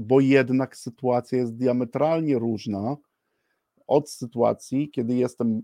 [0.00, 2.96] bo jednak sytuacja jest diametralnie różna
[3.86, 5.62] od sytuacji, kiedy jestem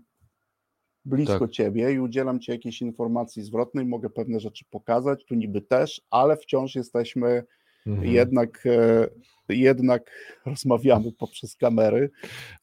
[1.05, 1.51] blisko Tak.
[1.51, 6.37] ciebie i udzielam ci jakiejś informacji zwrotnej, mogę pewne rzeczy pokazać, tu niby też, ale
[6.37, 7.43] wciąż jesteśmy
[7.87, 8.13] mhm.
[8.13, 9.09] jednak, e,
[9.49, 10.11] jednak
[10.45, 12.09] rozmawiamy poprzez kamery.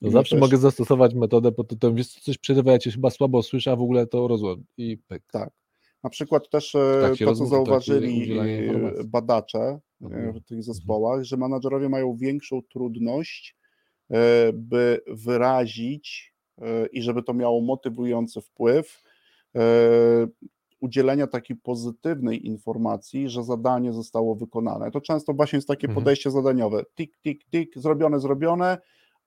[0.00, 3.10] No zawsze też- mogę zastosować metodę pod tytułem, wiesz co, coś przerywa, ja cię chyba
[3.10, 4.64] słabo słyszę, a w ogóle to rozłam.
[4.76, 5.22] I pyk.
[5.32, 5.50] Tak.
[6.04, 10.32] Na przykład też e, trakcie to, co trakcie zauważyli e, badacze e, Mhm.
[10.32, 13.56] w tych zespołach, że menadżerowie mają większą trudność,
[14.54, 16.34] by wyrazić
[16.92, 19.02] i żeby to miało motywujący wpływ,
[20.80, 24.90] udzielenia takiej pozytywnej informacji, że zadanie zostało wykonane.
[24.90, 25.94] To często właśnie jest takie Mhm.
[26.04, 26.84] podejście zadaniowe.
[26.94, 28.78] Tik, tik, tik, zrobione, zrobione,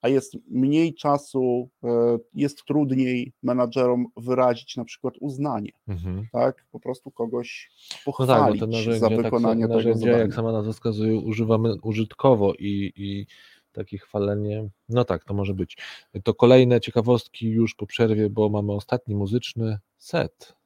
[0.02, 6.28] a jest mniej czasu, e, jest trudniej menadżerom wyrazić na przykład uznanie, Mhm.
[6.32, 6.66] tak?
[6.72, 10.18] Po prostu kogoś No tak, pochwalić te za narzędzia, tak, wykonanie tego narzędzia zadania.
[10.18, 13.26] jak sama nazwa wskazuje, używamy użytkowo i, i
[13.72, 15.78] takie chwalenie, no tak, to może być.
[16.24, 20.58] To kolejne ciekawostki już po przerwie, bo mamy ostatni muzyczny set.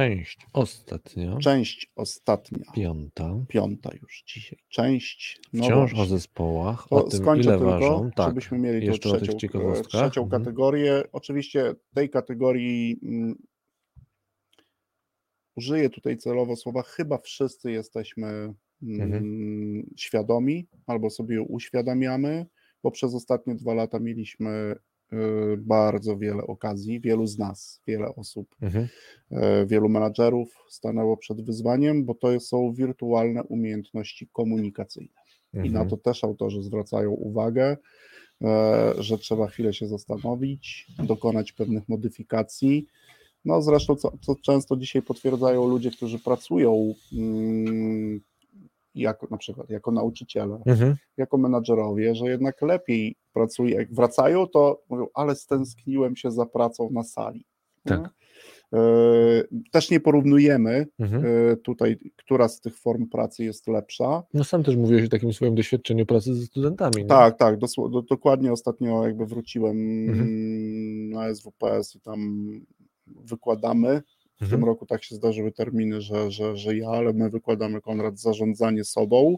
[0.00, 3.34] Część ostatnia, Część ostatnia, piąta.
[3.48, 4.58] piąta już dzisiaj.
[4.68, 5.40] Część.
[5.52, 6.02] No Wciąż właśnie.
[6.02, 8.10] o zespołach, o To tym skończę ile tylko, ważą.
[8.16, 9.88] Tak, żebyśmy mieli jeszcze o tych trzecią, ciekawostkach.
[9.88, 10.42] trzecią Mhm.
[10.42, 11.02] kategorię.
[11.12, 13.34] Oczywiście tej kategorii mm,
[15.56, 18.54] użyję tutaj celowo słowa chyba wszyscy jesteśmy mm,
[19.02, 19.90] Mhm.
[19.96, 22.46] świadomi albo sobie uświadamiamy,
[22.82, 24.76] bo przez ostatnie dwa lata mieliśmy
[25.58, 28.88] bardzo wiele okazji, wielu z nas, wiele osób, Mhm.
[29.30, 35.08] e, wielu menadżerów stanęło przed wyzwaniem, bo to są wirtualne umiejętności komunikacyjne.
[35.54, 35.88] I na Mhm.
[35.88, 37.76] to też autorzy zwracają uwagę,
[38.42, 42.86] e, że trzeba chwilę się zastanowić, dokonać pewnych modyfikacji.
[43.44, 48.20] No zresztą, co, co często dzisiaj potwierdzają ludzie, którzy pracują mm,
[49.02, 50.96] jako na przykład jako nauczyciele, Mhm.
[51.16, 56.88] jako menadżerowie, że jednak lepiej pracuje, jak wracają, to mówią, ale stęskniłem się za pracą
[56.92, 57.44] na sali.
[57.84, 58.10] Tak.
[58.74, 58.78] E,
[59.72, 61.24] Też nie porównujemy Mhm.
[61.26, 64.22] e, tutaj, która z tych form pracy jest lepsza.
[64.34, 66.96] No sam też mówiłeś o takim swoim doświadczeniu pracy ze studentami.
[66.96, 67.04] nie?
[67.04, 69.76] Tak, tak, dosło- do, dokładnie ostatnio jakby wróciłem
[70.08, 71.10] Mhm.
[71.10, 72.50] na SWPS i tam
[73.06, 74.02] wykładamy.
[74.36, 74.60] W Mhm.
[74.60, 78.84] tym roku tak się zdarzyły terminy, że, że, że ja, ale my wykładamy Konrad zarządzanie
[78.84, 79.36] sobą,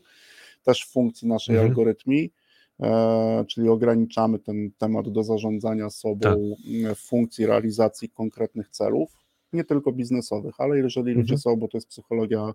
[0.62, 1.70] też w funkcji naszej Mhm.
[1.70, 2.32] algorytmii,
[2.80, 6.96] e, czyli ograniczamy ten temat do zarządzania sobą Tak.
[6.96, 9.10] w funkcji realizacji konkretnych celów,
[9.52, 11.38] nie tylko biznesowych, ale jeżeli ludzie Mhm.
[11.38, 12.52] są, bo to jest psychologia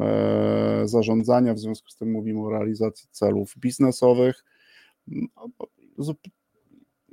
[0.00, 4.44] e, zarządzania, w związku z tym mówimy o realizacji celów biznesowych.
[5.06, 5.28] No,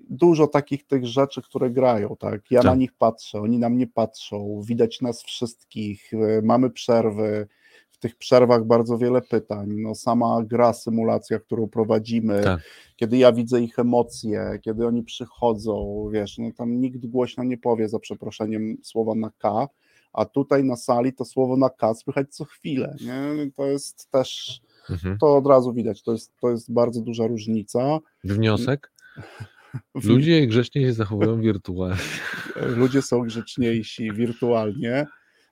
[0.10, 2.52] Dużo takich tych rzeczy, które grają, tak?
[2.52, 2.80] Ja na Tak.
[2.80, 7.48] nich patrzę, oni na mnie patrzą, widać nas wszystkich, e, mamy przerwy.
[7.92, 9.70] W tych przerwach bardzo wiele pytań.
[9.72, 12.62] No, sama gra, symulacja, którą prowadzimy, Tak.
[12.96, 17.90] kiedy ja widzę ich emocje, kiedy oni przychodzą, wiesz, no tam nikt głośno nie powie
[17.90, 19.68] za przeproszeniem słowa na K,
[20.14, 23.52] a tutaj na sali to słowo na K słychać co chwilę, nie?
[23.56, 25.18] To jest też, Mhm.
[25.18, 28.00] to od razu widać, to jest, to jest bardzo duża różnica.
[28.24, 28.92] Wniosek?
[30.04, 31.98] Ludzie grzeczniej się zachowują wirtualnie,
[32.78, 35.06] ludzie są grzeczniejsi wirtualnie,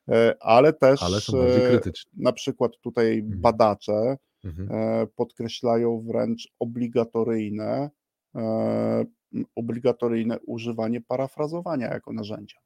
[0.10, 2.12] e, ale też ale e, krytyczni.
[2.18, 4.70] na przykład tutaj badacze Mhm.
[4.72, 7.90] e, podkreślają wręcz obligatoryjne,
[9.56, 12.58] obligatoryjne używanie parafrazowania jako narzędzia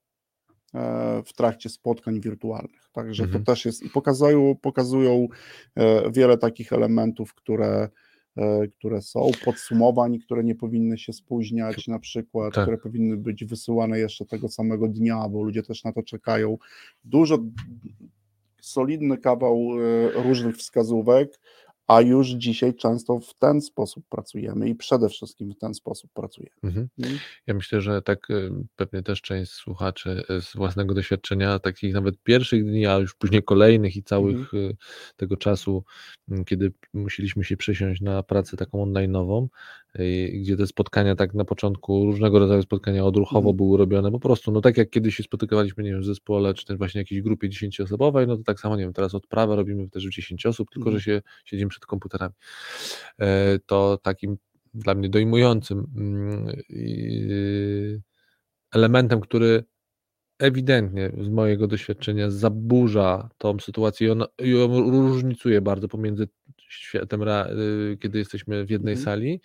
[1.26, 2.90] w trakcie spotkań wirtualnych.
[2.92, 3.44] Także Mhm.
[3.44, 5.28] to też jest i pokazują, pokazują
[6.12, 7.90] wiele takich elementów, które,
[8.80, 12.64] które są, podsumowań, które nie powinny się spóźniać, na przykład, Tak.
[12.64, 16.58] które powinny być wysyłane jeszcze tego samego dnia, bo ludzie też na to czekają.
[17.04, 17.38] Dużo
[18.62, 21.40] solidny kawał e, różnych wskazówek,
[21.88, 26.56] a już dzisiaj często w ten sposób pracujemy i przede wszystkim w ten sposób pracujemy.
[26.64, 26.88] Mhm.
[27.00, 27.18] Mm.
[27.48, 32.24] Ja myślę, że tak y, pewnie też część słuchaczy y, z własnego doświadczenia, takich nawet
[32.24, 34.78] pierwszych dni, a już później kolejnych i całych y,
[35.18, 35.84] tego czasu,
[36.46, 39.48] kiedy musieliśmy się przesiąść na pracę taką online'ową,
[40.34, 43.58] gdzie te spotkania tak na początku, różnego rodzaju spotkania odruchowo Mhm.
[43.58, 46.66] były robione, po prostu, no tak jak kiedyś się spotykaliśmy, nie wiem, w zespole, czy
[46.66, 50.08] też właśnie jakiejś grupie dziesięcioosobowej, no to tak samo, nie wiem, teraz odprawę robimy też
[50.08, 51.04] w 10 osób, tylko że Mhm.
[51.04, 52.34] się siedzimy przed komputerami.
[53.20, 54.38] E, To takim
[54.74, 56.48] dla mnie dojmującym mm,
[58.72, 59.64] elementem, który
[60.40, 66.28] ewidentnie z mojego doświadczenia zaburza tą sytuację i on i ją różnicuje bardzo pomiędzy
[66.68, 69.06] światem, y, kiedy jesteśmy w jednej Mhm.
[69.06, 69.42] sali,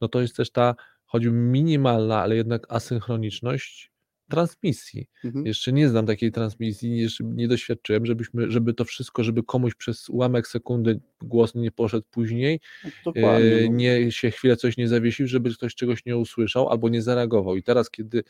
[0.00, 0.74] no to jest też ta,
[1.04, 3.90] choć minimalna, ale jednak asynchroniczność
[4.30, 5.06] transmisji.
[5.24, 5.46] Mhm.
[5.46, 10.08] Jeszcze nie znam takiej transmisji, jeszcze nie doświadczyłem, żebyśmy, żeby to wszystko, żeby komuś przez
[10.08, 13.54] ułamek sekundy głos nie poszedł później, No, Dokładnie.
[13.56, 13.76] e, no.
[13.76, 17.56] nie się chwilę coś nie zawiesił, żeby ktoś czegoś nie usłyszał albo nie zareagował.
[17.56, 18.24] I teraz, kiedy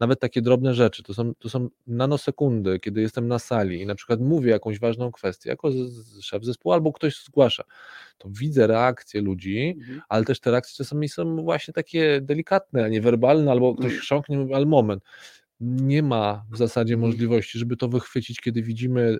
[0.00, 3.94] nawet takie drobne rzeczy, to są, to są nanosekundy, kiedy jestem na sali i na
[3.94, 7.64] przykład mówię jakąś ważną kwestię, jako z, z szef zespołu albo ktoś zgłasza,
[8.18, 10.00] to widzę reakcje ludzi, Mhm.
[10.08, 14.00] ale też te reakcje czasami są właśnie takie delikatne, a nie werbalne, albo ktoś Mm.
[14.00, 15.02] chrząknie, ale moment.
[15.60, 17.10] Nie ma w zasadzie Mhm.
[17.10, 19.18] możliwości, żeby to wychwycić, kiedy widzimy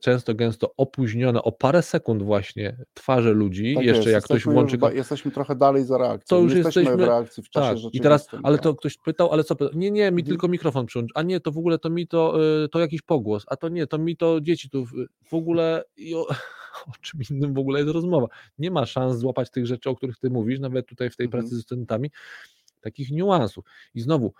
[0.00, 4.52] często gęsto opóźnione o parę sekund właśnie twarze ludzi, Tak jeszcze jest, jak ktoś jesteśmy
[4.52, 6.36] włączy już jesteśmy trochę dalej za reakcją.
[6.36, 8.78] To już Nie jesteśmy w jesteśmy- reakcji w czasie tak, i teraz, ale to tak.
[8.78, 9.74] ktoś pytał, ale co pytał?
[9.78, 10.26] Nie, nie, mi Mhm.
[10.26, 13.44] tylko mikrofon przyłącz, a nie, to w ogóle to mi to, y, to jakiś pogłos,
[13.48, 14.90] a to nie, to mi to dzieci tu w,
[15.30, 16.26] w ogóle i o,
[16.88, 18.26] o czym innym w ogóle jest rozmowa.
[18.58, 21.42] Nie ma szans złapać tych rzeczy, o których ty mówisz, nawet tutaj w tej Mhm.
[21.42, 22.10] pracy z studentami,
[22.80, 23.64] takich niuansów.
[23.94, 24.34] I znowu,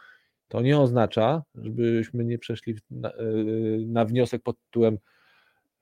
[0.55, 4.99] to nie oznacza, żebyśmy nie przeszli na, y, na wniosek pod tytułem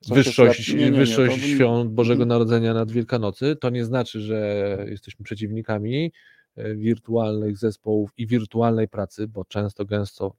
[0.09, 0.69] wyższość.
[0.69, 2.28] Nie, nie, nie, wyższość to- świąt Bożego Mhm.
[2.28, 6.12] Narodzenia nad Wielkanocy, to nie znaczy, że jesteśmy przeciwnikami
[6.57, 10.35] e, wirtualnych zespołów i wirtualnej pracy, bo często, gęsto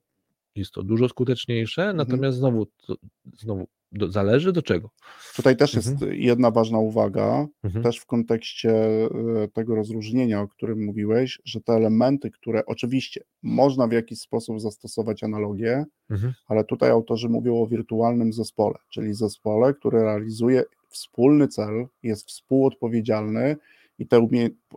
[0.55, 1.97] jest to dużo skuteczniejsze, Mhm.
[1.97, 2.67] natomiast znowu,
[3.39, 4.89] znowu do, zależy do czego.
[5.35, 6.13] Tutaj też jest Mhm.
[6.13, 7.83] jedna ważna uwaga, Mhm.
[7.83, 9.09] też w kontekście e,
[9.53, 15.23] tego rozróżnienia, o którym mówiłeś, że te elementy, które oczywiście można w jakiś sposób zastosować
[15.23, 16.33] analogię, Mhm.
[16.47, 23.55] ale tutaj autorzy mówią o wirtualnym zespole, czyli zespole, który realizuje wspólny cel, jest współodpowiedzialny
[23.99, 24.27] i te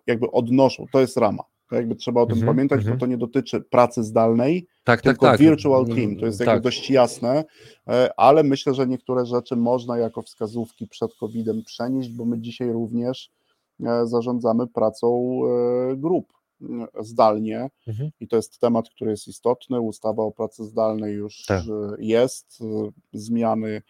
[0.06, 1.42] jakby odnoszą, to jest rama.
[1.68, 2.96] To jakby trzeba o tym Mhm, pamiętać, mhm.
[2.96, 5.40] bo to nie dotyczy pracy zdalnej, Tak, tak, tylko tak.
[5.40, 6.16] virtual Mm, team.
[6.16, 6.46] To jest tak.
[6.46, 7.44] jakby dość jasne,
[7.88, 12.72] e, ale myślę, że niektóre rzeczy można jako wskazówki przed COVID-em przenieść, bo my dzisiaj
[12.72, 13.30] również
[13.86, 15.40] e, zarządzamy pracą
[15.92, 16.32] e, grup
[17.00, 18.10] zdalnie Mhm.
[18.20, 19.80] i to jest temat, który jest istotny.
[19.80, 21.62] Ustawa o pracy zdalnej już Tak.
[21.98, 22.58] jest,
[23.12, 23.82] zmiany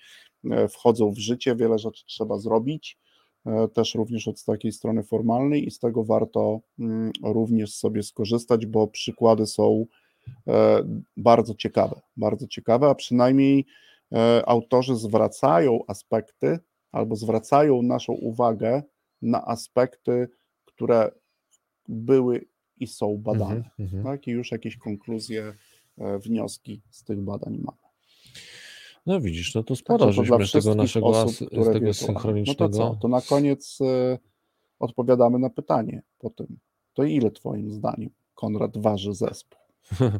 [0.68, 2.98] wchodzą w życie, wiele rzeczy trzeba zrobić,
[3.72, 8.86] też również od takiej strony formalnej i z tego warto mm, również sobie skorzystać, bo
[8.86, 9.86] przykłady są
[10.48, 10.82] e,
[11.16, 13.66] bardzo ciekawe, bardzo ciekawe, a przynajmniej
[14.12, 16.58] e, autorzy zwracają aspekty
[16.92, 18.82] albo zwracają naszą uwagę
[19.22, 20.28] na aspekty,
[20.64, 21.10] które
[21.88, 22.46] były
[22.80, 23.56] i są badane.
[23.56, 24.04] Mhm, mhm.
[24.04, 24.26] Tak?
[24.26, 25.54] I już jakieś konkluzje,
[25.98, 27.85] e, wnioski z tych badań mamy.
[29.06, 32.64] No widzisz, no to sporo dla żeśmy z tego naszego osób, as- z tego synchronicznego.
[32.64, 33.00] No to co?
[33.00, 34.18] To na koniec e,
[34.78, 36.58] odpowiadamy na pytanie po tym.
[36.94, 39.58] To ile twoim zdaniem Konrad waży zespół?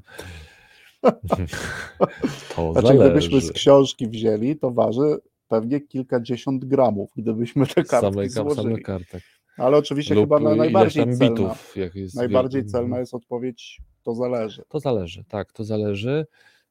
[2.57, 3.53] To Znaczy, gdybyśmy z zależy.
[3.53, 5.17] książki wzięli, to waży
[5.49, 8.83] pewnie kilkadziesiąt gramów, gdybyśmy te kartki Samej, złożyli.
[8.83, 9.23] kartek.
[9.59, 12.15] Ale oczywiście Lub chyba na najbardziej celna, bitów, jak jest.
[12.15, 14.63] najbardziej wiel- celna jest odpowiedź, to zależy.
[14.69, 16.27] To zależy, tak, to zależy.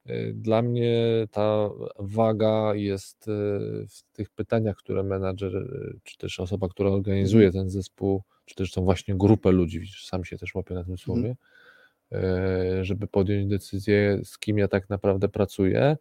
[0.10, 1.69] Y, Dla mnie ta
[1.99, 3.32] waga jest y,
[3.90, 8.72] w tych pytaniach, które menadżer, y, czy też osoba, która organizuje ten zespół, czy też
[8.72, 11.36] tą właśnie grupę ludzi, sam się też łapię na tym słowie,
[12.14, 12.18] y,
[12.86, 15.98] żeby podjąć decyzję, z kim ja tak naprawdę pracuję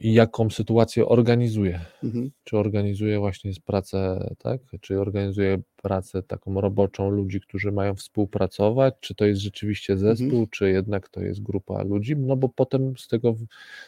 [0.00, 2.30] i jaką sytuację organizuję Mhm.
[2.44, 4.60] czy organizuje właśnie pracę, tak?
[4.80, 10.46] Czy organizuje pracę taką roboczą ludzi, którzy mają współpracować, czy to jest rzeczywiście zespół, Mhm.
[10.50, 13.34] czy jednak to jest grupa ludzi, no bo potem z tego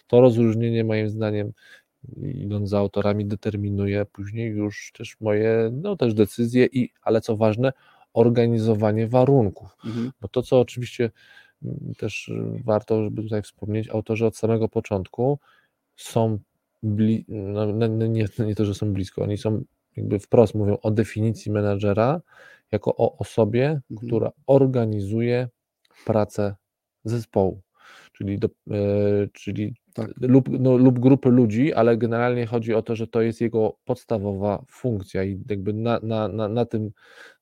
[0.07, 1.53] to rozróżnienie moim zdaniem
[2.23, 7.73] idąc za autorami determinuje później już też moje, no też decyzje i, ale co ważne,
[8.13, 9.77] organizowanie warunków.
[9.87, 10.11] Mhm.
[10.21, 11.11] Bo to, co oczywiście
[11.99, 15.39] też y, warto, żeby tutaj wspomnieć, autorzy od samego początku
[15.97, 16.39] są
[16.83, 19.63] bli, no, no, no, nie, nie to, że są blisko, oni są
[19.97, 22.21] jakby wprost mówią o definicji menadżera
[22.73, 24.07] jako o osobie, Mhm.
[24.09, 25.49] która organizuje
[26.07, 26.55] pracę
[27.05, 27.61] zespołu.
[28.13, 30.11] Czyli, do, e, czyli Tak.
[30.21, 34.65] lub, no, lub grupy ludzi, ale generalnie chodzi o to, że to jest jego podstawowa
[34.69, 36.91] funkcja i jakby na, na, na, na, tym,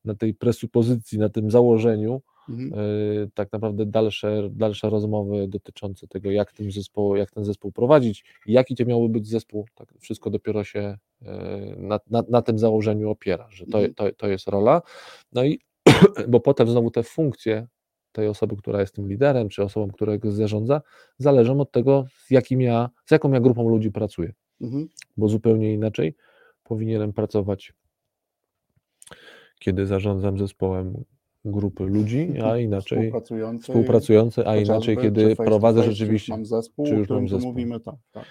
[0.05, 2.81] na tej presupozycji, na tym założeniu Mhm.
[2.81, 8.25] y, tak naprawdę dalsze, dalsze rozmowy dotyczące tego, jak ten zespół, jak ten zespół prowadzić,
[8.47, 11.27] jaki to miałby być zespół, tak wszystko dopiero się y,
[11.77, 13.95] na, na, na tym założeniu opiera, że to, Mhm.
[13.95, 14.83] to, to jest rola.
[15.33, 15.59] No i
[16.29, 17.67] bo potem znowu te funkcje
[18.13, 20.83] tej osoby, która jest tym liderem, czy osobą, która go zarządza,
[21.19, 24.89] zależą od tego, z, jakim ja, z jaką ja grupą ludzi pracuję Mhm.
[25.17, 26.15] bo zupełnie inaczej
[26.65, 27.73] powinienem pracować,
[29.59, 31.05] kiedy zarządzam zespołem
[31.51, 36.33] grupy ludzi, a inaczej Współpracujący, współpracujący, a inaczej, kiedy prowadzę face, czy już rzeczywiście.
[36.33, 37.51] mam zespół, czy już mam zespół.
[37.51, 38.25] mówimy, tak, tak.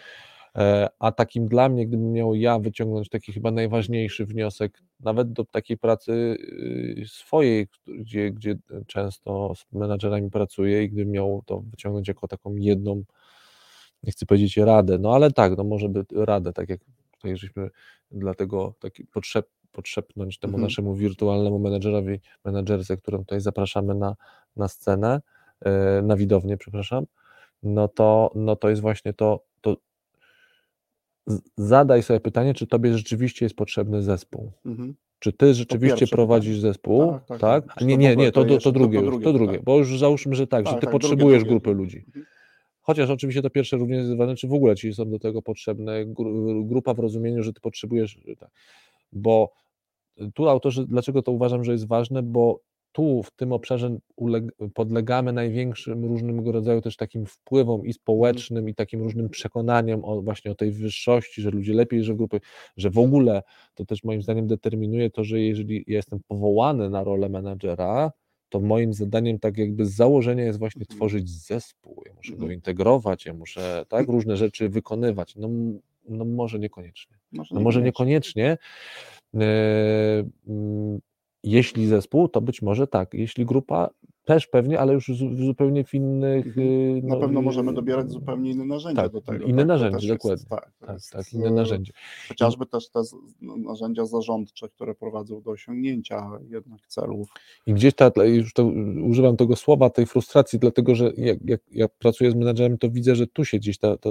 [0.56, 5.46] E, A takim dla mnie, gdybym miał ja wyciągnąć taki chyba najważniejszy wniosek, nawet do
[5.46, 8.56] takiej pracy y, swojej, gdzie, gdzie
[8.88, 13.04] często z menadżerami pracuję i gdybym miał to wyciągnąć jako taką jedną,
[14.04, 16.80] nie chcę powiedzieć radę, no ale tak, no może by radę, tak jak
[17.12, 17.70] tutaj żeśmy
[18.12, 19.50] dlatego taki podszep,
[19.82, 20.64] podszepnąć temu Mhm.
[20.64, 24.16] naszemu wirtualnemu menedżerowi, menedżerce, którą tutaj zapraszamy na,
[24.56, 25.22] na scenę,
[25.66, 27.06] e, na widownię, przepraszam,
[27.64, 29.78] no to, no to jest właśnie to, to
[31.58, 34.52] zadaj sobie pytanie, czy tobie rzeczywiście jest potrzebny zespół.
[34.66, 34.96] Mhm.
[35.20, 36.74] Czy ty rzeczywiście pierwsze prowadzisz pytanie.
[36.74, 37.12] zespół?
[37.12, 37.66] Tak, tak, Tak?
[37.66, 37.82] tak.
[37.82, 40.00] A nie, nie, nie, to to, jeszcze to drugie, już, drugie to drugie, bo już
[40.00, 41.50] załóżmy, że tak, że Tak, ty tak, drugie, potrzebujesz drugie.
[41.60, 41.98] grupy ludzi.
[42.08, 42.26] Mhm.
[42.82, 46.06] Chociaż oczywiście to pierwsze również jest ważne, czy w ogóle ci są do tego potrzebne
[46.06, 48.50] gru- grupa w rozumieniu, że ty potrzebujesz, tak.
[49.14, 49.52] bo
[50.34, 52.60] tu autorzy, dlaczego to uważam, że jest ważne, bo
[52.92, 53.98] tu w tym obszarze
[54.74, 60.52] podlegamy największym różnego rodzaju też takim wpływom i społecznym, i takim różnym przekonaniom o właśnie
[60.52, 62.40] o tej wyższości, że ludzie lepiej, że w grupy,
[62.78, 63.44] że w ogóle
[63.76, 68.12] to też moim zdaniem determinuje to, że jeżeli ja jestem powołany na rolę menadżera,
[68.50, 70.98] to moim zadaniem tak jakby z założenia jest właśnie Mhm.
[70.98, 72.54] tworzyć zespół, ja muszę go Mhm.
[72.54, 75.50] integrować, ja muszę tak różne rzeczy wykonywać, no,
[76.10, 77.18] no może niekoniecznie.
[77.32, 78.58] Może No może niekoniecznie.
[79.36, 81.00] E, mm,
[81.44, 83.14] Jeśli zespół, to być może tak.
[83.14, 83.90] Jeśli grupa,
[84.28, 86.48] też pewnie, ale już zu- zupełnie w innych.
[86.48, 86.68] Mhm.
[86.68, 89.46] y, Na no, pewno y, możemy dobierać zupełnie inne narzędzia tak, do tego.
[89.46, 89.68] inne tak?
[89.68, 90.46] Narzędzie, też jest- dokładnie.
[90.50, 91.94] tak, to tak, jest, tak, inne e, narzędzie.
[92.28, 93.02] Chociażby też te
[93.42, 97.30] no, narzędzia zarządcze, które prowadzą do osiągnięcia jednak celów.
[97.68, 98.66] I gdzieś ta, już to,
[99.04, 103.16] używam tego słowa, tej frustracji, dlatego że jak, jak ja pracuję z menedżerem, to widzę,
[103.16, 104.10] że tu się gdzieś ta, ta,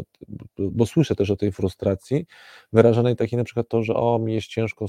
[0.58, 2.26] bo słyszę też o tej frustracji,
[2.72, 4.86] wyrażanej takiej na przykład to, że o, mi jest ciężko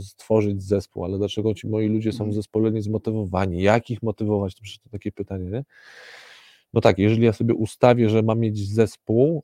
[0.00, 2.32] stworzyć zespół, ale dlaczego ci moi ludzie są w Mhm.
[2.34, 3.62] zespole niezmotywowani?
[3.62, 4.54] Jak ich motywować?
[4.62, 5.64] Przecież to takie pytanie, nie?
[6.74, 9.42] No tak, jeżeli ja sobie ustawię, że mam mieć zespół,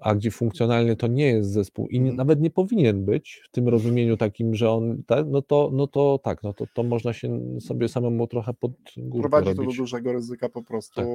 [0.00, 2.16] a gdzie funkcjonalnie to nie jest zespół i nie, Mhm.
[2.16, 6.20] nawet nie powinien być w tym rozumieniu takim, że on, tak, no, to, no to
[6.24, 9.76] tak, no to, to można się sobie samemu trochę pod górkę Prowadzi to do robić.
[9.78, 11.06] dużego ryzyka po prostu Tak.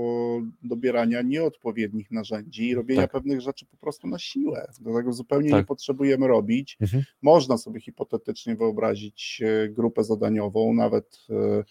[0.70, 3.12] dobierania nieodpowiednich narzędzi i robienia Tak.
[3.12, 4.68] pewnych rzeczy po prostu na siłę.
[4.82, 5.66] Do tego zupełnie nie Tak.
[5.68, 6.78] potrzebujemy robić.
[6.82, 7.04] Mhm.
[7.22, 11.64] Można sobie hipotetycznie wyobrazić e, grupę zadaniową, nawet e,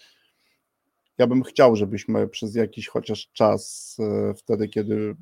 [1.20, 5.16] ja bym chciał, żebyśmy przez jakiś chociaż czas, e, wtedy kiedy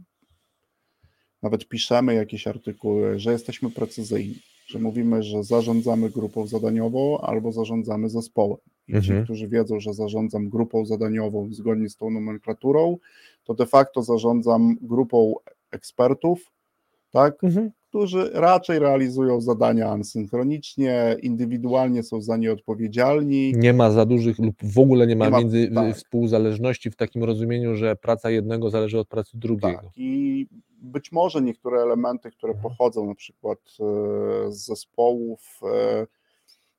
[1.43, 4.35] nawet piszemy jakieś artykuły, że jesteśmy precyzyjni,
[4.67, 8.59] że mówimy, że zarządzamy grupą zadaniową albo zarządzamy zespołem.
[8.89, 9.25] I ci, Mhm.
[9.25, 12.97] którzy wiedzą, że zarządzam grupą zadaniową zgodnie z tą nomenklaturą,
[13.45, 15.35] to de facto zarządzam grupą
[15.71, 16.53] ekspertów,
[17.11, 17.71] tak, Mhm.
[17.89, 23.53] Którzy raczej realizują zadania asynchronicznie, indywidualnie są za nie odpowiedzialni.
[23.57, 25.97] Nie ma za dużych lub w ogóle nie ma, Nie ma- między tak.
[25.97, 29.79] współzależności w takim rozumieniu, że praca jednego zależy od pracy drugiego.
[29.83, 30.47] Tak, i
[30.83, 32.63] być może niektóre elementy, które Mhm.
[32.71, 36.07] pochodzą na przykład e, z zespołów, e,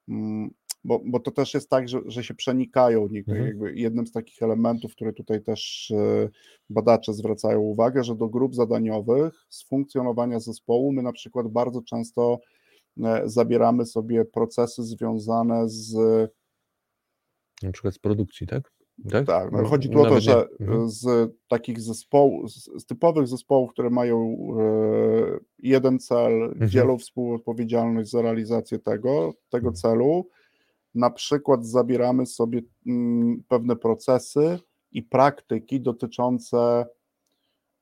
[0.10, 0.50] mm,
[0.84, 3.02] bo, bo to też jest tak, że, że się przenikają.
[3.02, 3.78] Mhm.
[3.78, 6.30] jednym z takich elementów, które tutaj też e,
[6.70, 12.40] badacze zwracają uwagę, że do grup zadaniowych z funkcjonowania zespołu my na przykład bardzo często
[13.04, 15.96] e, zabieramy sobie procesy związane z
[17.64, 18.72] Na przykład z produkcji, tak?
[19.12, 20.90] Tak, Tak, no, No, chodzi tu o to, że Mhm.
[20.90, 26.70] z takich zespołów, z, typowych zespołów, które mają e, jeden cel, Mhm.
[26.70, 30.28] dzielą współodpowiedzialność za realizację tego, tego celu,
[30.96, 34.60] na przykład zabieramy sobie mm, pewne procesy
[34.92, 36.86] i praktyki dotyczące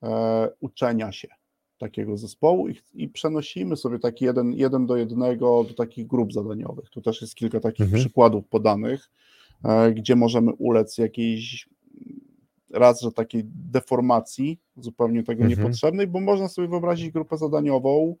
[0.02, 1.28] e, uczenia się
[1.78, 6.90] takiego zespołu i, i przenosimy sobie taki jeden, jeden do jednego do takich grup zadaniowych.
[6.90, 8.00] Tu też jest kilka takich Mhm.
[8.02, 9.10] przykładów podanych,
[9.64, 11.68] e, gdzie możemy ulec jakiejś
[12.70, 15.58] raz, że takiej deformacji zupełnie tego Mhm.
[15.58, 18.16] niepotrzebnej, bo można sobie wyobrazić grupę zadaniową,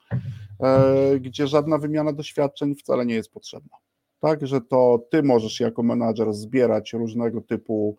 [0.60, 3.76] e, gdzie żadna wymiana doświadczeń wcale nie jest potrzebna.
[4.20, 7.96] Tak, że to ty możesz jako menadżer zbierać różnego typu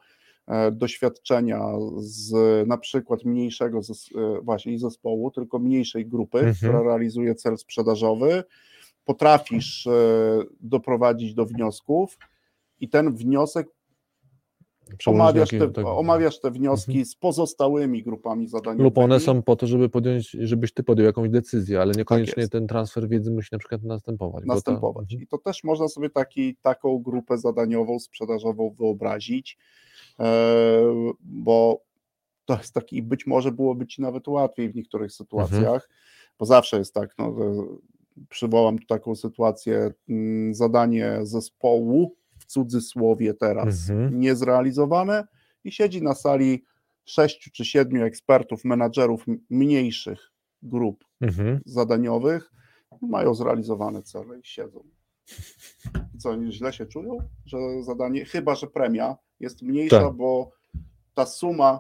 [0.47, 1.61] e, doświadczenia
[1.97, 2.33] z
[2.67, 6.55] na przykład mniejszego e, właśnie zespołu, tylko mniejszej grupy, Mhm.
[6.55, 8.43] która realizuje cel sprzedażowy,
[9.05, 9.91] potrafisz e,
[10.59, 12.17] doprowadzić do wniosków
[12.79, 13.67] i ten wniosek
[15.06, 15.86] omawiasz te, tak.
[15.86, 18.84] omawiasz te wnioski z pozostałymi grupami zadaniowymi.
[18.84, 22.52] Lub one są po to, żeby podjąć, żebyś ty podjął jakąś decyzję, ale niekoniecznie Tak
[22.52, 24.45] ten transfer wiedzy musi na przykład następować.
[24.45, 25.03] następować.
[25.03, 25.22] Mhm.
[25.22, 29.57] I to też można sobie taki, taką grupę zadaniową, sprzedażową wyobrazić,
[30.20, 30.26] e,
[31.22, 31.82] bo
[32.45, 35.82] to jest taki, być może byłoby ci nawet łatwiej w niektórych sytuacjach, Mhm.
[36.40, 37.36] bo zawsze jest tak, no,
[38.30, 42.16] przywołam tu taką sytuację, mm, zadanie zespołu,
[42.53, 44.19] cudzysłowie teraz, Mhm.
[44.19, 45.27] niezrealizowane
[45.63, 46.63] i siedzi na sali
[47.05, 50.31] sześciu czy siedmiu ekspertów, menadżerów mniejszych
[50.63, 51.59] grup Mhm.
[51.65, 52.51] zadaniowych,
[53.01, 54.84] mają zrealizowane cele i siedzą.
[56.15, 60.13] I Co, źle się czują, że zadanie, chyba że premia jest mniejsza, Tak.
[60.13, 60.51] bo
[61.13, 61.80] ta suma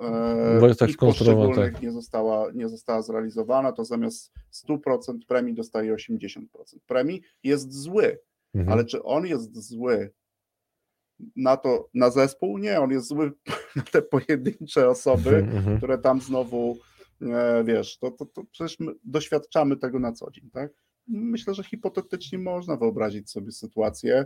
[0.00, 6.46] e, Bo tak poszczególnych nie, została, nie została zrealizowana, to zamiast 100% premii dostaje 80%
[6.86, 7.22] premii.
[7.44, 8.18] Jest zły,
[8.54, 8.72] Mhm.
[8.72, 10.12] ale czy on jest zły
[11.36, 12.58] na to, na zespół?
[12.58, 13.32] Nie, on jest zły
[13.76, 15.78] na te pojedyncze osoby, Mhm, mhm.
[15.78, 16.78] które tam znowu,
[17.22, 20.72] e, wiesz, to, to, to przecież my doświadczamy tego na co dzień, tak?
[21.08, 24.24] Myślę, że hipotetycznie można wyobrazić sobie sytuację,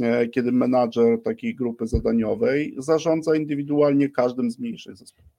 [0.00, 5.30] e, kiedy menadżer takiej grupy zadaniowej zarządza indywidualnie każdym z mniejszych zespołów.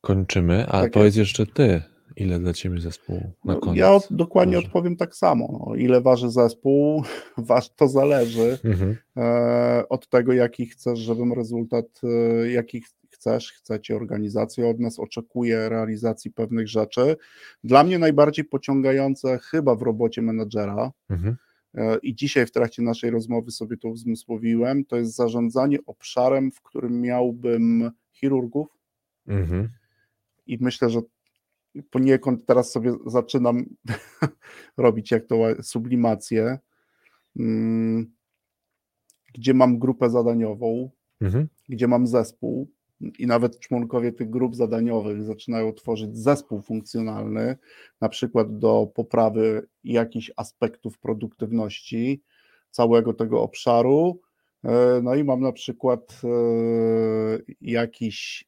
[0.00, 1.82] Kończymy, a Tak powiedz jeszcze ty,
[2.16, 3.78] ile dla ciebie zespół na No, koniec.
[3.78, 4.66] ja od, dokładnie Może.
[4.66, 5.64] odpowiem tak samo.
[5.66, 7.02] No, ile waży zespół,
[7.38, 8.96] waż, to zależy Mhm.
[9.16, 14.98] e, od tego, jaki chcesz, żebym rezultat, e, jaki ch- chcesz, chcecie organizacja od nas,
[14.98, 17.16] oczekuje realizacji pewnych rzeczy.
[17.64, 21.36] Dla mnie najbardziej pociągające chyba w robocie menedżera, Mhm.
[21.74, 26.62] e, i dzisiaj w trakcie naszej rozmowy sobie to uzmysłowiłem, to jest zarządzanie obszarem, w
[26.62, 28.68] którym miałbym chirurgów
[29.26, 29.68] Mhm.
[30.46, 31.00] i myślę, że
[31.90, 33.64] poniekąd teraz sobie zaczynam
[34.76, 36.58] robić jak to sublimację,
[37.36, 38.12] mm,
[39.34, 40.90] gdzie mam grupę zadaniową,
[41.20, 41.48] Mhm.
[41.68, 42.70] gdzie mam zespół,
[43.18, 47.56] i nawet członkowie tych grup zadaniowych zaczynają tworzyć zespół funkcjonalny,
[48.00, 52.22] na przykład do poprawy jakichś aspektów produktywności
[52.70, 54.20] całego tego obszaru.
[54.64, 56.28] E, no i mam na przykład e,
[57.60, 58.44] jakiś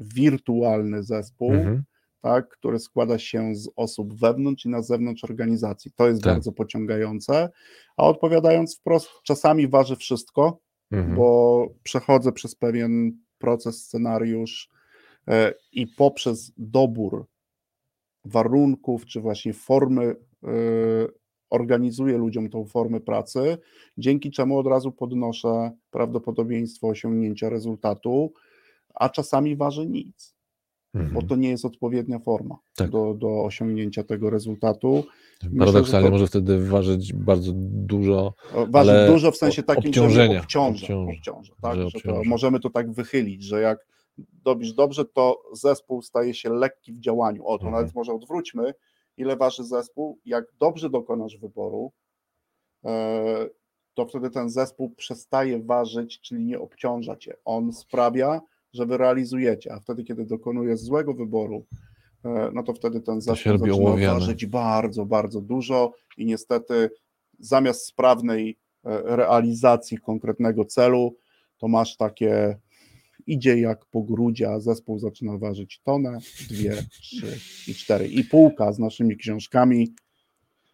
[0.00, 1.82] wirtualny zespół, Mhm.
[2.22, 5.90] Tak, który składa się z osób wewnątrz i na zewnątrz organizacji.
[5.96, 6.32] To jest Tak.
[6.32, 7.50] bardzo pociągające.
[7.96, 10.58] A odpowiadając wprost, czasami waży wszystko,
[10.90, 11.16] Mhm.
[11.16, 14.68] bo przechodzę przez pewien proces, scenariusz
[15.28, 17.26] e, i poprzez dobór
[18.24, 20.04] warunków, czy właśnie formy,
[20.44, 20.48] e,
[21.50, 23.58] organizuję ludziom tą formę pracy,
[23.98, 28.32] dzięki czemu od razu podnoszę prawdopodobieństwo osiągnięcia rezultatu,
[28.94, 30.34] a czasami waży nic,
[30.94, 31.26] bo Mhm.
[31.26, 32.90] to nie jest odpowiednia forma Tak.
[32.90, 35.04] do, do osiągnięcia tego rezultatu.
[35.58, 38.34] Paradoksalnie to- może wtedy ważyć bardzo dużo.
[38.54, 41.76] O, Waży Ale dużo w sensie takim, obciążenia, że obciąża, obciąża, obciąża, tak?
[41.76, 42.28] że że to obciąża.
[42.30, 43.86] możemy to tak wychylić, że jak
[44.46, 47.46] robisz dobrze, to zespół staje się lekki w działaniu.
[47.46, 47.72] O, to Mhm.
[47.82, 48.74] nawet może odwróćmy,
[49.16, 51.92] ile waży zespół, jak dobrze dokonasz wyboru,
[52.84, 53.48] e,
[53.94, 57.34] to wtedy ten zespół przestaje ważyć, czyli nie obciąża cię.
[57.44, 58.40] On sprawia,
[58.72, 61.66] że wy realizujecie, a wtedy, kiedy dokonujesz złego wyboru,
[62.24, 64.20] e, no to wtedy ten robi zaczyna ołowiane.
[64.20, 66.90] ważyć bardzo, bardzo dużo i niestety
[67.38, 71.16] zamiast sprawnej e, realizacji konkretnego celu,
[71.58, 72.56] to masz takie
[73.26, 76.18] idzie jak po grudzie, a zespół zaczyna ważyć tonę,
[76.48, 77.38] dwie, trzy
[77.68, 78.08] i cztery.
[78.08, 79.94] I półka z naszymi książkami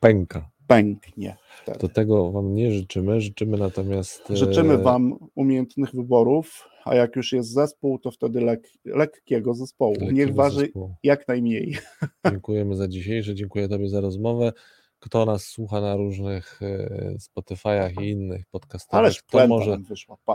[0.01, 0.51] Pęka.
[0.69, 1.37] Pęknie.
[1.63, 1.79] wtedy.
[1.79, 3.21] To tego Wam nie życzymy.
[3.21, 4.31] Życzymy natomiast.
[4.31, 9.93] e, Życzymy Wam umiejętnych wyborów, a jak już jest zespół, to wtedy lek, lekkiego zespołu.
[9.93, 10.95] lekkiego Niech waży zespołu.
[11.03, 11.77] jak najmniej.
[12.31, 14.53] Dziękujemy za dzisiejsze, dziękuję Tobie za rozmowę.
[15.01, 19.79] Kto nas słucha na różnych e, Spotify'ach i innych podcastach, to może,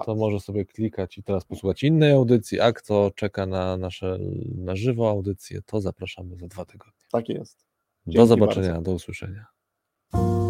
[0.06, 4.18] to może sobie klikać i teraz posłuchać innej audycji, a kto czeka na nasze
[4.56, 7.04] na żywo audycje, to zapraszamy za dwa tygodnie.
[7.12, 7.66] Tak jest.
[8.06, 8.82] Do Dzięki zobaczenia, bardzo.
[8.82, 9.46] do usłyszenia.
[10.14, 10.43] thank you